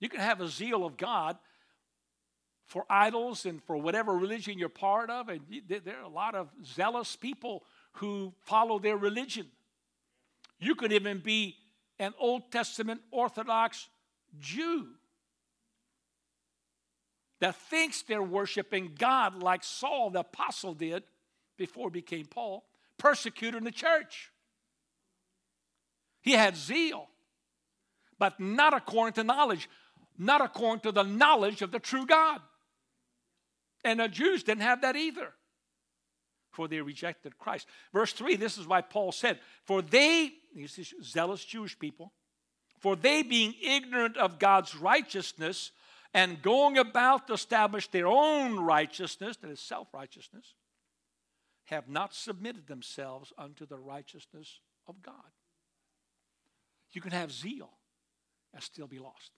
You 0.00 0.08
can 0.08 0.20
have 0.20 0.40
a 0.40 0.48
zeal 0.48 0.84
of 0.84 0.96
God 0.96 1.36
for 2.66 2.86
idols 2.88 3.44
and 3.44 3.62
for 3.62 3.76
whatever 3.76 4.16
religion 4.16 4.58
you're 4.58 4.70
part 4.70 5.10
of, 5.10 5.28
and 5.28 5.40
there 5.68 5.98
are 5.98 6.04
a 6.04 6.08
lot 6.08 6.34
of 6.34 6.48
zealous 6.64 7.14
people 7.16 7.62
who 7.92 8.32
follow 8.40 8.78
their 8.78 8.96
religion. 8.96 9.46
You 10.58 10.74
could 10.74 10.92
even 10.92 11.18
be 11.18 11.56
an 11.98 12.14
Old 12.18 12.50
Testament 12.50 13.00
Orthodox 13.10 13.88
Jew 14.38 14.88
that 17.40 17.56
thinks 17.56 18.02
they're 18.02 18.22
worshiping 18.22 18.92
God 18.98 19.42
like 19.42 19.62
Saul 19.64 20.10
the 20.10 20.20
apostle 20.20 20.74
did 20.74 21.02
before 21.56 21.88
he 21.88 22.00
became 22.00 22.26
Paul, 22.26 22.64
persecutor 22.98 23.58
in 23.58 23.64
the 23.64 23.70
church. 23.70 24.30
He 26.22 26.32
had 26.32 26.56
zeal, 26.56 27.08
but 28.18 28.40
not 28.40 28.74
according 28.74 29.14
to 29.14 29.24
knowledge, 29.24 29.68
not 30.16 30.40
according 30.40 30.80
to 30.80 30.92
the 30.92 31.02
knowledge 31.02 31.60
of 31.60 31.70
the 31.70 31.78
true 31.78 32.06
God. 32.06 32.40
And 33.84 34.00
the 34.00 34.08
Jews 34.08 34.42
didn't 34.42 34.62
have 34.62 34.80
that 34.80 34.96
either, 34.96 35.34
for 36.54 36.68
they 36.68 36.80
rejected 36.80 37.38
Christ. 37.38 37.66
Verse 37.92 38.12
3, 38.12 38.36
this 38.36 38.56
is 38.56 38.66
why 38.66 38.80
Paul 38.80 39.12
said, 39.12 39.38
For 39.64 39.82
they, 39.82 40.32
these 40.54 40.94
zealous 41.02 41.44
Jewish 41.44 41.78
people, 41.78 42.12
for 42.78 42.96
they 42.96 43.22
being 43.22 43.54
ignorant 43.62 44.16
of 44.16 44.38
God's 44.38 44.74
righteousness 44.76 45.72
and 46.12 46.40
going 46.40 46.78
about 46.78 47.26
to 47.26 47.32
establish 47.32 47.88
their 47.88 48.06
own 48.06 48.60
righteousness, 48.60 49.36
that 49.38 49.50
is 49.50 49.60
self 49.60 49.88
righteousness, 49.92 50.54
have 51.64 51.88
not 51.88 52.14
submitted 52.14 52.66
themselves 52.66 53.32
unto 53.36 53.66
the 53.66 53.78
righteousness 53.78 54.60
of 54.86 55.02
God. 55.02 55.14
You 56.92 57.00
can 57.00 57.10
have 57.10 57.32
zeal 57.32 57.70
and 58.52 58.62
still 58.62 58.86
be 58.86 58.98
lost. 58.98 59.32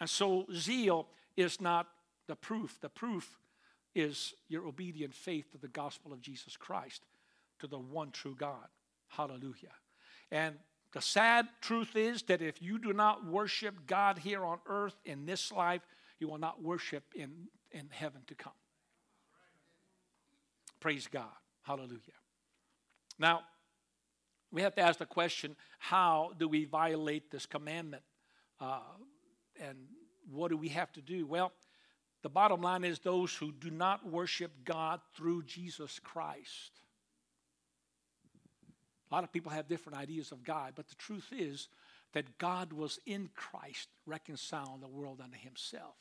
And 0.00 0.08
so, 0.08 0.46
zeal 0.52 1.06
is 1.36 1.60
not 1.60 1.86
the 2.26 2.36
proof. 2.36 2.80
The 2.80 2.88
proof 2.88 3.38
is 3.94 4.34
your 4.48 4.66
obedient 4.66 5.14
faith 5.14 5.50
to 5.52 5.58
the 5.58 5.68
gospel 5.68 6.12
of 6.12 6.20
Jesus 6.20 6.56
Christ, 6.56 7.02
to 7.58 7.66
the 7.66 7.78
one 7.78 8.10
true 8.10 8.36
God. 8.38 8.68
Hallelujah. 9.08 9.74
And 10.30 10.56
the 10.92 11.00
sad 11.00 11.48
truth 11.60 11.96
is 11.96 12.22
that 12.24 12.42
if 12.42 12.60
you 12.60 12.78
do 12.78 12.92
not 12.92 13.24
worship 13.24 13.86
God 13.86 14.18
here 14.18 14.44
on 14.44 14.58
earth 14.66 14.96
in 15.04 15.26
this 15.26 15.52
life, 15.52 15.82
you 16.18 16.28
will 16.28 16.38
not 16.38 16.62
worship 16.62 17.04
in, 17.14 17.48
in 17.70 17.88
heaven 17.90 18.22
to 18.26 18.34
come. 18.34 18.52
Praise 20.80 21.06
God. 21.06 21.26
Hallelujah. 21.62 21.98
Now, 23.18 23.42
we 24.50 24.62
have 24.62 24.74
to 24.76 24.80
ask 24.80 24.98
the 24.98 25.06
question 25.06 25.54
how 25.78 26.32
do 26.38 26.48
we 26.48 26.64
violate 26.64 27.30
this 27.30 27.46
commandment? 27.46 28.02
Uh, 28.60 28.80
and 29.60 29.76
what 30.30 30.50
do 30.50 30.56
we 30.56 30.68
have 30.68 30.92
to 30.92 31.00
do? 31.00 31.26
Well, 31.26 31.52
the 32.22 32.28
bottom 32.28 32.60
line 32.60 32.84
is 32.84 32.98
those 32.98 33.34
who 33.34 33.52
do 33.52 33.70
not 33.70 34.06
worship 34.06 34.52
God 34.64 35.00
through 35.14 35.44
Jesus 35.44 35.98
Christ. 35.98 36.72
A 39.10 39.14
lot 39.14 39.24
of 39.24 39.32
people 39.32 39.50
have 39.50 39.68
different 39.68 39.98
ideas 39.98 40.30
of 40.30 40.44
God, 40.44 40.74
but 40.76 40.88
the 40.88 40.94
truth 40.96 41.28
is 41.32 41.68
that 42.12 42.38
God 42.38 42.72
was 42.72 42.98
in 43.06 43.30
Christ 43.34 43.88
reconciling 44.06 44.80
the 44.80 44.88
world 44.88 45.20
unto 45.22 45.38
himself. 45.38 45.96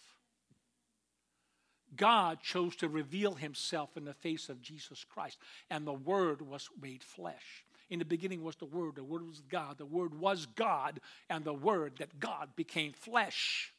God 1.96 2.40
chose 2.42 2.76
to 2.78 2.90
reveal 2.90 3.34
himself 3.34 3.98
in 3.98 4.06
the 4.06 4.14
face 4.14 4.50
of 4.50 4.62
Jesus 4.62 5.04
Christ, 5.04 5.38
and 5.70 5.88
the 5.88 5.94
Word 5.94 6.42
was 6.42 6.70
made 6.80 7.04
flesh. 7.04 7.66
In 7.90 7.98
the 7.98 8.06
beginning 8.06 8.44
was 8.44 8.56
the 8.58 8.66
Word, 8.66 8.96
the 8.96 9.04
Word 9.04 9.26
was 9.26 9.42
God, 9.42 9.80
the 9.80 9.86
Word 9.86 10.14
was 10.20 10.46
God, 10.46 11.00
and 11.30 11.44
the 11.44 11.54
Word 11.54 11.96
that 11.98 12.20
God 12.20 12.50
became 12.56 12.94
flesh. 12.94 13.74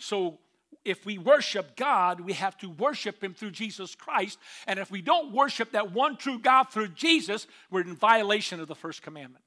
So 0.00 0.38
if 0.84 1.04
we 1.04 1.18
worship 1.18 1.76
God, 1.76 2.20
we 2.20 2.32
have 2.32 2.56
to 2.58 2.70
worship 2.70 3.22
Him 3.22 3.34
through 3.34 3.50
Jesus 3.52 3.94
Christ. 3.94 4.38
And 4.66 4.78
if 4.78 4.90
we 4.90 5.02
don't 5.02 5.32
worship 5.32 5.72
that 5.72 5.92
one 5.92 6.16
true 6.16 6.38
God 6.38 6.64
through 6.64 6.88
Jesus, 6.88 7.46
we're 7.70 7.82
in 7.82 7.94
violation 7.94 8.60
of 8.60 8.68
the 8.68 8.74
first 8.74 9.02
commandment. 9.02 9.44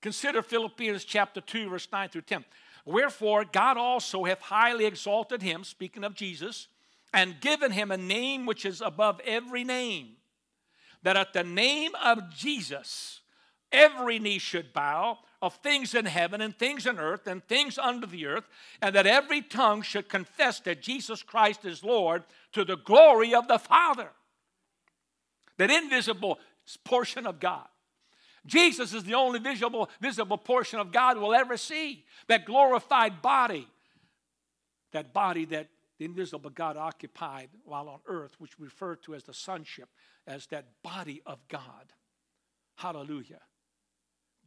Consider 0.00 0.42
Philippians 0.42 1.04
chapter 1.04 1.40
2, 1.40 1.70
verse 1.70 1.88
9 1.90 2.10
through 2.10 2.22
10. 2.22 2.44
Wherefore, 2.84 3.44
God 3.44 3.78
also 3.78 4.24
hath 4.24 4.40
highly 4.40 4.84
exalted 4.84 5.40
him, 5.40 5.64
speaking 5.64 6.04
of 6.04 6.14
Jesus, 6.14 6.68
and 7.12 7.40
given 7.40 7.72
him 7.72 7.90
a 7.90 7.96
name 7.96 8.44
which 8.44 8.66
is 8.66 8.82
above 8.82 9.20
every 9.24 9.64
name, 9.64 10.16
that 11.02 11.16
at 11.16 11.32
the 11.32 11.42
name 11.42 11.92
of 12.02 12.30
Jesus 12.34 13.20
every 13.72 14.18
knee 14.18 14.38
should 14.38 14.72
bow 14.72 15.18
of 15.44 15.54
things 15.56 15.94
in 15.94 16.06
heaven 16.06 16.40
and 16.40 16.56
things 16.56 16.86
on 16.86 16.98
earth 16.98 17.26
and 17.26 17.44
things 17.44 17.76
under 17.76 18.06
the 18.06 18.24
earth, 18.24 18.48
and 18.80 18.94
that 18.94 19.06
every 19.06 19.42
tongue 19.42 19.82
should 19.82 20.08
confess 20.08 20.58
that 20.60 20.80
Jesus 20.80 21.22
Christ 21.22 21.64
is 21.66 21.84
Lord 21.84 22.24
to 22.52 22.64
the 22.64 22.78
glory 22.78 23.34
of 23.34 23.46
the 23.46 23.58
Father. 23.58 24.08
That 25.58 25.70
invisible 25.70 26.38
portion 26.82 27.26
of 27.26 27.40
God. 27.40 27.66
Jesus 28.46 28.94
is 28.94 29.04
the 29.04 29.14
only 29.14 29.38
visible, 29.38 29.90
visible 30.00 30.38
portion 30.38 30.78
of 30.78 30.92
God 30.92 31.18
we'll 31.18 31.34
ever 31.34 31.58
see. 31.58 32.04
That 32.28 32.46
glorified 32.46 33.20
body. 33.20 33.68
That 34.92 35.12
body 35.12 35.44
that 35.46 35.68
the 35.98 36.06
invisible 36.06 36.50
God 36.50 36.76
occupied 36.76 37.50
while 37.64 37.88
on 37.88 38.00
earth, 38.06 38.32
which 38.38 38.58
we 38.58 38.64
refer 38.64 38.96
to 38.96 39.14
as 39.14 39.24
the 39.24 39.34
sonship, 39.34 39.90
as 40.26 40.46
that 40.46 40.64
body 40.82 41.22
of 41.26 41.38
God. 41.48 41.92
Hallelujah. 42.76 43.40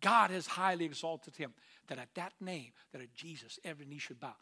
God 0.02 0.32
has 0.32 0.48
highly 0.48 0.86
exalted 0.86 1.36
him 1.36 1.54
that 1.88 1.98
at 1.98 2.14
that 2.16 2.34
name, 2.40 2.72
that 2.92 3.02
at 3.02 3.14
Jesus, 3.14 3.60
every 3.64 3.86
knee 3.86 4.00
should 4.00 4.20
bow. 4.20 4.36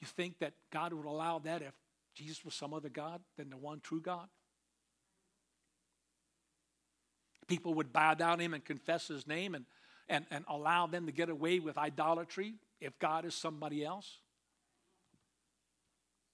You 0.00 0.06
think 0.06 0.38
that 0.38 0.54
God 0.70 0.92
would 0.92 1.06
allow 1.06 1.38
that 1.40 1.62
if 1.62 1.74
Jesus 2.14 2.44
was 2.44 2.54
some 2.54 2.72
other 2.72 2.88
God 2.88 3.20
than 3.36 3.50
the 3.50 3.56
one 3.56 3.80
true 3.80 4.00
God? 4.00 4.28
People 7.48 7.74
would 7.74 7.92
bow 7.92 8.14
down 8.14 8.38
to 8.38 8.44
him 8.44 8.54
and 8.54 8.64
confess 8.64 9.08
his 9.08 9.26
name 9.26 9.54
and, 9.54 9.64
and, 10.08 10.24
and 10.30 10.44
allow 10.48 10.86
them 10.86 11.06
to 11.06 11.12
get 11.12 11.28
away 11.28 11.58
with 11.58 11.76
idolatry 11.76 12.54
if 12.80 12.98
God 12.98 13.24
is 13.24 13.34
somebody 13.34 13.84
else? 13.84 14.18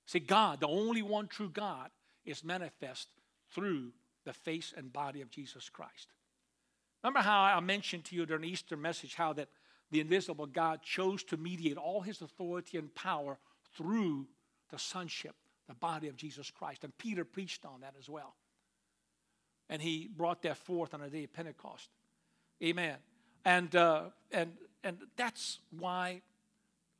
See, 0.07 0.21
God, 0.21 0.61
the 0.61 0.69
only 0.69 1.03
one 1.03 1.27
true 1.27 1.51
God, 1.51 1.91
is 2.25 2.45
manifest 2.45 3.09
through 3.53 3.93
the 4.25 4.33
face 4.33 4.75
and 4.77 4.93
body 4.93 5.21
of 5.21 5.31
Jesus 5.31 5.69
Christ. 5.69 6.09
Remember 7.03 7.21
how 7.21 7.43
I 7.43 7.61
mentioned 7.61 8.05
to 8.07 8.17
you 8.17 8.27
during 8.27 8.43
the 8.43 8.49
Easter 8.49 8.77
message 8.77 9.15
how 9.15 9.33
that 9.35 9.49
the 9.91 10.01
invisible 10.01 10.47
God 10.47 10.83
chose 10.83 11.23
to 11.25 11.37
mediate 11.37 11.77
all 11.77 12.01
his 12.01 12.21
authority 12.21 12.77
and 12.79 12.93
power 12.95 13.39
through 13.77 14.27
the 14.71 14.79
sonship, 14.79 15.35
the 15.69 15.75
body 15.75 16.09
of 16.09 16.17
Jesus 16.17 16.51
Christ. 16.51 16.83
And 16.83 16.97
Peter 16.99 17.25
preached 17.25 17.65
on 17.65 17.81
that 17.83 17.95
as 17.99 18.09
well. 18.09 18.35
And 19.69 19.81
he 19.81 20.09
brought 20.15 20.43
that 20.43 20.57
forth 20.57 20.95
on 20.95 21.01
the 21.01 21.09
day 21.09 21.25
of 21.25 21.33
Pentecost. 21.33 21.89
Amen. 22.63 22.97
And, 23.45 23.75
uh, 23.77 24.05
and, 24.33 24.53
and 24.83 24.99
that's 25.17 25.61
why 25.79 26.23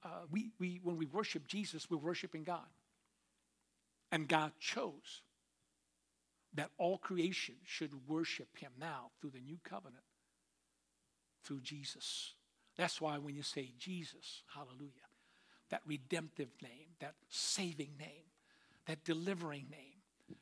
uh, 0.05 0.09
we, 0.31 0.51
we, 0.59 0.81
when 0.83 0.97
we 0.97 1.07
worship 1.07 1.49
Jesus, 1.49 1.91
we're 1.91 1.97
worshiping 1.97 2.45
God. 2.45 2.67
And 4.13 4.29
God 4.29 4.53
chose 4.61 5.23
that 6.57 6.71
all 6.79 6.99
creation 6.99 7.55
should 7.65 8.09
worship 8.09 8.49
him 8.59 8.73
now 8.79 9.11
through 9.21 9.31
the 9.31 9.41
new 9.41 9.59
covenant, 9.65 10.05
through 11.45 11.61
Jesus. 11.61 12.35
That's 12.77 13.01
why 13.01 13.19
when 13.19 13.35
you 13.35 13.43
say 13.43 13.73
Jesus, 13.79 14.43
hallelujah, 14.55 14.91
that 15.71 15.83
redemptive 15.87 16.51
name, 16.63 16.89
that 17.01 17.15
saving 17.29 17.93
name, 17.99 18.31
that 18.87 19.05
delivering 19.05 19.67
name, 19.71 20.39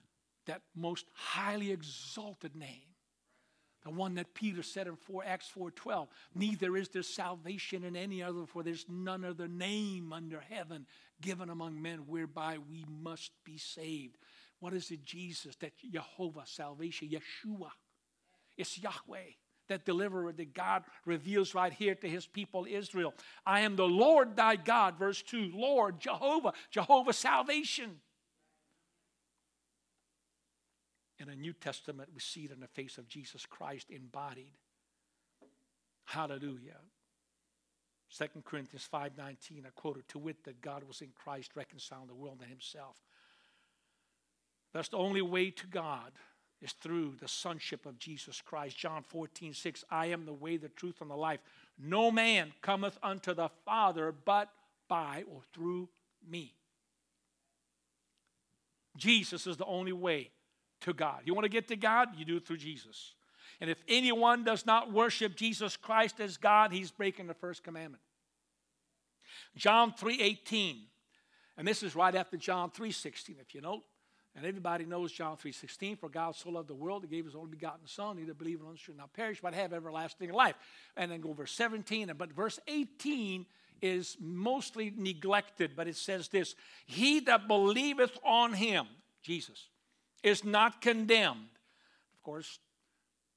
that 0.47 0.63
most 0.75 1.07
highly 1.15 1.71
exalted 1.71 2.55
name, 2.55 2.95
the 3.83 3.91
one 3.91 4.15
that 4.15 4.33
Peter 4.35 4.63
said 4.63 4.87
in 4.87 4.97
4 4.97 5.25
Acts 5.25 5.51
4:12, 5.55 6.09
neither 6.35 6.77
is 6.77 6.89
there 6.89 7.03
salvation 7.03 7.85
in 7.85 7.97
any 7.97 8.23
other, 8.23 8.47
for 8.47 8.63
there's 8.63 8.87
none 8.89 9.25
other 9.25 9.47
name 9.47 10.13
under 10.13 10.41
heaven 10.41 10.87
given 11.21 11.51
among 11.51 11.81
men 11.81 12.07
whereby 12.07 12.59
we 12.59 12.85
must 12.89 13.33
be 13.45 13.59
saved. 13.59 14.17
What 14.65 14.73
is 14.73 14.91
it, 14.91 15.05
Jesus? 15.05 15.57
That 15.57 15.73
Jehovah, 15.77 16.45
salvation, 16.47 17.11
Yeshua. 17.11 17.69
It's 18.57 18.79
Yahweh, 18.79 19.33
that 19.69 19.85
deliverer 19.85 20.33
that 20.33 20.55
God 20.55 20.85
reveals 21.05 21.55
right 21.55 21.71
here 21.71 21.95
to 21.95 22.09
his 22.09 22.25
people 22.27 22.65
Israel. 22.67 23.13
I 23.45 23.61
am 23.61 23.77
the 23.77 23.87
Lord 23.87 24.37
thy 24.37 24.57
God, 24.57 24.99
verse 24.99 25.21
2. 25.21 25.51
Lord, 25.53 26.01
Jehovah, 26.01 26.55
Jehovah, 26.71 27.13
salvation. 27.13 28.01
In 31.19 31.29
the 31.29 31.37
New 31.37 31.53
Testament, 31.53 32.09
we 32.15 32.21
see 32.21 32.47
it 32.47 32.51
in 32.51 32.61
the 32.61 32.67
face 32.67 32.97
of 32.97 33.07
Jesus 33.07 33.45
Christ 33.45 33.91
embodied. 33.91 34.55
Hallelujah. 36.07 36.81
2 38.17 38.25
Corinthians 38.43 38.89
5.19, 38.91 39.67
I 39.67 39.71
quoted, 39.75 40.09
to 40.09 40.19
wit 40.19 40.43
that 40.45 40.63
God 40.63 40.85
was 40.85 41.03
in 41.03 41.11
Christ 41.15 41.51
reconciling 41.55 42.07
the 42.07 42.15
world 42.15 42.41
to 42.41 42.47
himself. 42.47 42.97
That's 44.75 44.89
the 44.89 44.99
only 44.99 45.23
way 45.23 45.51
to 45.51 45.67
God 45.69 46.13
is 46.61 46.73
through 46.73 47.15
the 47.21 47.29
sonship 47.29 47.87
of 47.87 47.99
Jesus 47.99 48.43
Christ. 48.45 48.77
John 48.77 49.03
14, 49.03 49.55
6, 49.55 49.85
I 49.91 50.07
am 50.07 50.27
the 50.27 50.33
way, 50.33 50.57
the 50.57 50.69
truth, 50.69 51.01
and 51.01 51.11
the 51.11 51.15
life. 51.15 51.41
No 51.79 52.11
man 52.11 52.53
cometh 52.61 52.99
unto 53.03 53.35
the 53.35 53.51
Father 53.65 54.13
but 54.13 54.51
by 54.89 55.25
or 55.33 55.43
through 55.53 55.89
me. 56.29 56.55
Jesus 58.97 59.47
is 59.47 59.57
the 59.57 59.65
only 59.65 59.93
way 59.93 60.31
to 60.81 60.93
God. 60.93 61.23
You 61.25 61.35
want 61.35 61.45
to 61.45 61.51
get 61.51 61.69
to 61.69 61.77
God? 61.77 62.09
You 62.17 62.25
do 62.25 62.37
it 62.37 62.47
through 62.47 62.59
Jesus. 62.59 63.15
And 63.61 63.71
if 63.71 63.79
anyone 63.89 64.45
does 64.45 64.67
not 64.67 64.93
worship 64.93 65.37
Jesus 65.37 65.77
Christ 65.77 66.21
as 66.21 66.37
God, 66.37 66.73
he's 66.73 66.91
breaking 66.91 67.27
the 67.27 67.35
first 67.35 67.63
commandment. 67.63 68.03
John 69.57 69.93
3:18. 69.93 70.89
And 71.57 71.67
this 71.67 71.83
is 71.83 71.95
right 71.95 72.15
after 72.15 72.37
John 72.37 72.71
3:16. 72.71 73.39
If 73.41 73.55
you 73.55 73.61
know, 73.61 73.85
and 74.37 74.45
everybody 74.45 74.85
knows 74.85 75.13
John 75.13 75.37
3.16, 75.37 75.99
for 75.99 76.09
God 76.09 76.35
so 76.35 76.51
loved 76.51 76.69
the 76.69 76.75
world, 76.75 77.05
he 77.05 77.09
gave 77.09 77.25
his 77.25 77.37
only 77.37 77.51
begotten 77.51 77.87
Son, 77.87 78.19
either 78.19 78.35
believe 78.35 78.61
in 78.61 78.67
him 78.67 78.77
should 78.77 78.97
not 78.97 79.13
perish, 79.13 79.41
but 79.41 79.55
have 79.55 79.73
everlasting 79.73 80.33
life. 80.33 80.57
And 80.97 81.11
then 81.11 81.21
go 81.21 81.33
verse 81.33 81.53
17, 81.53 82.13
but 82.19 82.33
verse 82.33 82.59
18 82.67 83.47
is 83.81 84.17
mostly 84.21 84.93
neglected, 84.97 85.73
but 85.77 85.87
it 85.87 85.97
says 85.97 86.29
this, 86.29 86.55
He 86.87 87.21
that 87.21 87.47
believeth 87.47 88.19
on 88.25 88.55
him, 88.55 88.87
Jesus, 89.23 89.69
is 90.23 90.43
not 90.43 90.81
condemned. 90.81 91.51
Of 92.17 92.23
course, 92.25 92.59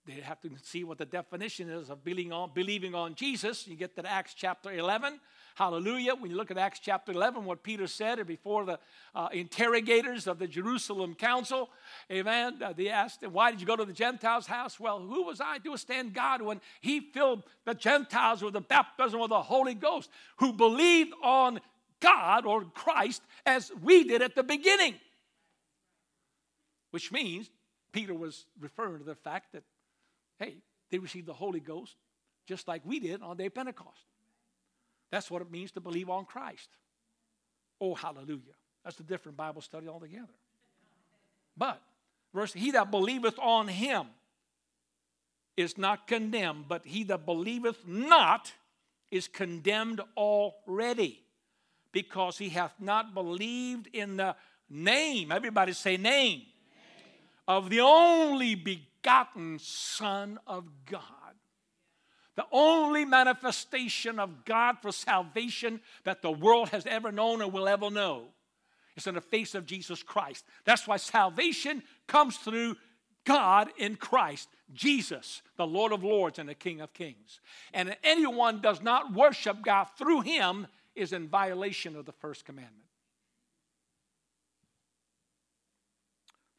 they 0.07 0.21
have 0.21 0.39
to 0.41 0.49
see 0.63 0.83
what 0.85 0.97
the 0.97 1.05
definition 1.05 1.69
is 1.69 1.89
of 1.89 2.03
believing 2.03 2.31
on, 2.31 2.51
believing 2.53 2.95
on 2.95 3.13
Jesus. 3.13 3.67
You 3.67 3.75
get 3.75 3.95
to 3.97 4.09
Acts 4.09 4.33
chapter 4.33 4.71
11. 4.71 5.19
Hallelujah. 5.55 6.15
When 6.15 6.31
you 6.31 6.37
look 6.37 6.49
at 6.49 6.57
Acts 6.57 6.79
chapter 6.79 7.11
11, 7.11 7.43
what 7.43 7.61
Peter 7.61 7.87
said 7.87 8.25
before 8.25 8.65
the 8.65 8.79
uh, 9.13 9.27
interrogators 9.33 10.25
of 10.25 10.39
the 10.39 10.47
Jerusalem 10.47 11.13
council, 11.13 11.69
amen, 12.09 12.61
uh, 12.63 12.73
they 12.73 12.89
asked, 12.89 13.27
Why 13.27 13.51
did 13.51 13.59
you 13.59 13.67
go 13.67 13.75
to 13.75 13.83
the 13.83 13.93
Gentiles' 13.93 14.47
house? 14.47 14.79
Well, 14.79 14.99
who 14.99 15.23
was 15.23 15.41
I 15.41 15.57
to 15.57 15.71
withstand 15.71 16.13
God 16.13 16.41
when 16.41 16.61
he 16.79 17.01
filled 17.01 17.43
the 17.65 17.73
Gentiles 17.73 18.41
with 18.41 18.53
the 18.53 18.61
baptism 18.61 19.19
of 19.19 19.29
the 19.29 19.41
Holy 19.41 19.73
Ghost, 19.73 20.09
who 20.37 20.53
believed 20.53 21.13
on 21.21 21.59
God 21.99 22.45
or 22.45 22.63
Christ 22.63 23.21
as 23.45 23.71
we 23.83 24.05
did 24.05 24.21
at 24.21 24.35
the 24.35 24.43
beginning? 24.43 24.95
Which 26.91 27.11
means 27.11 27.49
Peter 27.91 28.13
was 28.13 28.45
referring 28.59 28.99
to 28.99 29.03
the 29.03 29.15
fact 29.15 29.53
that, 29.53 29.63
hey, 30.39 30.57
they 30.89 30.99
received 30.99 31.27
the 31.27 31.33
Holy 31.33 31.59
Ghost 31.59 31.95
just 32.47 32.67
like 32.67 32.81
we 32.85 32.99
did 32.99 33.21
on 33.21 33.37
day 33.37 33.49
Pentecost. 33.49 34.05
That's 35.11 35.31
what 35.31 35.41
it 35.41 35.51
means 35.51 35.71
to 35.71 35.81
believe 35.81 36.09
on 36.09 36.25
Christ. 36.25 36.69
Oh, 37.79 37.95
hallelujah. 37.95 38.55
That's 38.83 38.99
a 38.99 39.03
different 39.03 39.37
Bible 39.37 39.61
study 39.61 39.87
altogether. 39.87 40.33
But, 41.55 41.81
verse, 42.33 42.53
he 42.53 42.71
that 42.71 42.91
believeth 42.91 43.37
on 43.39 43.67
him 43.67 44.07
is 45.55 45.77
not 45.77 46.07
condemned, 46.07 46.65
but 46.67 46.85
he 46.85 47.03
that 47.05 47.25
believeth 47.25 47.87
not 47.87 48.53
is 49.11 49.27
condemned 49.27 50.01
already, 50.15 51.21
because 51.91 52.37
he 52.37 52.49
hath 52.49 52.73
not 52.79 53.13
believed 53.13 53.87
in 53.93 54.17
the 54.17 54.35
name. 54.69 55.31
Everybody 55.31 55.73
say 55.73 55.97
name. 55.97 56.39
name. 56.39 56.45
Of 57.47 57.69
the 57.69 57.79
only 57.79 58.55
begotten 58.55 58.96
Son 59.59 60.39
of 60.47 60.65
God 60.85 61.03
the 62.37 62.45
only 62.51 63.03
manifestation 63.03 64.19
of 64.19 64.45
God 64.45 64.77
for 64.79 64.91
salvation 64.91 65.81
that 66.03 66.21
the 66.21 66.31
world 66.31 66.69
has 66.69 66.85
ever 66.85 67.11
known 67.11 67.41
or 67.41 67.49
will 67.49 67.67
ever 67.67 67.89
know 67.89 68.25
is 68.95 69.07
in 69.07 69.15
the 69.15 69.21
face 69.21 69.55
of 69.55 69.65
Jesus 69.65 70.03
Christ. 70.03 70.45
That's 70.63 70.87
why 70.87 70.97
salvation 70.97 71.81
comes 72.05 72.37
through 72.37 72.77
God 73.25 73.69
in 73.77 73.95
Christ, 73.95 74.49
Jesus, 74.71 75.41
the 75.57 75.65
Lord 75.65 75.91
of 75.91 76.03
Lords 76.03 76.37
and 76.37 76.47
the 76.47 76.53
King 76.53 76.79
of 76.79 76.93
Kings. 76.93 77.39
And 77.73 77.97
anyone 78.03 78.61
does 78.61 78.83
not 78.83 79.13
worship 79.13 79.63
God 79.63 79.85
through 79.97 80.21
him 80.21 80.67
is 80.95 81.13
in 81.13 81.27
violation 81.27 81.95
of 81.95 82.05
the 82.05 82.11
first 82.11 82.45
commandment. 82.45 82.85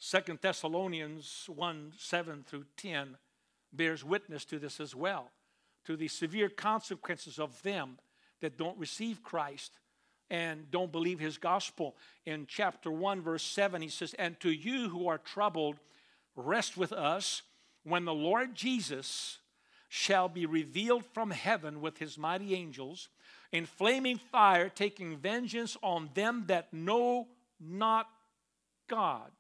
Second 0.09 0.39
Thessalonians 0.41 1.45
1 1.55 1.93
7 1.99 2.43
through 2.49 2.65
10 2.79 3.19
bears 3.75 4.03
witness 4.03 4.47
to 4.47 4.59
this 4.59 4.81
as 4.81 4.95
well 4.95 5.31
to 5.85 5.99
the 5.99 6.09
severe 6.09 6.49
consequences 6.49 7.39
of 7.39 7.63
them 7.63 7.99
that 8.41 8.57
don't 8.57 8.79
receive 8.79 9.23
Christ 9.23 9.71
and 10.31 10.71
don't 10.71 10.91
believe 10.91 11.21
his 11.21 11.37
gospel. 11.37 11.95
In 12.25 12.47
chapter 12.49 12.91
1, 12.91 13.21
verse 13.21 13.43
7, 13.43 13.83
he 13.83 13.91
says, 13.91 14.15
And 14.15 14.41
to 14.41 14.51
you 14.51 14.89
who 14.89 15.09
are 15.09 15.19
troubled, 15.19 15.77
rest 16.35 16.79
with 16.79 16.95
us 16.95 17.43
when 17.85 18.07
the 18.07 18.15
Lord 18.15 18.55
Jesus 18.55 19.41
shall 19.91 20.31
be 20.31 20.47
revealed 20.47 21.05
from 21.05 21.33
heaven 21.33 21.83
with 21.83 21.99
his 21.99 22.17
mighty 22.17 22.55
angels 22.55 23.11
in 23.53 23.67
flaming 23.67 24.17
fire, 24.17 24.71
taking 24.71 25.19
vengeance 25.19 25.77
on 25.83 26.09
them 26.15 26.45
that 26.47 26.73
know 26.73 27.29
not 27.61 28.09
God 28.89 29.33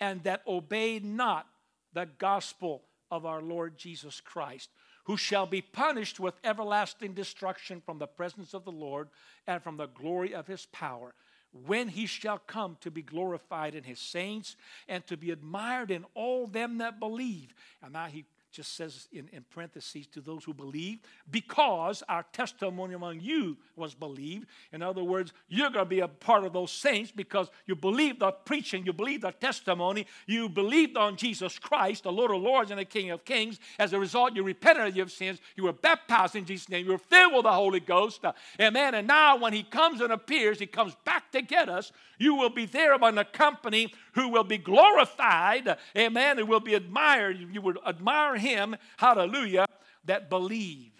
and 0.00 0.22
that 0.24 0.42
obey 0.46 0.98
not 0.98 1.46
the 1.92 2.08
gospel 2.18 2.82
of 3.10 3.26
our 3.26 3.42
Lord 3.42 3.76
Jesus 3.76 4.20
Christ 4.20 4.70
who 5.04 5.16
shall 5.16 5.46
be 5.46 5.60
punished 5.60 6.20
with 6.20 6.34
everlasting 6.44 7.14
destruction 7.14 7.82
from 7.84 7.98
the 7.98 8.06
presence 8.06 8.54
of 8.54 8.64
the 8.64 8.72
Lord 8.72 9.08
and 9.46 9.62
from 9.62 9.76
the 9.76 9.88
glory 9.88 10.34
of 10.34 10.46
his 10.46 10.66
power, 10.66 11.14
when 11.52 11.88
he 11.88 12.06
shall 12.06 12.38
come 12.38 12.76
to 12.80 12.90
be 12.90 13.02
glorified 13.02 13.74
in 13.74 13.82
his 13.82 13.98
saints 13.98 14.54
and 14.88 15.04
to 15.06 15.16
be 15.16 15.32
admired 15.32 15.90
in 15.90 16.04
all 16.14 16.46
them 16.46 16.78
that 16.78 17.00
believe. 17.00 17.54
And 17.82 17.94
now 17.94 18.06
he 18.06 18.24
just 18.50 18.74
says 18.76 19.08
in, 19.12 19.28
in 19.32 19.44
parentheses 19.50 20.06
to 20.08 20.20
those 20.20 20.44
who 20.44 20.52
believe, 20.52 20.98
because 21.30 22.02
our 22.08 22.24
testimony 22.32 22.94
among 22.94 23.20
you 23.20 23.56
was 23.76 23.94
believed. 23.94 24.46
In 24.72 24.82
other 24.82 25.04
words, 25.04 25.32
you're 25.48 25.70
going 25.70 25.84
to 25.84 25.88
be 25.88 26.00
a 26.00 26.08
part 26.08 26.44
of 26.44 26.52
those 26.52 26.72
saints 26.72 27.12
because 27.12 27.50
you 27.66 27.76
believe 27.76 28.18
the 28.18 28.32
preaching, 28.32 28.84
you 28.84 28.92
believe 28.92 29.22
the 29.22 29.30
testimony, 29.30 30.06
you 30.26 30.48
believed 30.48 30.96
on 30.96 31.16
Jesus 31.16 31.58
Christ, 31.58 32.04
the 32.04 32.12
Lord 32.12 32.30
of 32.30 32.42
Lords 32.42 32.70
and 32.70 32.80
the 32.80 32.84
King 32.84 33.10
of 33.10 33.24
Kings. 33.24 33.58
As 33.78 33.92
a 33.92 33.98
result, 33.98 34.34
you 34.34 34.42
repented 34.42 34.88
of 34.88 34.96
your 34.96 35.08
sins, 35.08 35.38
you 35.56 35.64
were 35.64 35.72
baptized 35.72 36.36
in 36.36 36.44
Jesus' 36.44 36.68
name, 36.68 36.86
you 36.86 36.92
were 36.92 36.98
filled 36.98 37.34
with 37.34 37.44
the 37.44 37.52
Holy 37.52 37.80
Ghost. 37.80 38.24
Uh, 38.24 38.32
amen. 38.60 38.94
And 38.94 39.06
now, 39.06 39.36
when 39.36 39.52
He 39.52 39.62
comes 39.62 40.00
and 40.00 40.12
appears, 40.12 40.58
He 40.58 40.66
comes 40.66 40.96
back 41.04 41.30
to 41.32 41.42
get 41.42 41.68
us. 41.68 41.92
You 42.20 42.34
will 42.34 42.50
be 42.50 42.66
there 42.66 42.92
among 42.92 43.16
a 43.16 43.24
company 43.24 43.94
who 44.12 44.28
will 44.28 44.44
be 44.44 44.58
glorified, 44.58 45.78
amen, 45.96 46.36
who 46.36 46.44
will 46.44 46.60
be 46.60 46.74
admired. 46.74 47.38
You 47.38 47.62
would 47.62 47.78
admire 47.84 48.36
him, 48.36 48.76
hallelujah, 48.98 49.64
that 50.04 50.28
believe. 50.28 50.92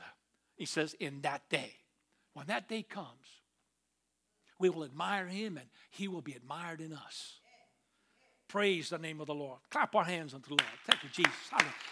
He 0.57 0.65
says, 0.65 0.95
in 0.95 1.21
that 1.21 1.43
day. 1.51 1.75
When 2.33 2.47
that 2.47 2.69
day 2.69 2.83
comes, 2.83 3.07
we 4.59 4.71
will 4.71 4.83
admire 4.83 5.27
him 5.27 5.59
and 5.59 5.67
he 5.91 6.09
will 6.09 6.23
be 6.23 6.33
admired 6.33 6.81
in 6.81 6.95
us. 6.95 7.41
Praise 8.49 8.89
the 8.89 8.99
name 8.99 9.21
of 9.21 9.27
the 9.27 9.35
Lord. 9.35 9.59
Clap 9.71 9.95
our 9.95 10.05
hands 10.05 10.33
unto 10.33 10.49
the 10.49 10.63
Lord. 10.63 10.79
Thank 10.87 11.03
you, 11.03 11.11
Jesus. 11.13 11.35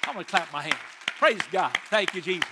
I'm 0.04 0.14
going 0.14 0.24
to 0.24 0.30
clap 0.30 0.50
my 0.54 0.62
hands. 0.62 0.76
Praise 1.18 1.42
God. 1.52 1.76
Thank 1.90 2.14
you, 2.14 2.22
Jesus. 2.22 2.48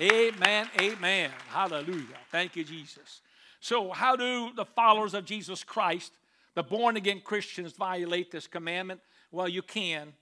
Amen. 0.00 0.68
Amen. 0.80 1.30
Hallelujah. 1.48 2.18
Thank 2.30 2.54
you, 2.54 2.62
Jesus. 2.62 3.20
So, 3.64 3.92
how 3.92 4.14
do 4.14 4.50
the 4.54 4.66
followers 4.66 5.14
of 5.14 5.24
Jesus 5.24 5.64
Christ 5.64 6.12
the 6.54 6.62
born 6.62 6.98
again 6.98 7.22
Christians 7.24 7.72
violate 7.72 8.30
this 8.30 8.46
commandment? 8.46 9.00
Well, 9.32 9.48
you 9.48 9.62
can. 9.62 10.12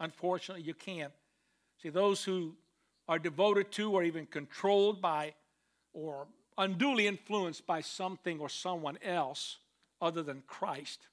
Unfortunately, 0.00 0.64
you 0.64 0.72
can. 0.72 1.10
See, 1.82 1.90
those 1.90 2.24
who 2.24 2.54
are 3.06 3.18
devoted 3.18 3.72
to 3.72 3.92
or 3.92 4.02
even 4.04 4.24
controlled 4.24 5.02
by 5.02 5.34
or 5.92 6.26
unduly 6.56 7.06
influenced 7.06 7.66
by 7.66 7.82
something 7.82 8.40
or 8.40 8.48
someone 8.48 8.96
else 9.04 9.58
other 10.00 10.22
than 10.22 10.42
Christ, 10.46 11.08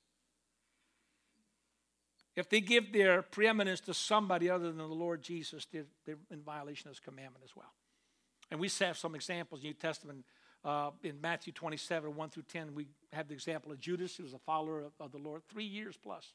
if 2.37 2.49
they 2.49 2.61
give 2.61 2.93
their 2.93 3.21
preeminence 3.21 3.81
to 3.81 3.93
somebody 3.93 4.49
other 4.49 4.67
than 4.67 4.77
the 4.77 4.85
Lord 4.85 5.21
Jesus, 5.21 5.67
they're, 5.73 6.15
in 6.31 6.41
violation 6.41 6.87
of 6.87 6.95
this 6.95 7.01
commandment 7.01 7.43
as 7.43 7.53
well. 7.53 7.73
And 8.49 8.61
we 8.61 8.69
have 8.79 8.97
some 8.97 9.13
examples 9.13 9.59
in 9.59 9.63
the 9.63 9.67
New 9.71 9.73
Testament 9.73 10.23
uh, 10.63 10.91
in 11.03 11.19
Matthew 11.21 11.53
27, 11.53 12.15
1 12.15 12.29
through 12.29 12.43
10, 12.43 12.75
we 12.75 12.87
have 13.13 13.27
the 13.27 13.33
example 13.33 13.71
of 13.71 13.79
Judas, 13.79 14.15
who 14.15 14.23
was 14.23 14.33
a 14.33 14.39
follower 14.39 14.81
of, 14.81 14.91
of 14.99 15.11
the 15.11 15.17
Lord, 15.17 15.41
three 15.47 15.65
years 15.65 15.97
plus. 16.01 16.33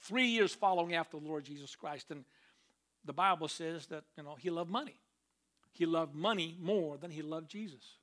Three 0.00 0.26
years 0.26 0.54
following 0.54 0.94
after 0.94 1.18
the 1.18 1.26
Lord 1.26 1.44
Jesus 1.44 1.76
Christ. 1.76 2.10
And 2.10 2.24
the 3.04 3.12
Bible 3.12 3.48
says 3.48 3.86
that, 3.86 4.04
you 4.16 4.24
know, 4.24 4.36
he 4.38 4.50
loved 4.50 4.70
money. 4.70 4.96
He 5.72 5.86
loved 5.86 6.14
money 6.14 6.56
more 6.60 6.96
than 6.96 7.10
he 7.10 7.22
loved 7.22 7.48
Jesus. 7.48 7.98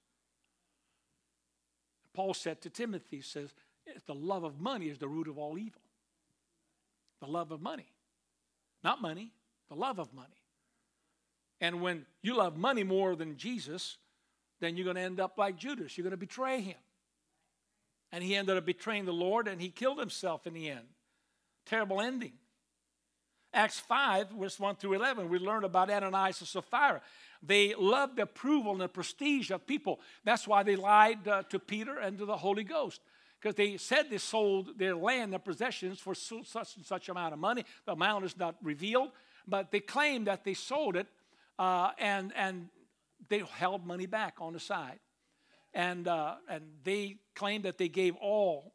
Paul 2.13 2.34
said 2.34 2.61
to 2.61 2.70
Timothy, 2.70 3.22
says, 3.22 3.53
the 4.05 4.15
love 4.15 4.43
of 4.43 4.59
money 4.59 4.88
is 4.89 4.97
the 4.97 5.07
root 5.07 5.28
of 5.28 5.38
all 5.38 5.57
evil. 5.57 5.82
The 7.22 7.28
love 7.28 7.51
of 7.51 7.61
money. 7.61 7.91
Not 8.84 9.01
money, 9.01 9.32
the 9.67 9.76
love 9.76 9.99
of 9.99 10.13
money. 10.13 10.28
And 11.61 11.82
when 11.82 12.05
you 12.22 12.38
love 12.38 12.57
money 12.57 12.84
more 12.84 13.15
than 13.15 13.36
Jesus, 13.36 13.97
then 14.60 14.76
you're 14.76 14.84
going 14.84 14.95
to 14.95 15.01
end 15.01 15.20
up 15.20 15.38
like 15.38 15.57
Judas. 15.57 15.97
You're 15.97 16.03
going 16.03 16.12
to 16.12 16.18
betray 16.18 16.62
him. 16.62 16.78
And 18.12 18.24
he 18.24 18.36
ended 18.36 18.57
up 18.57 18.66
betraying 18.66 19.05
the 19.05 19.14
Lord 19.14 19.47
and 19.47 19.62
he 19.62 19.70
killed 19.70 19.99
himself 19.99 20.47
in 20.47 20.53
the 20.53 20.70
end. 20.70 20.86
Terrible 21.66 22.01
ending. 22.01 22.34
Acts 23.53 23.80
5, 23.80 24.30
verse 24.32 24.60
1 24.60 24.76
through 24.76 24.93
11, 24.93 25.28
we 25.28 25.39
learn 25.39 25.64
about 25.64 25.89
Ananias 25.89 26.39
and 26.39 26.47
Sapphira. 26.47 27.01
They 27.41 27.74
loved 27.74 28.18
the 28.18 28.24
approval 28.24 28.74
and 28.74 28.82
the 28.82 28.88
prestige 28.88 29.49
of 29.49 29.66
people. 29.66 29.99
That's 30.24 30.47
why 30.47 30.62
they 30.64 30.76
lied 30.76 31.28
uh, 31.28 31.43
to 31.49 31.57
Peter 31.57 31.97
and 31.97 32.18
to 32.20 32.26
the 32.26 32.38
Holy 32.38 32.64
Ghost. 32.64 33.01
Because 33.41 33.55
they 33.55 33.78
said 33.78 34.10
they 34.10 34.18
sold 34.18 34.78
their 34.78 34.95
land 34.95 35.32
their 35.32 35.39
possessions 35.39 35.99
for 35.99 36.14
such 36.14 36.76
and 36.76 36.86
such 36.86 37.10
amount 37.10 37.34
of 37.34 37.39
money. 37.39 37.66
The 37.86 37.93
amount 37.93 38.26
is 38.26 38.38
not 38.38 38.55
revealed, 38.62 39.12
but 39.47 39.72
they 39.72 39.80
claimed 39.80 40.28
that 40.28 40.43
they 40.43 40.53
sold 40.53 40.95
it 40.95 41.07
uh, 41.57 41.91
and, 41.97 42.34
and 42.36 42.70
they 43.28 43.39
held 43.39 43.86
money 43.86 44.05
back 44.05 44.36
on 44.39 44.53
the 44.53 44.59
side. 44.59 44.99
And, 45.74 46.07
uh, 46.07 46.36
and 46.49 46.63
they 46.84 47.17
claimed 47.36 47.65
that 47.65 47.78
they 47.78 47.89
gave 47.89 48.15
all 48.15 48.74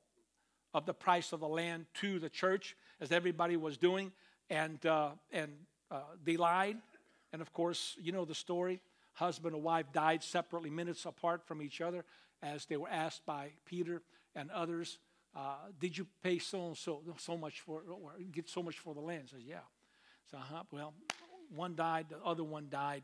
of 0.72 0.86
the 0.86 0.94
price 0.94 1.32
of 1.32 1.40
the 1.40 1.48
land 1.48 1.86
to 1.94 2.18
the 2.18 2.28
church, 2.28 2.76
as 3.00 3.10
everybody 3.10 3.56
was 3.56 3.76
doing. 3.76 4.12
And, 4.50 4.84
uh, 4.84 5.10
and 5.32 5.52
uh, 5.90 6.00
they 6.22 6.36
lied. 6.36 6.76
And 7.32 7.42
of 7.42 7.52
course, 7.52 7.96
you 8.00 8.12
know 8.12 8.24
the 8.24 8.34
story. 8.34 8.80
Husband 9.14 9.54
and 9.54 9.64
wife 9.64 9.86
died 9.92 10.22
separately, 10.22 10.70
minutes 10.70 11.04
apart 11.04 11.46
from 11.46 11.62
each 11.62 11.80
other, 11.80 12.04
as 12.42 12.66
they 12.66 12.76
were 12.76 12.88
asked 12.88 13.24
by 13.24 13.50
Peter 13.64 14.02
and 14.34 14.50
others, 14.50 14.98
uh, 15.36 15.56
Did 15.78 15.96
you 15.96 16.06
pay 16.22 16.38
so 16.38 16.66
and 16.66 16.76
so 16.76 17.02
so 17.18 17.36
much 17.36 17.60
for, 17.60 17.82
or 17.88 18.12
get 18.32 18.48
so 18.48 18.62
much 18.62 18.78
for 18.78 18.94
the 18.94 19.00
land? 19.00 19.30
Says, 19.30 19.42
Yeah. 19.44 19.58
So, 20.30 20.38
uh-huh, 20.38 20.64
well, 20.70 20.94
one 21.54 21.76
died, 21.76 22.06
the 22.08 22.18
other 22.24 22.44
one 22.44 22.68
died 22.70 23.02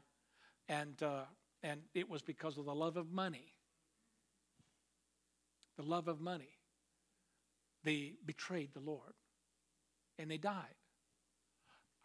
and, 0.71 1.03
uh, 1.03 1.23
and 1.65 1.81
it 1.95 2.09
was 2.09 2.23
because 2.23 2.57
of 2.57 2.65
the 2.65 2.75
love 2.75 2.97
of 2.97 3.11
money. 3.11 3.53
The 5.77 5.83
love 5.83 6.07
of 6.07 6.21
money. 6.21 6.57
They 7.83 8.15
betrayed 8.25 8.73
the 8.73 8.81
Lord 8.81 9.15
and 10.17 10.31
they 10.31 10.39
died. 10.39 10.77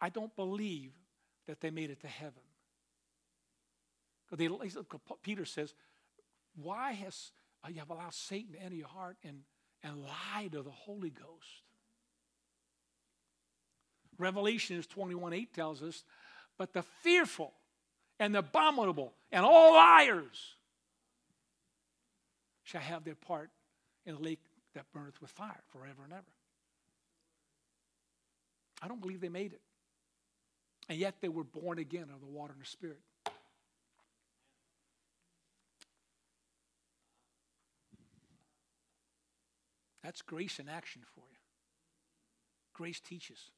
I 0.00 0.08
don't 0.08 0.34
believe 0.34 0.90
that 1.46 1.60
they 1.60 1.70
made 1.70 1.90
it 1.90 2.00
to 2.00 2.08
heaven. 2.08 2.42
Peter 5.22 5.44
says, 5.44 5.74
Why 6.56 6.92
has 6.92 7.30
uh, 7.64 7.68
you 7.68 7.78
have 7.78 7.90
allowed 7.90 8.14
Satan 8.14 8.54
to 8.54 8.60
enter 8.60 8.74
your 8.74 8.88
heart 8.88 9.16
and, 9.22 9.42
and 9.84 10.02
lie 10.02 10.48
to 10.50 10.62
the 10.62 10.70
Holy 10.70 11.10
Ghost? 11.10 11.62
Revelation 14.18 14.82
21 14.82 15.32
8 15.32 15.54
tells 15.54 15.82
us, 15.82 16.02
But 16.58 16.72
the 16.72 16.82
fearful 16.82 17.52
and 18.18 18.34
the 18.34 18.40
abominable 18.40 19.12
and 19.30 19.44
all 19.44 19.74
liars 19.74 20.54
shall 22.64 22.80
have 22.80 23.04
their 23.04 23.14
part 23.14 23.50
in 24.04 24.14
the 24.14 24.20
lake 24.20 24.40
that 24.74 24.84
burneth 24.92 25.20
with 25.20 25.30
fire 25.30 25.62
forever 25.72 26.02
and 26.04 26.12
ever. 26.12 26.22
I 28.82 28.88
don't 28.88 29.00
believe 29.00 29.20
they 29.20 29.28
made 29.28 29.52
it. 29.52 29.60
And 30.88 30.98
yet 30.98 31.16
they 31.20 31.28
were 31.28 31.44
born 31.44 31.78
again 31.78 32.06
of 32.14 32.20
the 32.20 32.26
water 32.26 32.52
and 32.52 32.62
the 32.62 32.66
Spirit. 32.66 33.00
That's 40.02 40.22
grace 40.22 40.60
in 40.60 40.68
action 40.68 41.02
for 41.14 41.24
you. 41.32 41.38
Grace 42.72 43.00
teaches. 43.00 43.50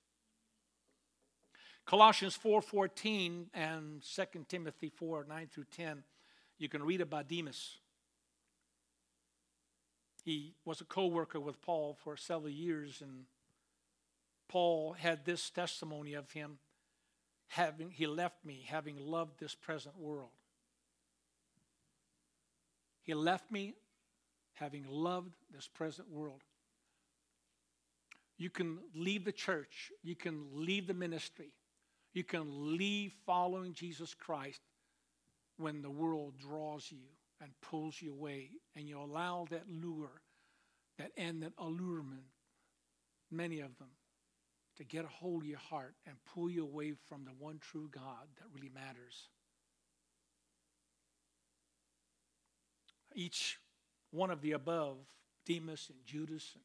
Colossians 1.88 2.36
4:14 2.36 3.48
and 3.54 4.02
2 4.02 4.44
Timothy 4.46 4.90
4, 4.90 5.24
9 5.26 5.48
through 5.48 5.64
10, 5.74 6.04
you 6.58 6.68
can 6.68 6.82
read 6.82 7.00
about 7.00 7.28
Demas. 7.28 7.78
He 10.22 10.54
was 10.66 10.82
a 10.82 10.84
co-worker 10.84 11.40
with 11.40 11.62
Paul 11.62 11.96
for 12.04 12.14
several 12.14 12.50
years, 12.50 13.00
and 13.00 13.24
Paul 14.48 14.92
had 14.92 15.24
this 15.24 15.48
testimony 15.48 16.12
of 16.12 16.30
him 16.30 16.58
having 17.46 17.90
he 17.90 18.06
left 18.06 18.44
me 18.44 18.66
having 18.68 18.98
loved 18.98 19.40
this 19.40 19.54
present 19.54 19.96
world. 19.96 20.28
He 23.00 23.14
left 23.14 23.50
me 23.50 23.76
having 24.52 24.84
loved 24.86 25.32
this 25.50 25.66
present 25.66 26.10
world. 26.10 26.42
You 28.36 28.50
can 28.50 28.80
leave 28.94 29.24
the 29.24 29.32
church, 29.32 29.90
you 30.02 30.14
can 30.14 30.48
leave 30.52 30.86
the 30.86 30.92
ministry, 30.92 31.54
you 32.14 32.24
can 32.24 32.76
leave 32.76 33.12
following 33.26 33.72
Jesus 33.72 34.14
Christ 34.14 34.60
when 35.56 35.82
the 35.82 35.90
world 35.90 36.34
draws 36.38 36.90
you 36.90 37.04
and 37.40 37.50
pulls 37.60 38.00
you 38.00 38.12
away, 38.12 38.50
and 38.74 38.88
you 38.88 38.98
allow 38.98 39.46
that 39.50 39.64
lure, 39.68 40.22
that 40.98 41.12
and 41.16 41.42
that 41.42 41.52
allurement, 41.58 42.24
many 43.30 43.60
of 43.60 43.76
them, 43.78 43.90
to 44.76 44.84
get 44.84 45.04
a 45.04 45.08
hold 45.08 45.42
of 45.42 45.48
your 45.48 45.58
heart 45.58 45.94
and 46.06 46.16
pull 46.34 46.50
you 46.50 46.62
away 46.62 46.94
from 47.08 47.24
the 47.24 47.32
one 47.38 47.58
true 47.60 47.88
God 47.90 48.26
that 48.36 48.46
really 48.52 48.70
matters. 48.70 49.28
Each 53.14 53.58
one 54.10 54.30
of 54.30 54.40
the 54.40 54.52
above, 54.52 54.98
Demas 55.46 55.90
and 55.90 56.04
Judas 56.04 56.56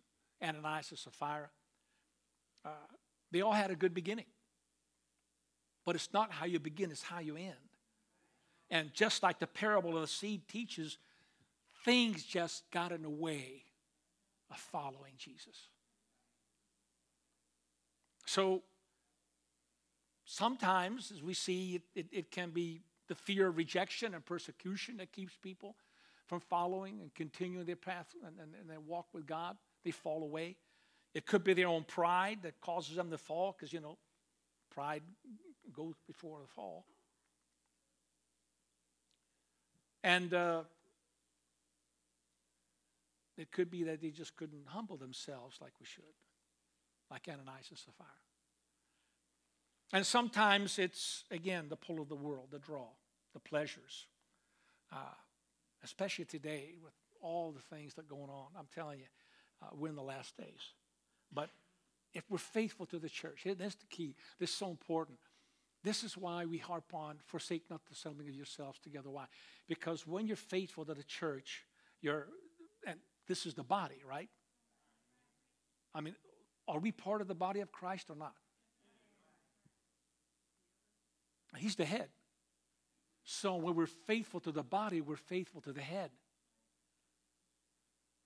and 0.42 0.58
Ananias 0.58 0.90
and 0.92 1.00
Sapphira, 1.00 1.50
uh, 2.66 2.70
they 3.32 3.42
all 3.42 3.54
had 3.54 3.72
a 3.72 3.76
good 3.76 3.94
beginning. 3.94 4.26
But 5.86 5.96
it's 5.96 6.10
not 6.14 6.32
how 6.32 6.46
you 6.46 6.60
begin, 6.60 6.92
it's 6.92 7.04
how 7.04 7.20
you 7.20 7.36
end. 7.36 7.54
And 8.70 8.94
just 8.94 9.22
like 9.22 9.40
the 9.40 9.48
parable 9.48 9.96
of 9.96 10.02
the 10.02 10.08
seed 10.08 10.48
teaches, 10.48 10.98
things 11.84 12.24
just 12.24 12.64
got 12.72 12.92
in 12.92 13.02
the 13.02 13.10
way 13.10 13.64
of 14.50 14.58
following 14.58 15.14
Jesus. 15.18 15.68
So 18.26 18.64
sometimes, 20.26 21.12
as 21.12 21.22
we 21.22 21.34
see, 21.34 21.76
it, 21.76 21.82
it, 21.96 22.06
it 22.12 22.32
can 22.32 22.52
be 22.52 22.82
the 23.08 23.16
fear 23.16 23.48
of 23.48 23.58
rejection 23.58 24.14
and 24.14 24.26
persecution 24.26 24.98
that 24.98 25.12
keeps 25.12 25.36
people 25.36 25.76
from 26.26 26.40
following 26.40 27.00
and 27.02 27.14
continuing 27.14 27.66
their 27.66 27.76
path 27.76 28.08
and, 28.26 28.40
and, 28.40 28.54
and 28.60 28.70
their 28.70 28.80
walk 28.80 29.08
with 29.14 29.28
God. 29.28 29.58
They 29.84 29.92
fall 29.92 30.24
away. 30.24 30.56
It 31.14 31.26
could 31.26 31.44
be 31.44 31.54
their 31.54 31.68
own 31.68 31.84
pride 31.84 32.40
that 32.44 32.60
causes 32.62 32.96
them 32.96 33.12
to 33.12 33.18
fall 33.18 33.56
because, 33.56 33.74
you 33.74 33.82
know, 33.82 33.98
pride 34.72 35.04
goes 35.72 35.96
before 36.08 36.40
the 36.42 36.48
fall. 36.48 36.86
And 40.04 40.34
uh, 40.34 40.62
it 43.38 43.52
could 43.52 43.72
be 43.72 43.84
that 43.84 44.02
they 44.02 44.10
just 44.10 44.36
couldn't 44.36 44.66
humble 44.66 44.98
themselves 44.98 45.58
like 45.62 45.72
we 45.80 45.86
should, 45.86 46.04
like 47.10 47.28
Ananias 47.30 47.70
and 47.70 47.78
Sapphira. 47.78 48.10
And 49.94 50.06
sometimes 50.06 50.80
it's, 50.80 51.24
again, 51.32 51.66
the 51.70 51.76
pull 51.76 52.02
of 52.02 52.10
the 52.10 52.16
world, 52.16 52.48
the 52.52 52.60
draw, 52.60 52.88
the 53.34 53.40
pleasures. 53.40 54.08
Uh, 54.92 55.16
especially 55.84 56.26
today 56.26 56.76
with 56.84 56.94
all 57.22 57.52
the 57.52 57.76
things 57.76 57.94
that 57.94 58.02
are 58.06 58.16
going 58.16 58.30
on. 58.30 58.48
I'm 58.58 58.68
telling 58.74 59.00
you, 59.00 59.06
uh, 59.62 59.68
we're 59.74 59.90
in 59.90 59.96
the 59.96 60.02
last 60.02 60.36
days. 60.38 60.74
But 61.32 61.50
if 62.14 62.24
we're 62.30 62.38
faithful 62.38 62.86
to 62.88 63.00
the 63.00 63.10
church, 63.10 63.46
that's 63.58 63.76
the 63.76 63.86
key. 63.90 64.16
This 64.40 64.50
is 64.50 64.56
so 64.56 64.70
important. 64.70 65.18
This 65.84 66.04
is 66.04 66.18
why 66.18 66.46
we 66.46 66.58
harp 66.58 66.94
on 66.94 67.18
forsake 67.26 67.64
not 67.70 67.86
the 67.86 67.92
assembling 67.92 68.30
of 68.30 68.36
yourselves 68.36 68.80
together. 68.80 69.10
Why? 69.10 69.26
Because 69.68 70.08
when 70.08 70.28
you're 70.28 70.38
faithful 70.38 70.86
to 70.86 70.94
the 70.94 71.04
church, 71.04 71.66
you're, 72.02 72.28
and 72.88 73.00
this 73.28 73.46
is 73.46 73.54
the 73.54 73.64
body, 73.64 74.02
right? 74.08 74.30
I 75.94 76.02
mean, 76.02 76.16
are 76.68 76.80
we 76.80 76.92
part 76.92 77.22
of 77.22 77.28
the 77.28 77.36
body 77.36 77.60
of 77.60 77.72
Christ 77.72 78.10
or 78.10 78.16
not? 78.16 78.34
He's 81.58 81.76
the 81.76 81.86
head. 81.86 82.10
So 83.26 83.56
when 83.56 83.76
we're 83.76 83.86
faithful 83.86 84.40
to 84.42 84.52
the 84.52 84.64
body, 84.64 85.02
we're 85.02 85.16
faithful 85.16 85.62
to 85.62 85.74
the 85.74 85.82
head. 85.82 86.12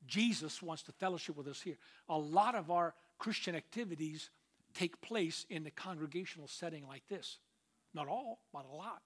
Jesus 0.05 0.61
wants 0.61 0.83
to 0.83 0.91
fellowship 0.93 1.35
with 1.35 1.47
us 1.47 1.61
here. 1.61 1.77
A 2.07 2.17
lot 2.17 2.55
of 2.55 2.71
our 2.71 2.93
Christian 3.19 3.55
activities 3.55 4.29
take 4.73 5.01
place 5.01 5.45
in 5.49 5.63
the 5.63 5.71
congregational 5.71 6.47
setting 6.47 6.87
like 6.87 7.03
this. 7.09 7.39
Not 7.93 8.07
all, 8.07 8.39
but 8.53 8.65
a 8.71 8.75
lot. 8.75 9.01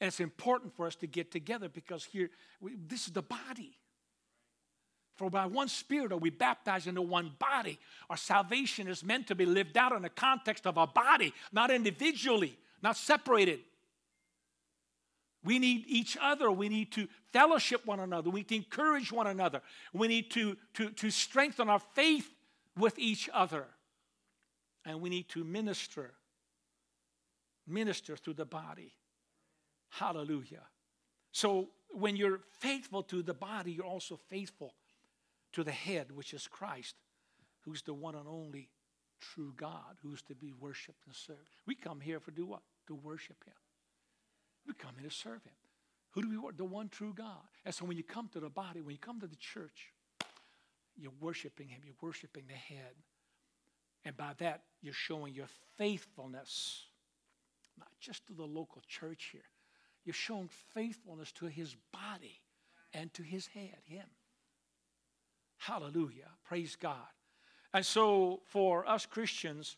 And 0.00 0.08
it's 0.08 0.20
important 0.20 0.74
for 0.74 0.86
us 0.86 0.96
to 0.96 1.06
get 1.06 1.30
together 1.30 1.68
because 1.68 2.04
here, 2.04 2.30
we, 2.60 2.72
this 2.88 3.06
is 3.06 3.12
the 3.12 3.22
body. 3.22 3.78
For 5.16 5.30
by 5.30 5.46
one 5.46 5.68
Spirit 5.68 6.12
are 6.12 6.16
we 6.16 6.30
baptized 6.30 6.86
into 6.86 7.02
one 7.02 7.32
body. 7.38 7.78
Our 8.10 8.16
salvation 8.16 8.88
is 8.88 9.04
meant 9.04 9.28
to 9.28 9.34
be 9.34 9.46
lived 9.46 9.76
out 9.76 9.92
in 9.92 10.02
the 10.02 10.08
context 10.08 10.66
of 10.66 10.76
a 10.76 10.86
body, 10.86 11.32
not 11.52 11.70
individually, 11.70 12.58
not 12.82 12.96
separated. 12.96 13.60
We 15.44 15.58
need 15.58 15.84
each 15.88 16.16
other. 16.20 16.50
We 16.50 16.68
need 16.68 16.92
to 16.92 17.08
fellowship 17.32 17.84
one 17.84 18.00
another. 18.00 18.30
We 18.30 18.40
need 18.40 18.48
to 18.48 18.56
encourage 18.56 19.12
one 19.12 19.26
another. 19.26 19.60
We 19.92 20.08
need 20.08 20.30
to, 20.32 20.56
to, 20.74 20.90
to 20.90 21.10
strengthen 21.10 21.68
our 21.68 21.80
faith 21.94 22.32
with 22.76 22.98
each 22.98 23.28
other. 23.32 23.66
And 24.84 25.00
we 25.00 25.10
need 25.10 25.28
to 25.30 25.44
minister, 25.44 26.12
minister 27.66 28.16
through 28.16 28.34
the 28.34 28.44
body. 28.44 28.92
Hallelujah. 29.90 30.62
So 31.32 31.68
when 31.90 32.16
you're 32.16 32.40
faithful 32.60 33.02
to 33.04 33.22
the 33.22 33.34
body, 33.34 33.72
you're 33.72 33.86
also 33.86 34.16
faithful 34.16 34.74
to 35.52 35.64
the 35.64 35.72
head, 35.72 36.12
which 36.12 36.34
is 36.34 36.46
Christ, 36.46 36.96
who's 37.60 37.82
the 37.82 37.94
one 37.94 38.14
and 38.14 38.26
only 38.26 38.68
true 39.20 39.52
God, 39.56 39.96
who's 40.02 40.22
to 40.22 40.34
be 40.34 40.52
worshiped 40.52 41.06
and 41.06 41.14
served. 41.14 41.48
We 41.66 41.74
come 41.74 42.00
here 42.00 42.20
for 42.20 42.30
do 42.30 42.46
what? 42.46 42.62
To 42.88 42.94
worship 42.94 43.42
him. 43.44 43.54
We 44.66 44.74
come 44.74 44.92
in 44.98 45.04
to 45.04 45.10
serve 45.10 45.42
Him. 45.44 45.54
Who 46.10 46.22
do 46.22 46.28
we 46.28 46.36
worship? 46.36 46.58
The 46.58 46.64
one 46.64 46.88
true 46.88 47.14
God. 47.14 47.42
And 47.64 47.74
so 47.74 47.84
when 47.84 47.96
you 47.96 48.04
come 48.04 48.28
to 48.32 48.40
the 48.40 48.50
body, 48.50 48.80
when 48.80 48.92
you 48.92 48.98
come 48.98 49.20
to 49.20 49.26
the 49.26 49.36
church, 49.36 49.92
you're 50.96 51.12
worshiping 51.20 51.68
Him, 51.68 51.80
you're 51.84 51.94
worshiping 52.00 52.44
the 52.46 52.54
head. 52.54 52.94
And 54.04 54.16
by 54.16 54.32
that, 54.38 54.62
you're 54.82 54.94
showing 54.94 55.34
your 55.34 55.46
faithfulness, 55.78 56.84
not 57.78 57.88
just 58.00 58.26
to 58.26 58.32
the 58.32 58.44
local 58.44 58.82
church 58.88 59.30
here. 59.32 59.42
You're 60.04 60.14
showing 60.14 60.48
faithfulness 60.74 61.32
to 61.32 61.46
His 61.46 61.76
body 61.92 62.40
and 62.92 63.12
to 63.14 63.22
His 63.22 63.46
head, 63.46 63.78
Him. 63.84 64.06
Hallelujah. 65.58 66.30
Praise 66.44 66.76
God. 66.76 66.96
And 67.72 67.86
so 67.86 68.40
for 68.46 68.88
us 68.88 69.06
Christians, 69.06 69.76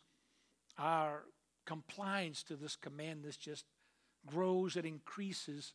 our 0.79 1.25
compliance 1.67 2.43
to 2.45 2.57
this 2.57 2.77
command 2.77 3.25
is 3.27 3.37
just 3.37 3.65
grows, 4.27 4.77
and 4.77 4.87
increases, 4.87 5.75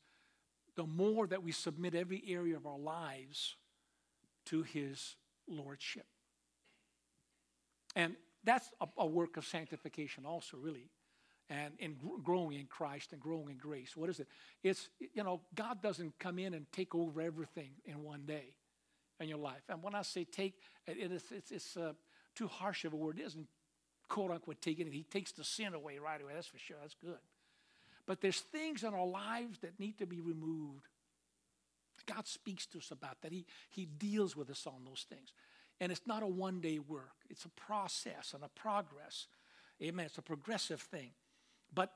the 0.75 0.85
more 0.85 1.27
that 1.27 1.43
we 1.43 1.51
submit 1.51 1.95
every 1.95 2.23
area 2.27 2.55
of 2.55 2.65
our 2.65 2.77
lives 2.77 3.55
to 4.45 4.63
His 4.63 5.15
Lordship. 5.47 6.05
And 7.95 8.15
that's 8.43 8.69
a, 8.81 8.87
a 8.97 9.05
work 9.05 9.37
of 9.37 9.45
sanctification, 9.45 10.25
also, 10.25 10.57
really. 10.57 10.89
And 11.49 11.73
in 11.79 11.95
growing 12.23 12.59
in 12.59 12.67
Christ 12.67 13.11
and 13.11 13.19
growing 13.19 13.49
in 13.49 13.57
grace. 13.57 13.97
What 13.97 14.09
is 14.09 14.19
it? 14.19 14.27
It's, 14.61 14.89
you 15.13 15.23
know, 15.23 15.41
God 15.55 15.81
doesn't 15.81 16.19
come 16.19 16.37
in 16.37 16.53
and 16.53 16.71
take 16.71 16.93
over 16.93 17.21
everything 17.21 17.71
in 17.85 18.03
one 18.03 18.21
day 18.27 18.53
in 19.19 19.27
your 19.27 19.39
life. 19.39 19.63
And 19.67 19.81
when 19.81 19.95
I 19.95 20.03
say 20.03 20.25
take, 20.25 20.61
it 20.85 21.11
is, 21.11 21.23
it's, 21.31 21.51
it's 21.51 21.75
uh, 21.75 21.93
too 22.35 22.47
harsh 22.47 22.85
of 22.85 22.93
a 22.93 22.95
word. 22.95 23.19
It 23.19 23.25
isn't 23.25 23.47
quote 24.07 24.31
unquote 24.31 24.61
taking 24.61 24.87
it. 24.87 24.93
He 24.93 25.03
takes 25.03 25.31
the 25.31 25.43
sin 25.43 25.73
away 25.73 25.97
right 25.97 26.21
away. 26.21 26.33
That's 26.35 26.47
for 26.47 26.59
sure. 26.59 26.77
That's 26.81 26.95
good. 26.95 27.17
But 28.05 28.21
there's 28.21 28.39
things 28.39 28.83
in 28.83 28.93
our 28.93 29.05
lives 29.05 29.59
that 29.59 29.79
need 29.79 29.97
to 29.99 30.05
be 30.05 30.19
removed. 30.19 30.87
God 32.05 32.27
speaks 32.27 32.65
to 32.67 32.79
us 32.79 32.91
about 32.91 33.21
that. 33.21 33.31
He, 33.31 33.45
he 33.69 33.85
deals 33.85 34.35
with 34.35 34.49
us 34.49 34.65
on 34.65 34.83
those 34.85 35.05
things. 35.07 35.31
And 35.79 35.91
it's 35.91 36.07
not 36.07 36.23
a 36.23 36.27
one 36.27 36.59
day 36.59 36.79
work, 36.79 37.15
it's 37.29 37.45
a 37.45 37.49
process 37.49 38.33
and 38.33 38.43
a 38.43 38.49
progress. 38.49 39.27
Amen. 39.81 40.07
It's 40.07 40.17
a 40.17 40.21
progressive 40.21 40.81
thing. 40.81 41.11
But 41.73 41.91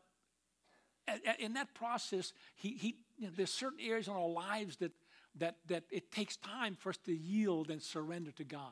in 1.39 1.53
that 1.53 1.73
process, 1.73 2.33
he, 2.55 2.69
he, 2.69 2.95
you 3.17 3.27
know, 3.27 3.33
there's 3.35 3.51
certain 3.51 3.79
areas 3.79 4.07
in 4.07 4.13
our 4.13 4.27
lives 4.27 4.77
that, 4.77 4.91
that, 5.39 5.55
that 5.67 5.83
it 5.91 6.11
takes 6.11 6.37
time 6.37 6.75
for 6.79 6.89
us 6.89 6.97
to 7.05 7.13
yield 7.13 7.69
and 7.69 7.81
surrender 7.81 8.31
to 8.31 8.43
God. 8.43 8.71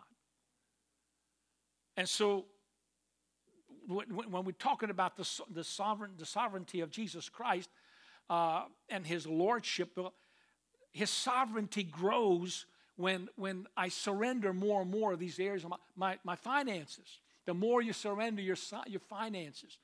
And 1.97 2.07
so 2.07 2.45
when 3.87 4.45
we're 4.45 4.51
talking 4.53 4.89
about 4.89 5.17
the, 5.17 5.27
the, 5.53 5.63
sovereign, 5.63 6.11
the 6.17 6.25
sovereignty 6.25 6.81
of 6.81 6.91
Jesus 6.91 7.29
Christ 7.29 7.69
uh, 8.29 8.63
and 8.89 9.05
his 9.05 9.27
lordship, 9.27 9.97
his 10.91 11.09
sovereignty 11.09 11.83
grows 11.83 12.65
when, 12.95 13.29
when 13.35 13.67
I 13.75 13.89
surrender 13.89 14.53
more 14.53 14.81
and 14.81 14.91
more 14.91 15.13
of 15.13 15.19
these 15.19 15.39
areas 15.39 15.63
of 15.63 15.71
my, 15.71 15.77
my, 15.95 16.19
my 16.23 16.35
finances. 16.35 17.19
The 17.45 17.53
more 17.53 17.81
you 17.81 17.93
surrender 17.93 18.41
your, 18.41 18.57
your 18.85 18.99
finances, 18.99 19.77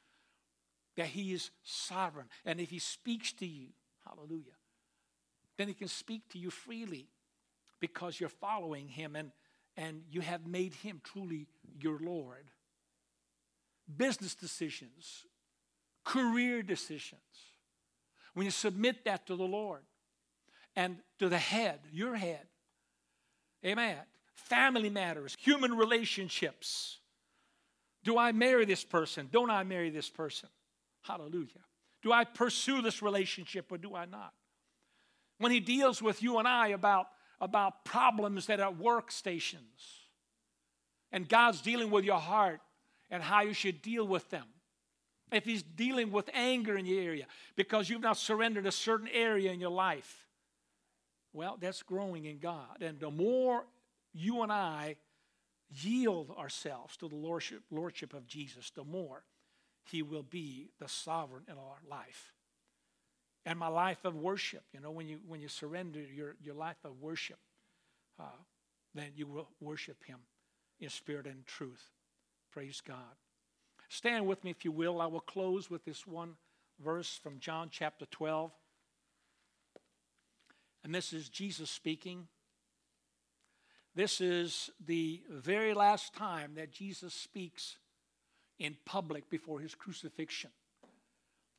that 0.97 1.07
he 1.07 1.31
is 1.31 1.51
sovereign. 1.63 2.27
And 2.45 2.59
if 2.59 2.69
he 2.69 2.79
speaks 2.79 3.31
to 3.33 3.45
you, 3.45 3.67
hallelujah, 4.05 4.57
then 5.57 5.67
he 5.67 5.73
can 5.73 5.87
speak 5.87 6.27
to 6.29 6.39
you 6.39 6.49
freely 6.49 7.07
because 7.79 8.19
you're 8.19 8.29
following 8.29 8.87
him 8.87 9.15
and, 9.15 9.31
and 9.77 10.01
you 10.11 10.21
have 10.21 10.45
made 10.45 10.73
him 10.73 11.01
truly 11.03 11.47
your 11.79 11.99
Lord 11.99 12.45
business 13.95 14.35
decisions, 14.35 15.25
career 16.03 16.61
decisions, 16.61 17.21
when 18.33 18.45
you 18.45 18.51
submit 18.51 19.05
that 19.05 19.25
to 19.27 19.35
the 19.35 19.45
Lord 19.45 19.81
and 20.75 20.97
to 21.19 21.29
the 21.29 21.37
head, 21.37 21.79
your 21.91 22.15
head, 22.15 22.45
amen, 23.65 23.97
family 24.35 24.89
matters, 24.89 25.35
human 25.39 25.75
relationships. 25.75 26.99
Do 28.03 28.17
I 28.17 28.31
marry 28.31 28.65
this 28.65 28.83
person? 28.83 29.29
Don't 29.31 29.49
I 29.49 29.63
marry 29.63 29.89
this 29.89 30.09
person? 30.09 30.49
Hallelujah. 31.07 31.63
Do 32.03 32.11
I 32.11 32.25
pursue 32.25 32.81
this 32.81 33.01
relationship 33.01 33.71
or 33.71 33.77
do 33.77 33.95
I 33.95 34.05
not? 34.05 34.33
When 35.39 35.51
he 35.51 35.59
deals 35.59 36.01
with 36.01 36.21
you 36.21 36.37
and 36.39 36.47
I 36.47 36.69
about, 36.69 37.07
about 37.39 37.85
problems 37.85 38.47
that 38.47 38.59
are 38.59 38.71
workstations, 38.71 40.01
and 41.11 41.29
God's 41.29 41.61
dealing 41.61 41.89
with 41.89 42.03
your 42.03 42.19
heart, 42.19 42.59
and 43.09 43.23
how 43.23 43.41
you 43.41 43.53
should 43.53 43.81
deal 43.81 44.05
with 44.05 44.29
them. 44.29 44.43
If 45.31 45.45
he's 45.45 45.63
dealing 45.63 46.11
with 46.11 46.29
anger 46.33 46.77
in 46.77 46.85
your 46.85 47.01
area 47.01 47.25
because 47.55 47.89
you've 47.89 48.01
not 48.01 48.17
surrendered 48.17 48.65
a 48.65 48.71
certain 48.71 49.09
area 49.13 49.51
in 49.51 49.59
your 49.59 49.71
life, 49.71 50.25
well, 51.33 51.57
that's 51.59 51.83
growing 51.83 52.25
in 52.25 52.39
God. 52.39 52.81
And 52.81 52.99
the 52.99 53.11
more 53.11 53.65
you 54.13 54.41
and 54.41 54.51
I 54.51 54.95
yield 55.69 56.31
ourselves 56.37 56.97
to 56.97 57.09
the 57.09 57.15
lordship, 57.15 57.61
lordship 57.71 58.13
of 58.13 58.25
Jesus, 58.25 58.71
the 58.71 58.83
more 58.83 59.23
he 59.89 60.01
will 60.01 60.23
be 60.23 60.69
the 60.79 60.87
sovereign 60.87 61.43
in 61.47 61.55
our 61.55 61.79
life. 61.89 62.33
And 63.45 63.57
my 63.57 63.67
life 63.67 64.03
of 64.03 64.15
worship, 64.15 64.63
you 64.73 64.81
know, 64.81 64.91
when 64.91 65.07
you, 65.07 65.19
when 65.25 65.39
you 65.39 65.47
surrender 65.47 66.01
your, 66.01 66.35
your 66.43 66.55
life 66.55 66.77
of 66.83 67.01
worship, 67.01 67.39
uh, 68.19 68.25
then 68.93 69.11
you 69.15 69.25
will 69.27 69.47
worship 69.61 70.03
him 70.05 70.17
in 70.79 70.89
spirit 70.89 71.25
and 71.25 71.45
truth. 71.45 71.91
Praise 72.51 72.81
God. 72.85 73.15
Stand 73.89 74.27
with 74.27 74.43
me, 74.43 74.51
if 74.51 74.65
you 74.65 74.71
will. 74.71 74.99
I 74.99 75.07
will 75.07 75.21
close 75.21 75.69
with 75.69 75.85
this 75.85 76.05
one 76.05 76.33
verse 76.83 77.19
from 77.21 77.39
John 77.39 77.69
chapter 77.71 78.05
12. 78.07 78.51
And 80.83 80.93
this 80.93 81.13
is 81.13 81.29
Jesus 81.29 81.69
speaking. 81.69 82.27
This 83.95 84.21
is 84.21 84.69
the 84.85 85.21
very 85.29 85.73
last 85.73 86.13
time 86.13 86.51
that 86.55 86.71
Jesus 86.71 87.13
speaks 87.13 87.77
in 88.59 88.75
public 88.85 89.29
before 89.29 89.59
his 89.59 89.75
crucifixion. 89.75 90.51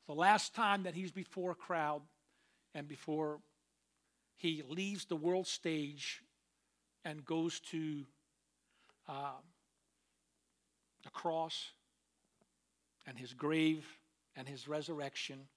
The 0.06 0.14
last 0.14 0.54
time 0.54 0.84
that 0.84 0.94
he's 0.94 1.12
before 1.12 1.50
a 1.52 1.54
crowd 1.54 2.02
and 2.74 2.88
before 2.88 3.40
he 4.36 4.62
leaves 4.68 5.04
the 5.04 5.16
world 5.16 5.46
stage 5.46 6.22
and 7.04 7.24
goes 7.24 7.60
to 7.60 8.04
uh, 9.08 9.40
the 11.02 11.10
cross 11.10 11.72
and 13.06 13.18
his 13.18 13.32
grave 13.32 13.84
and 14.36 14.48
his 14.48 14.68
resurrection. 14.68 15.48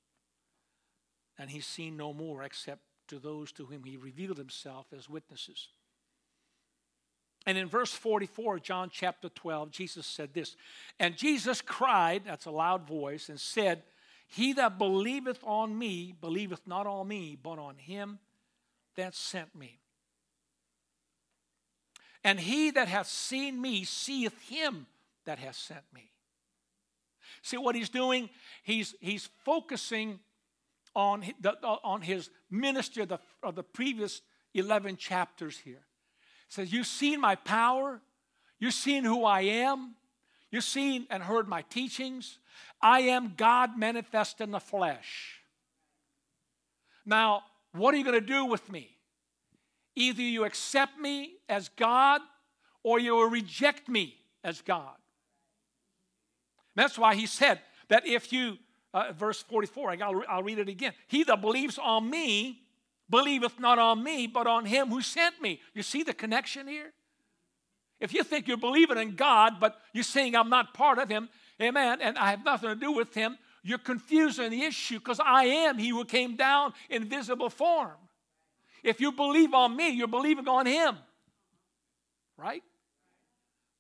And 1.37 1.49
he's 1.49 1.65
seen 1.65 1.97
no 1.97 2.13
more 2.13 2.43
except 2.43 2.81
to 3.07 3.19
those 3.19 3.51
to 3.53 3.65
whom 3.65 3.83
he 3.83 3.97
revealed 3.97 4.37
himself 4.37 4.87
as 4.97 5.09
witnesses. 5.09 5.69
And 7.45 7.57
in 7.57 7.67
verse 7.67 7.91
44, 7.91 8.59
John 8.59 8.89
chapter 8.91 9.29
12, 9.29 9.71
Jesus 9.71 10.05
said 10.05 10.33
this 10.33 10.55
And 10.99 11.17
Jesus 11.17 11.61
cried, 11.61 12.23
that's 12.25 12.45
a 12.45 12.51
loud 12.51 12.87
voice, 12.87 13.29
and 13.29 13.39
said, 13.39 13.83
He 14.27 14.53
that 14.53 14.77
believeth 14.77 15.39
on 15.43 15.77
me, 15.77 16.13
believeth 16.19 16.61
not 16.67 16.85
on 16.85 17.07
me, 17.07 17.37
but 17.41 17.57
on 17.57 17.77
him 17.77 18.19
that 18.95 19.15
sent 19.15 19.55
me. 19.55 19.79
And 22.23 22.39
he 22.39 22.69
that 22.71 22.87
hath 22.87 23.07
seen 23.07 23.59
me 23.59 23.83
seeth 23.83 24.39
him 24.47 24.85
that 25.25 25.39
hath 25.39 25.55
sent 25.55 25.83
me. 25.93 26.11
See 27.41 27.57
what 27.57 27.73
he's 27.73 27.89
doing? 27.89 28.29
He's, 28.61 28.93
he's 28.99 29.29
focusing 29.43 30.19
on, 30.95 31.23
the, 31.39 31.53
on 31.63 32.03
his 32.03 32.29
ministry 32.51 33.01
of 33.01 33.09
the, 33.09 33.19
of 33.41 33.55
the 33.55 33.63
previous 33.63 34.21
11 34.53 34.97
chapters 34.97 35.57
here 35.57 35.81
says, 36.51 36.73
You've 36.73 36.87
seen 36.87 37.21
my 37.21 37.35
power, 37.35 38.01
you've 38.59 38.73
seen 38.73 39.03
who 39.03 39.23
I 39.23 39.41
am, 39.41 39.95
you've 40.51 40.63
seen 40.63 41.07
and 41.09 41.23
heard 41.23 41.47
my 41.47 41.61
teachings. 41.63 42.39
I 42.81 43.01
am 43.01 43.33
God 43.37 43.77
manifest 43.77 44.41
in 44.41 44.51
the 44.51 44.59
flesh. 44.59 45.39
Now, 47.05 47.43
what 47.73 47.93
are 47.93 47.97
you 47.97 48.03
going 48.03 48.19
to 48.19 48.25
do 48.25 48.45
with 48.45 48.69
me? 48.71 48.89
Either 49.95 50.21
you 50.21 50.45
accept 50.45 50.99
me 50.99 51.35
as 51.47 51.69
God 51.69 52.21
or 52.83 52.99
you 52.99 53.15
will 53.15 53.29
reject 53.29 53.87
me 53.87 54.15
as 54.43 54.61
God. 54.61 54.95
That's 56.75 56.97
why 56.97 57.15
he 57.15 57.27
said 57.27 57.59
that 57.89 58.07
if 58.07 58.33
you, 58.33 58.57
uh, 58.93 59.11
verse 59.13 59.41
44, 59.43 59.97
I'll, 60.01 60.23
I'll 60.27 60.43
read 60.43 60.59
it 60.59 60.69
again. 60.69 60.93
He 61.07 61.23
that 61.25 61.41
believes 61.41 61.77
on 61.77 62.09
me, 62.09 62.60
believeth 63.11 63.59
not 63.59 63.77
on 63.77 64.03
me, 64.03 64.25
but 64.25 64.47
on 64.47 64.65
him 64.65 64.87
who 64.87 65.01
sent 65.01 65.41
me. 65.41 65.59
You 65.73 65.83
see 65.83 66.01
the 66.03 66.13
connection 66.13 66.67
here? 66.67 66.93
If 67.99 68.13
you 68.13 68.23
think 68.23 68.47
you're 68.47 68.57
believing 68.57 68.97
in 68.97 69.15
God, 69.15 69.59
but 69.59 69.79
you're 69.93 70.03
saying 70.03 70.35
I'm 70.35 70.49
not 70.49 70.73
part 70.73 70.97
of 70.97 71.09
him, 71.09 71.29
amen, 71.61 71.99
and 72.01 72.17
I 72.17 72.31
have 72.31 72.43
nothing 72.43 72.69
to 72.69 72.75
do 72.75 72.91
with 72.91 73.13
him, 73.13 73.37
you're 73.63 73.77
confusing 73.77 74.49
the 74.49 74.63
issue 74.63 74.97
because 74.97 75.19
I 75.23 75.43
am 75.43 75.77
he 75.77 75.89
who 75.89 76.03
came 76.03 76.35
down 76.35 76.73
in 76.89 77.05
visible 77.05 77.51
form. 77.51 77.97
If 78.83 78.99
you 78.99 79.11
believe 79.11 79.53
on 79.53 79.75
me, 79.75 79.91
you're 79.91 80.07
believing 80.07 80.47
on 80.47 80.65
him. 80.65 80.97
Right? 82.37 82.63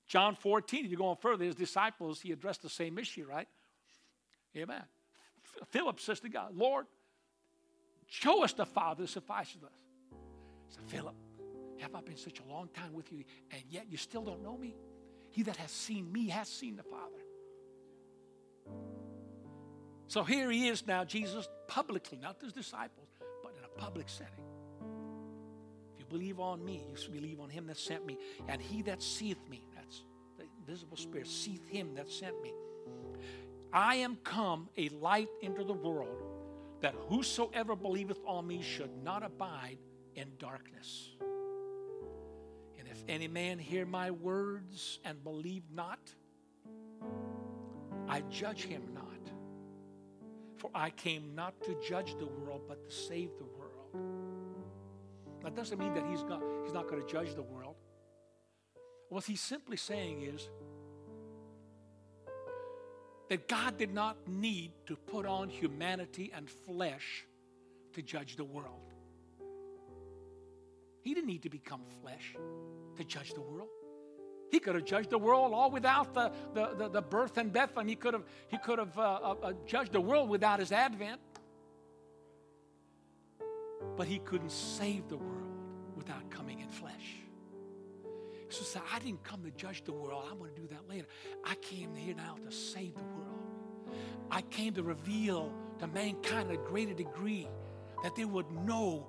John 0.07 0.35
14, 0.35 0.85
if 0.85 0.91
you 0.91 0.97
go 0.97 1.07
on 1.07 1.15
further, 1.17 1.45
his 1.45 1.55
disciples, 1.55 2.21
he 2.21 2.31
addressed 2.31 2.61
the 2.61 2.69
same 2.69 2.99
issue, 2.99 3.25
right? 3.27 3.47
Amen. 4.55 4.83
Philip 5.69 5.99
says 5.99 6.19
to 6.19 6.29
God, 6.29 6.55
Lord, 6.55 6.85
Show 8.11 8.43
us 8.43 8.51
the 8.51 8.65
Father 8.65 9.03
that 9.03 9.09
suffices 9.09 9.63
us. 9.63 9.71
So 10.67 10.81
Philip, 10.87 11.15
have 11.79 11.95
I 11.95 12.01
been 12.01 12.17
such 12.17 12.41
a 12.41 12.43
long 12.51 12.67
time 12.73 12.91
with 12.91 13.09
you, 13.09 13.23
and 13.51 13.61
yet 13.69 13.85
you 13.89 13.95
still 13.95 14.21
don't 14.21 14.43
know 14.43 14.57
me? 14.57 14.75
He 15.29 15.43
that 15.43 15.55
has 15.55 15.71
seen 15.71 16.11
me 16.11 16.27
has 16.27 16.49
seen 16.49 16.75
the 16.75 16.83
Father. 16.83 17.21
So 20.07 20.25
here 20.25 20.51
he 20.51 20.67
is 20.67 20.85
now, 20.85 21.05
Jesus 21.05 21.47
publicly, 21.69 22.17
not 22.21 22.41
his 22.41 22.51
disciples, 22.51 23.07
but 23.41 23.53
in 23.57 23.63
a 23.63 23.79
public 23.79 24.09
setting. 24.09 24.43
If 25.93 25.99
you 25.99 26.05
believe 26.09 26.41
on 26.41 26.65
me, 26.65 26.83
you 26.89 26.97
should 26.97 27.13
believe 27.13 27.39
on 27.39 27.49
him 27.49 27.65
that 27.67 27.77
sent 27.77 28.05
me. 28.05 28.17
And 28.49 28.61
he 28.61 28.81
that 28.81 29.01
seeth 29.01 29.47
me, 29.49 29.63
that's 29.73 30.03
the 30.37 30.43
visible 30.69 30.97
spirit, 30.97 31.27
seeth 31.27 31.65
him 31.69 31.95
that 31.95 32.09
sent 32.09 32.41
me. 32.41 32.51
I 33.71 33.95
am 33.95 34.17
come 34.17 34.67
a 34.77 34.89
light 34.89 35.29
into 35.41 35.63
the 35.63 35.71
world 35.71 36.30
that 36.81 36.95
whosoever 37.07 37.75
believeth 37.75 38.19
on 38.25 38.47
me 38.47 38.61
should 38.61 38.91
not 39.03 39.23
abide 39.23 39.77
in 40.15 40.31
darkness. 40.37 41.09
And 42.79 42.87
if 42.87 43.03
any 43.07 43.27
man 43.27 43.59
hear 43.59 43.85
my 43.85 44.11
words 44.11 44.99
and 45.05 45.23
believe 45.23 45.63
not, 45.73 45.99
I 48.07 48.21
judge 48.21 48.63
him 48.63 48.83
not. 48.93 49.05
For 50.57 50.69
I 50.75 50.89
came 50.89 51.33
not 51.33 51.61
to 51.63 51.75
judge 51.87 52.15
the 52.19 52.27
world, 52.27 52.61
but 52.67 52.83
to 52.83 52.91
save 52.93 53.29
the 53.37 53.45
world. 53.45 53.61
That 55.43 55.55
doesn't 55.55 55.79
mean 55.79 55.93
that 55.93 56.05
he's 56.07 56.23
not, 56.23 56.41
he's 56.63 56.73
not 56.73 56.87
going 56.87 57.01
to 57.01 57.07
judge 57.07 57.33
the 57.35 57.41
world. 57.41 57.75
What 59.09 59.25
he's 59.25 59.41
simply 59.41 59.77
saying 59.77 60.21
is, 60.21 60.49
that 63.31 63.47
God 63.47 63.77
did 63.77 63.93
not 63.93 64.17
need 64.27 64.73
to 64.87 64.97
put 64.97 65.25
on 65.25 65.47
humanity 65.47 66.33
and 66.35 66.49
flesh 66.49 67.25
to 67.93 68.01
judge 68.01 68.35
the 68.35 68.43
world. 68.43 68.91
He 71.01 71.13
didn't 71.13 71.27
need 71.27 71.43
to 71.43 71.49
become 71.49 71.79
flesh 72.01 72.35
to 72.97 73.03
judge 73.05 73.33
the 73.33 73.39
world. 73.39 73.69
He 74.51 74.59
could 74.59 74.75
have 74.75 74.83
judged 74.83 75.11
the 75.11 75.17
world 75.17 75.53
all 75.53 75.71
without 75.71 76.13
the, 76.13 76.33
the, 76.53 76.75
the, 76.75 76.89
the 76.89 77.01
birth 77.01 77.37
and 77.37 77.53
Bethlehem. 77.53 77.87
He 77.87 77.95
could 77.95 78.15
have, 78.15 78.25
he 78.49 78.57
could 78.57 78.79
have 78.79 78.99
uh, 78.99 79.01
uh, 79.01 79.35
uh, 79.41 79.53
judged 79.65 79.93
the 79.93 80.01
world 80.01 80.27
without 80.27 80.59
his 80.59 80.73
advent. 80.73 81.21
But 83.95 84.07
he 84.07 84.19
couldn't 84.19 84.51
save 84.51 85.07
the 85.07 85.15
world 85.15 85.50
So 88.51 88.63
say, 88.63 88.81
I 88.93 88.99
didn't 88.99 89.23
come 89.23 89.43
to 89.43 89.51
judge 89.51 89.83
the 89.85 89.93
world. 89.93 90.25
I'm 90.29 90.37
going 90.37 90.53
to 90.53 90.61
do 90.61 90.67
that 90.67 90.89
later. 90.89 91.07
I 91.45 91.55
came 91.55 91.95
here 91.95 92.13
now 92.13 92.35
to 92.45 92.51
save 92.51 92.93
the 92.95 93.03
world. 93.03 93.95
I 94.29 94.41
came 94.41 94.73
to 94.73 94.83
reveal 94.83 95.53
to 95.79 95.87
mankind 95.87 96.51
a 96.51 96.57
greater 96.57 96.93
degree 96.93 97.47
that 98.03 98.15
they 98.15 98.25
would 98.25 98.51
know 98.51 99.07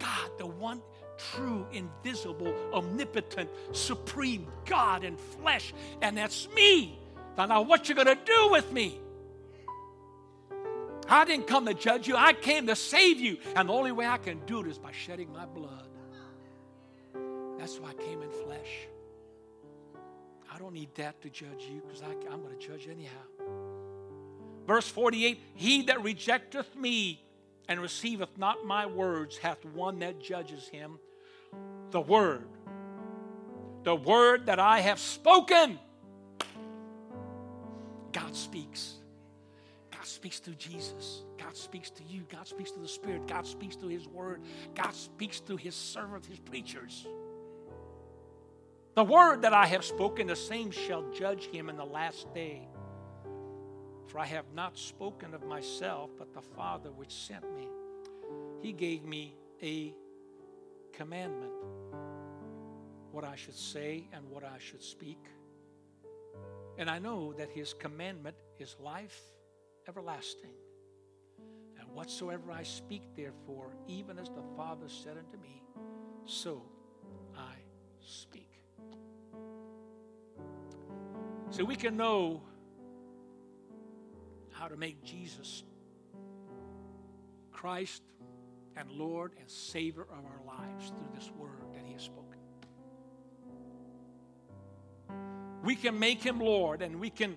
God, 0.00 0.30
the 0.38 0.46
one 0.46 0.82
true, 1.16 1.66
invisible, 1.72 2.52
omnipotent, 2.72 3.48
supreme 3.72 4.48
God 4.64 5.04
in 5.04 5.16
flesh. 5.16 5.72
And 6.02 6.16
that's 6.16 6.48
me. 6.50 6.98
Now, 7.38 7.46
now 7.46 7.62
what 7.62 7.88
you 7.88 7.94
going 7.94 8.08
to 8.08 8.18
do 8.24 8.48
with 8.50 8.72
me? 8.72 8.98
I 11.08 11.24
didn't 11.24 11.46
come 11.46 11.66
to 11.66 11.74
judge 11.74 12.08
you. 12.08 12.16
I 12.16 12.32
came 12.32 12.66
to 12.66 12.76
save 12.76 13.20
you. 13.20 13.38
And 13.54 13.68
the 13.68 13.72
only 13.72 13.92
way 13.92 14.06
I 14.06 14.18
can 14.18 14.40
do 14.46 14.60
it 14.60 14.66
is 14.66 14.78
by 14.78 14.92
shedding 14.92 15.32
my 15.32 15.46
blood. 15.46 15.89
That's 17.60 17.78
why 17.78 17.90
I 17.90 17.92
came 17.92 18.22
in 18.22 18.30
flesh. 18.30 18.88
I 20.50 20.58
don't 20.58 20.72
need 20.72 20.94
that 20.94 21.20
to 21.20 21.28
judge 21.28 21.68
you 21.70 21.82
because 21.86 22.02
I'm 22.02 22.40
going 22.40 22.58
to 22.58 22.66
judge 22.66 22.88
anyhow. 22.90 23.20
Verse 24.66 24.88
48 24.88 25.38
He 25.54 25.82
that 25.82 26.02
rejecteth 26.02 26.74
me 26.74 27.22
and 27.68 27.78
receiveth 27.78 28.30
not 28.38 28.64
my 28.64 28.86
words 28.86 29.36
hath 29.36 29.62
one 29.66 29.98
that 29.98 30.22
judges 30.22 30.68
him. 30.68 30.98
The 31.90 32.00
word, 32.00 32.48
the 33.82 33.94
word 33.94 34.46
that 34.46 34.58
I 34.58 34.80
have 34.80 34.98
spoken. 34.98 35.78
God 38.12 38.34
speaks. 38.34 38.94
God 39.90 40.06
speaks 40.06 40.38
through 40.38 40.54
Jesus. 40.54 41.24
God 41.38 41.54
speaks 41.54 41.90
to 41.90 42.02
you. 42.04 42.22
God 42.30 42.48
speaks 42.48 42.70
to 42.70 42.80
the 42.80 42.88
Spirit. 42.88 43.26
God 43.26 43.46
speaks 43.46 43.76
through 43.76 43.90
His 43.90 44.08
Word. 44.08 44.40
God 44.74 44.94
speaks 44.94 45.40
through 45.40 45.58
His 45.58 45.74
servants, 45.74 46.26
His 46.26 46.38
preachers. 46.38 47.06
The 48.94 49.04
word 49.04 49.42
that 49.42 49.52
I 49.52 49.66
have 49.66 49.84
spoken, 49.84 50.26
the 50.26 50.36
same 50.36 50.70
shall 50.70 51.10
judge 51.12 51.46
him 51.46 51.68
in 51.68 51.76
the 51.76 51.84
last 51.84 52.32
day. 52.34 52.68
For 54.08 54.18
I 54.18 54.26
have 54.26 54.46
not 54.54 54.76
spoken 54.76 55.34
of 55.34 55.44
myself, 55.44 56.10
but 56.18 56.34
the 56.34 56.42
Father 56.42 56.90
which 56.90 57.12
sent 57.12 57.44
me. 57.54 57.68
He 58.60 58.72
gave 58.72 59.04
me 59.04 59.36
a 59.62 59.94
commandment 60.92 61.52
what 63.12 63.24
I 63.24 63.36
should 63.36 63.56
say 63.56 64.08
and 64.12 64.28
what 64.28 64.44
I 64.44 64.58
should 64.58 64.82
speak. 64.82 65.24
And 66.78 66.88
I 66.88 66.98
know 66.98 67.32
that 67.34 67.50
his 67.50 67.74
commandment 67.74 68.36
is 68.58 68.76
life 68.80 69.20
everlasting. 69.88 70.54
And 71.78 71.88
whatsoever 71.92 72.52
I 72.52 72.62
speak, 72.62 73.02
therefore, 73.16 73.72
even 73.86 74.18
as 74.18 74.28
the 74.28 74.42
Father 74.56 74.88
said 74.88 75.16
unto 75.18 75.38
me, 75.42 75.62
so 76.24 76.62
I 77.36 77.54
speak. 78.00 78.49
So 81.50 81.64
we 81.64 81.74
can 81.74 81.96
know 81.96 82.42
how 84.52 84.68
to 84.68 84.76
make 84.76 85.02
Jesus 85.02 85.64
Christ 87.50 88.02
and 88.76 88.88
Lord 88.92 89.32
and 89.38 89.50
Savior 89.50 90.02
of 90.02 90.24
our 90.24 90.40
lives 90.46 90.90
through 90.90 91.08
this 91.12 91.30
word 91.36 91.74
that 91.74 91.84
He 91.84 91.92
has 91.94 92.02
spoken. 92.02 92.38
We 95.64 95.74
can 95.74 95.98
make 95.98 96.22
Him 96.22 96.38
Lord 96.38 96.82
and 96.82 97.00
we 97.00 97.10
can 97.10 97.36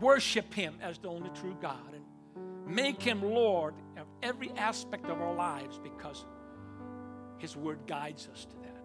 worship 0.00 0.52
Him 0.52 0.74
as 0.82 0.98
the 0.98 1.08
only 1.08 1.30
true 1.30 1.56
God 1.62 1.94
and 1.94 2.74
make 2.74 3.00
Him 3.00 3.22
Lord 3.22 3.74
of 3.96 4.06
every 4.20 4.50
aspect 4.56 5.06
of 5.06 5.22
our 5.22 5.34
lives 5.34 5.78
because 5.80 6.24
His 7.38 7.56
word 7.56 7.86
guides 7.86 8.28
us 8.32 8.46
to 8.46 8.56
that. 8.62 8.84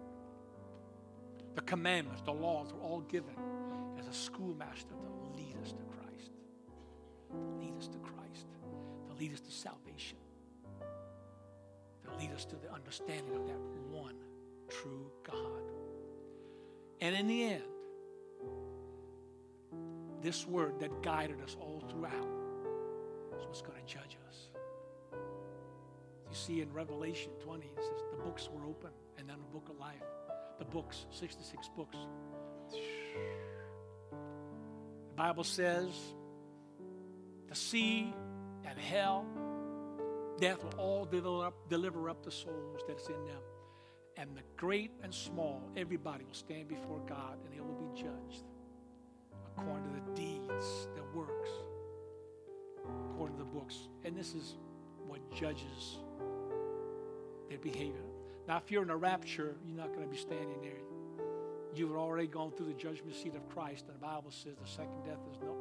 The 1.56 1.62
commandments, 1.62 2.22
the 2.22 2.32
laws 2.32 2.72
are 2.72 2.80
all 2.80 3.00
given 3.00 3.34
as 3.98 4.06
a 4.06 4.12
schoolmaster 4.12 4.94
to 4.94 5.36
lead 5.36 5.56
us 5.62 5.72
to 5.72 5.82
Christ, 5.84 6.30
to 7.30 7.36
lead 7.58 7.76
us 7.78 7.88
to 7.88 7.98
Christ, 7.98 8.46
to 9.08 9.14
lead 9.14 9.32
us 9.32 9.40
to 9.40 9.50
salvation 9.50 10.18
to 12.08 12.18
lead 12.18 12.32
us 12.32 12.44
to 12.46 12.56
the 12.56 12.72
understanding 12.72 13.34
of 13.34 13.46
that 13.46 13.58
one 13.90 14.14
true 14.68 15.10
God. 15.24 15.62
And 17.00 17.14
in 17.14 17.26
the 17.26 17.44
end, 17.44 17.62
this 20.20 20.46
word 20.46 20.80
that 20.80 21.02
guided 21.02 21.40
us 21.42 21.56
all 21.60 21.82
throughout 21.88 22.28
is 23.38 23.44
what's 23.46 23.62
going 23.62 23.78
to 23.78 23.86
judge 23.86 24.18
us. 24.28 24.50
You 25.12 26.34
see 26.34 26.60
in 26.60 26.72
Revelation 26.72 27.30
20, 27.44 27.66
it 27.66 27.72
says 27.76 28.02
the 28.16 28.22
books 28.22 28.48
were 28.52 28.64
open, 28.64 28.90
and 29.16 29.28
then 29.28 29.36
the 29.38 29.52
book 29.52 29.68
of 29.70 29.78
life. 29.78 30.02
The 30.58 30.64
books, 30.64 31.06
66 31.12 31.70
books. 31.76 31.96
The 35.18 35.24
Bible 35.24 35.42
says 35.42 35.90
the 37.48 37.54
sea 37.56 38.14
and 38.64 38.78
hell 38.78 39.26
death 40.38 40.62
will 40.62 40.78
all 40.78 41.04
deliver 41.06 41.44
up, 41.44 41.54
deliver 41.68 42.08
up 42.08 42.22
the 42.22 42.30
souls 42.30 42.82
that's 42.86 43.08
in 43.08 43.24
them. 43.26 43.40
And 44.16 44.36
the 44.36 44.44
great 44.56 44.92
and 45.02 45.12
small, 45.12 45.60
everybody 45.76 46.22
will 46.22 46.34
stand 46.34 46.68
before 46.68 47.00
God 47.08 47.36
and 47.44 47.52
they 47.52 47.58
will 47.58 47.74
be 47.74 48.00
judged 48.00 48.44
according 49.56 49.92
to 49.92 50.00
the 50.00 50.14
deeds, 50.14 50.86
their 50.94 51.02
works, 51.12 51.50
according 53.10 53.38
to 53.38 53.42
the 53.42 53.50
books. 53.50 53.88
And 54.04 54.16
this 54.16 54.36
is 54.36 54.54
what 55.04 55.18
judges 55.34 55.98
their 57.48 57.58
behavior. 57.58 58.06
Now, 58.46 58.58
if 58.58 58.70
you're 58.70 58.84
in 58.84 58.90
a 58.90 58.96
rapture, 58.96 59.56
you're 59.66 59.76
not 59.76 59.88
going 59.88 60.04
to 60.04 60.08
be 60.08 60.16
standing 60.16 60.62
there. 60.62 60.87
You've 61.74 61.96
already 61.96 62.26
gone 62.26 62.52
through 62.52 62.66
the 62.66 62.72
judgment 62.72 63.14
seat 63.14 63.34
of 63.34 63.48
Christ, 63.48 63.84
and 63.86 63.94
the 63.94 64.00
Bible 64.00 64.30
says 64.30 64.54
the 64.60 64.68
second 64.68 65.04
death 65.04 65.20
is 65.30 65.38
no, 65.40 65.56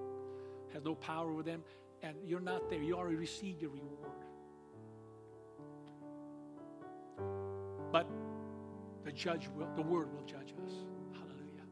has 0.73 0.83
no 0.83 0.95
power 0.95 1.29
over 1.31 1.43
them, 1.43 1.63
and 2.01 2.15
you're 2.25 2.39
not 2.39 2.69
there. 2.69 2.81
You 2.81 2.95
already 2.95 3.17
received 3.17 3.61
your 3.61 3.71
reward. 3.71 4.11
But 7.91 8.07
the 9.05 9.11
judge 9.11 9.49
will, 9.55 9.67
the 9.75 9.81
word 9.81 10.13
will 10.13 10.25
judge 10.25 10.53
us. 10.65 10.73
Hallelujah. 11.13 11.65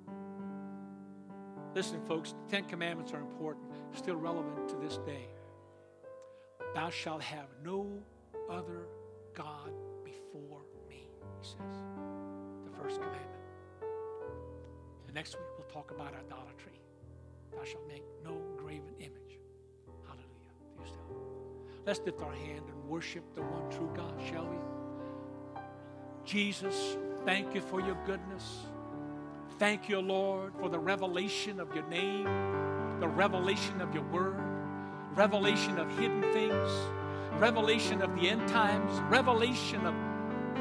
Listen, 1.74 2.02
folks, 2.06 2.32
the 2.32 2.52
Ten 2.56 2.66
Commandments 2.66 3.14
are 3.14 3.20
important, 3.20 3.66
still 3.94 4.16
relevant 4.16 4.70
to 4.70 4.76
this 4.76 4.98
day. 5.06 5.28
Thou 6.74 6.90
shalt 6.90 7.22
have 7.22 7.48
no 7.64 7.88
other 8.50 8.88
God 9.34 9.72
before 10.04 10.62
me, 10.90 11.10
he 11.42 11.48
says. 11.48 11.58
The 12.66 12.72
first 12.82 13.02
commandment. 13.02 13.35
Next 15.16 15.36
week 15.36 15.48
we'll 15.58 15.68
talk 15.68 15.92
about 15.92 16.14
idolatry. 16.14 16.74
Thou 17.54 17.64
shalt 17.64 17.88
make 17.88 18.04
no 18.22 18.38
graven 18.58 18.94
image. 19.00 19.40
Hallelujah. 20.06 20.92
Let's 21.86 22.02
lift 22.06 22.22
our 22.22 22.34
hand 22.34 22.64
and 22.68 22.90
worship 22.90 23.24
the 23.34 23.42
one 23.42 23.72
true 23.72 23.90
God, 23.96 24.14
shall 24.30 24.46
we? 24.46 24.58
Jesus, 26.26 26.98
thank 27.24 27.56
you 27.56 27.62
for 27.62 27.80
your 27.80 27.98
goodness. 28.06 28.66
Thank 29.58 29.88
you, 29.88 30.02
Lord, 30.02 30.52
for 30.60 30.68
the 30.68 30.80
revelation 30.80 31.62
of 31.62 31.74
your 31.74 31.88
name, 31.88 32.26
the 33.00 33.08
revelation 33.08 33.80
of 33.80 33.94
your 33.94 34.04
word, 34.04 34.36
revelation 35.14 35.80
of 35.80 35.90
hidden 35.98 36.24
things, 36.34 36.70
revelation 37.40 38.02
of 38.02 38.14
the 38.20 38.28
end 38.28 38.46
times, 38.50 39.00
revelation 39.10 39.86
of 39.86 39.96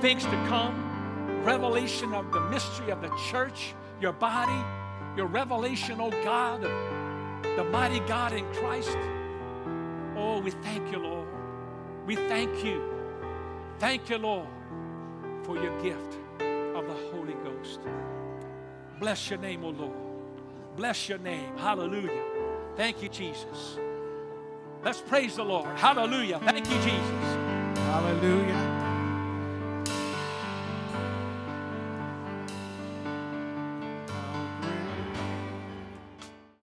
things 0.00 0.22
to 0.22 0.46
come, 0.46 1.42
revelation 1.44 2.14
of 2.14 2.30
the 2.30 2.40
mystery 2.50 2.90
of 2.90 3.00
the 3.02 3.10
church, 3.32 3.74
your 4.00 4.12
body, 4.12 4.64
your 5.16 5.26
revelation, 5.26 6.00
oh 6.00 6.10
God, 6.22 6.62
the 6.62 7.64
mighty 7.64 8.00
God 8.00 8.32
in 8.32 8.44
Christ. 8.54 8.96
Oh, 10.16 10.40
we 10.42 10.50
thank 10.50 10.90
you, 10.90 10.98
Lord. 10.98 11.28
We 12.06 12.16
thank 12.16 12.64
you. 12.64 12.82
Thank 13.78 14.08
you, 14.10 14.18
Lord 14.18 14.48
for 15.44 15.62
your 15.62 15.78
gift 15.82 16.18
of 16.74 16.86
the 16.86 16.94
Holy 17.12 17.34
Ghost. 17.44 17.80
Bless 18.98 19.28
your 19.28 19.38
name, 19.38 19.64
O 19.64 19.68
Lord. 19.68 19.92
Bless 20.76 21.08
your 21.08 21.18
name. 21.18 21.56
Hallelujah. 21.58 22.22
Thank 22.76 23.02
you, 23.02 23.08
Jesus. 23.08 23.78
Let's 24.82 25.00
praise 25.00 25.36
the 25.36 25.44
Lord. 25.44 25.78
Hallelujah. 25.78 26.40
Thank 26.40 26.68
you, 26.70 26.76
Jesus. 26.76 27.78
Hallelujah. 27.78 28.73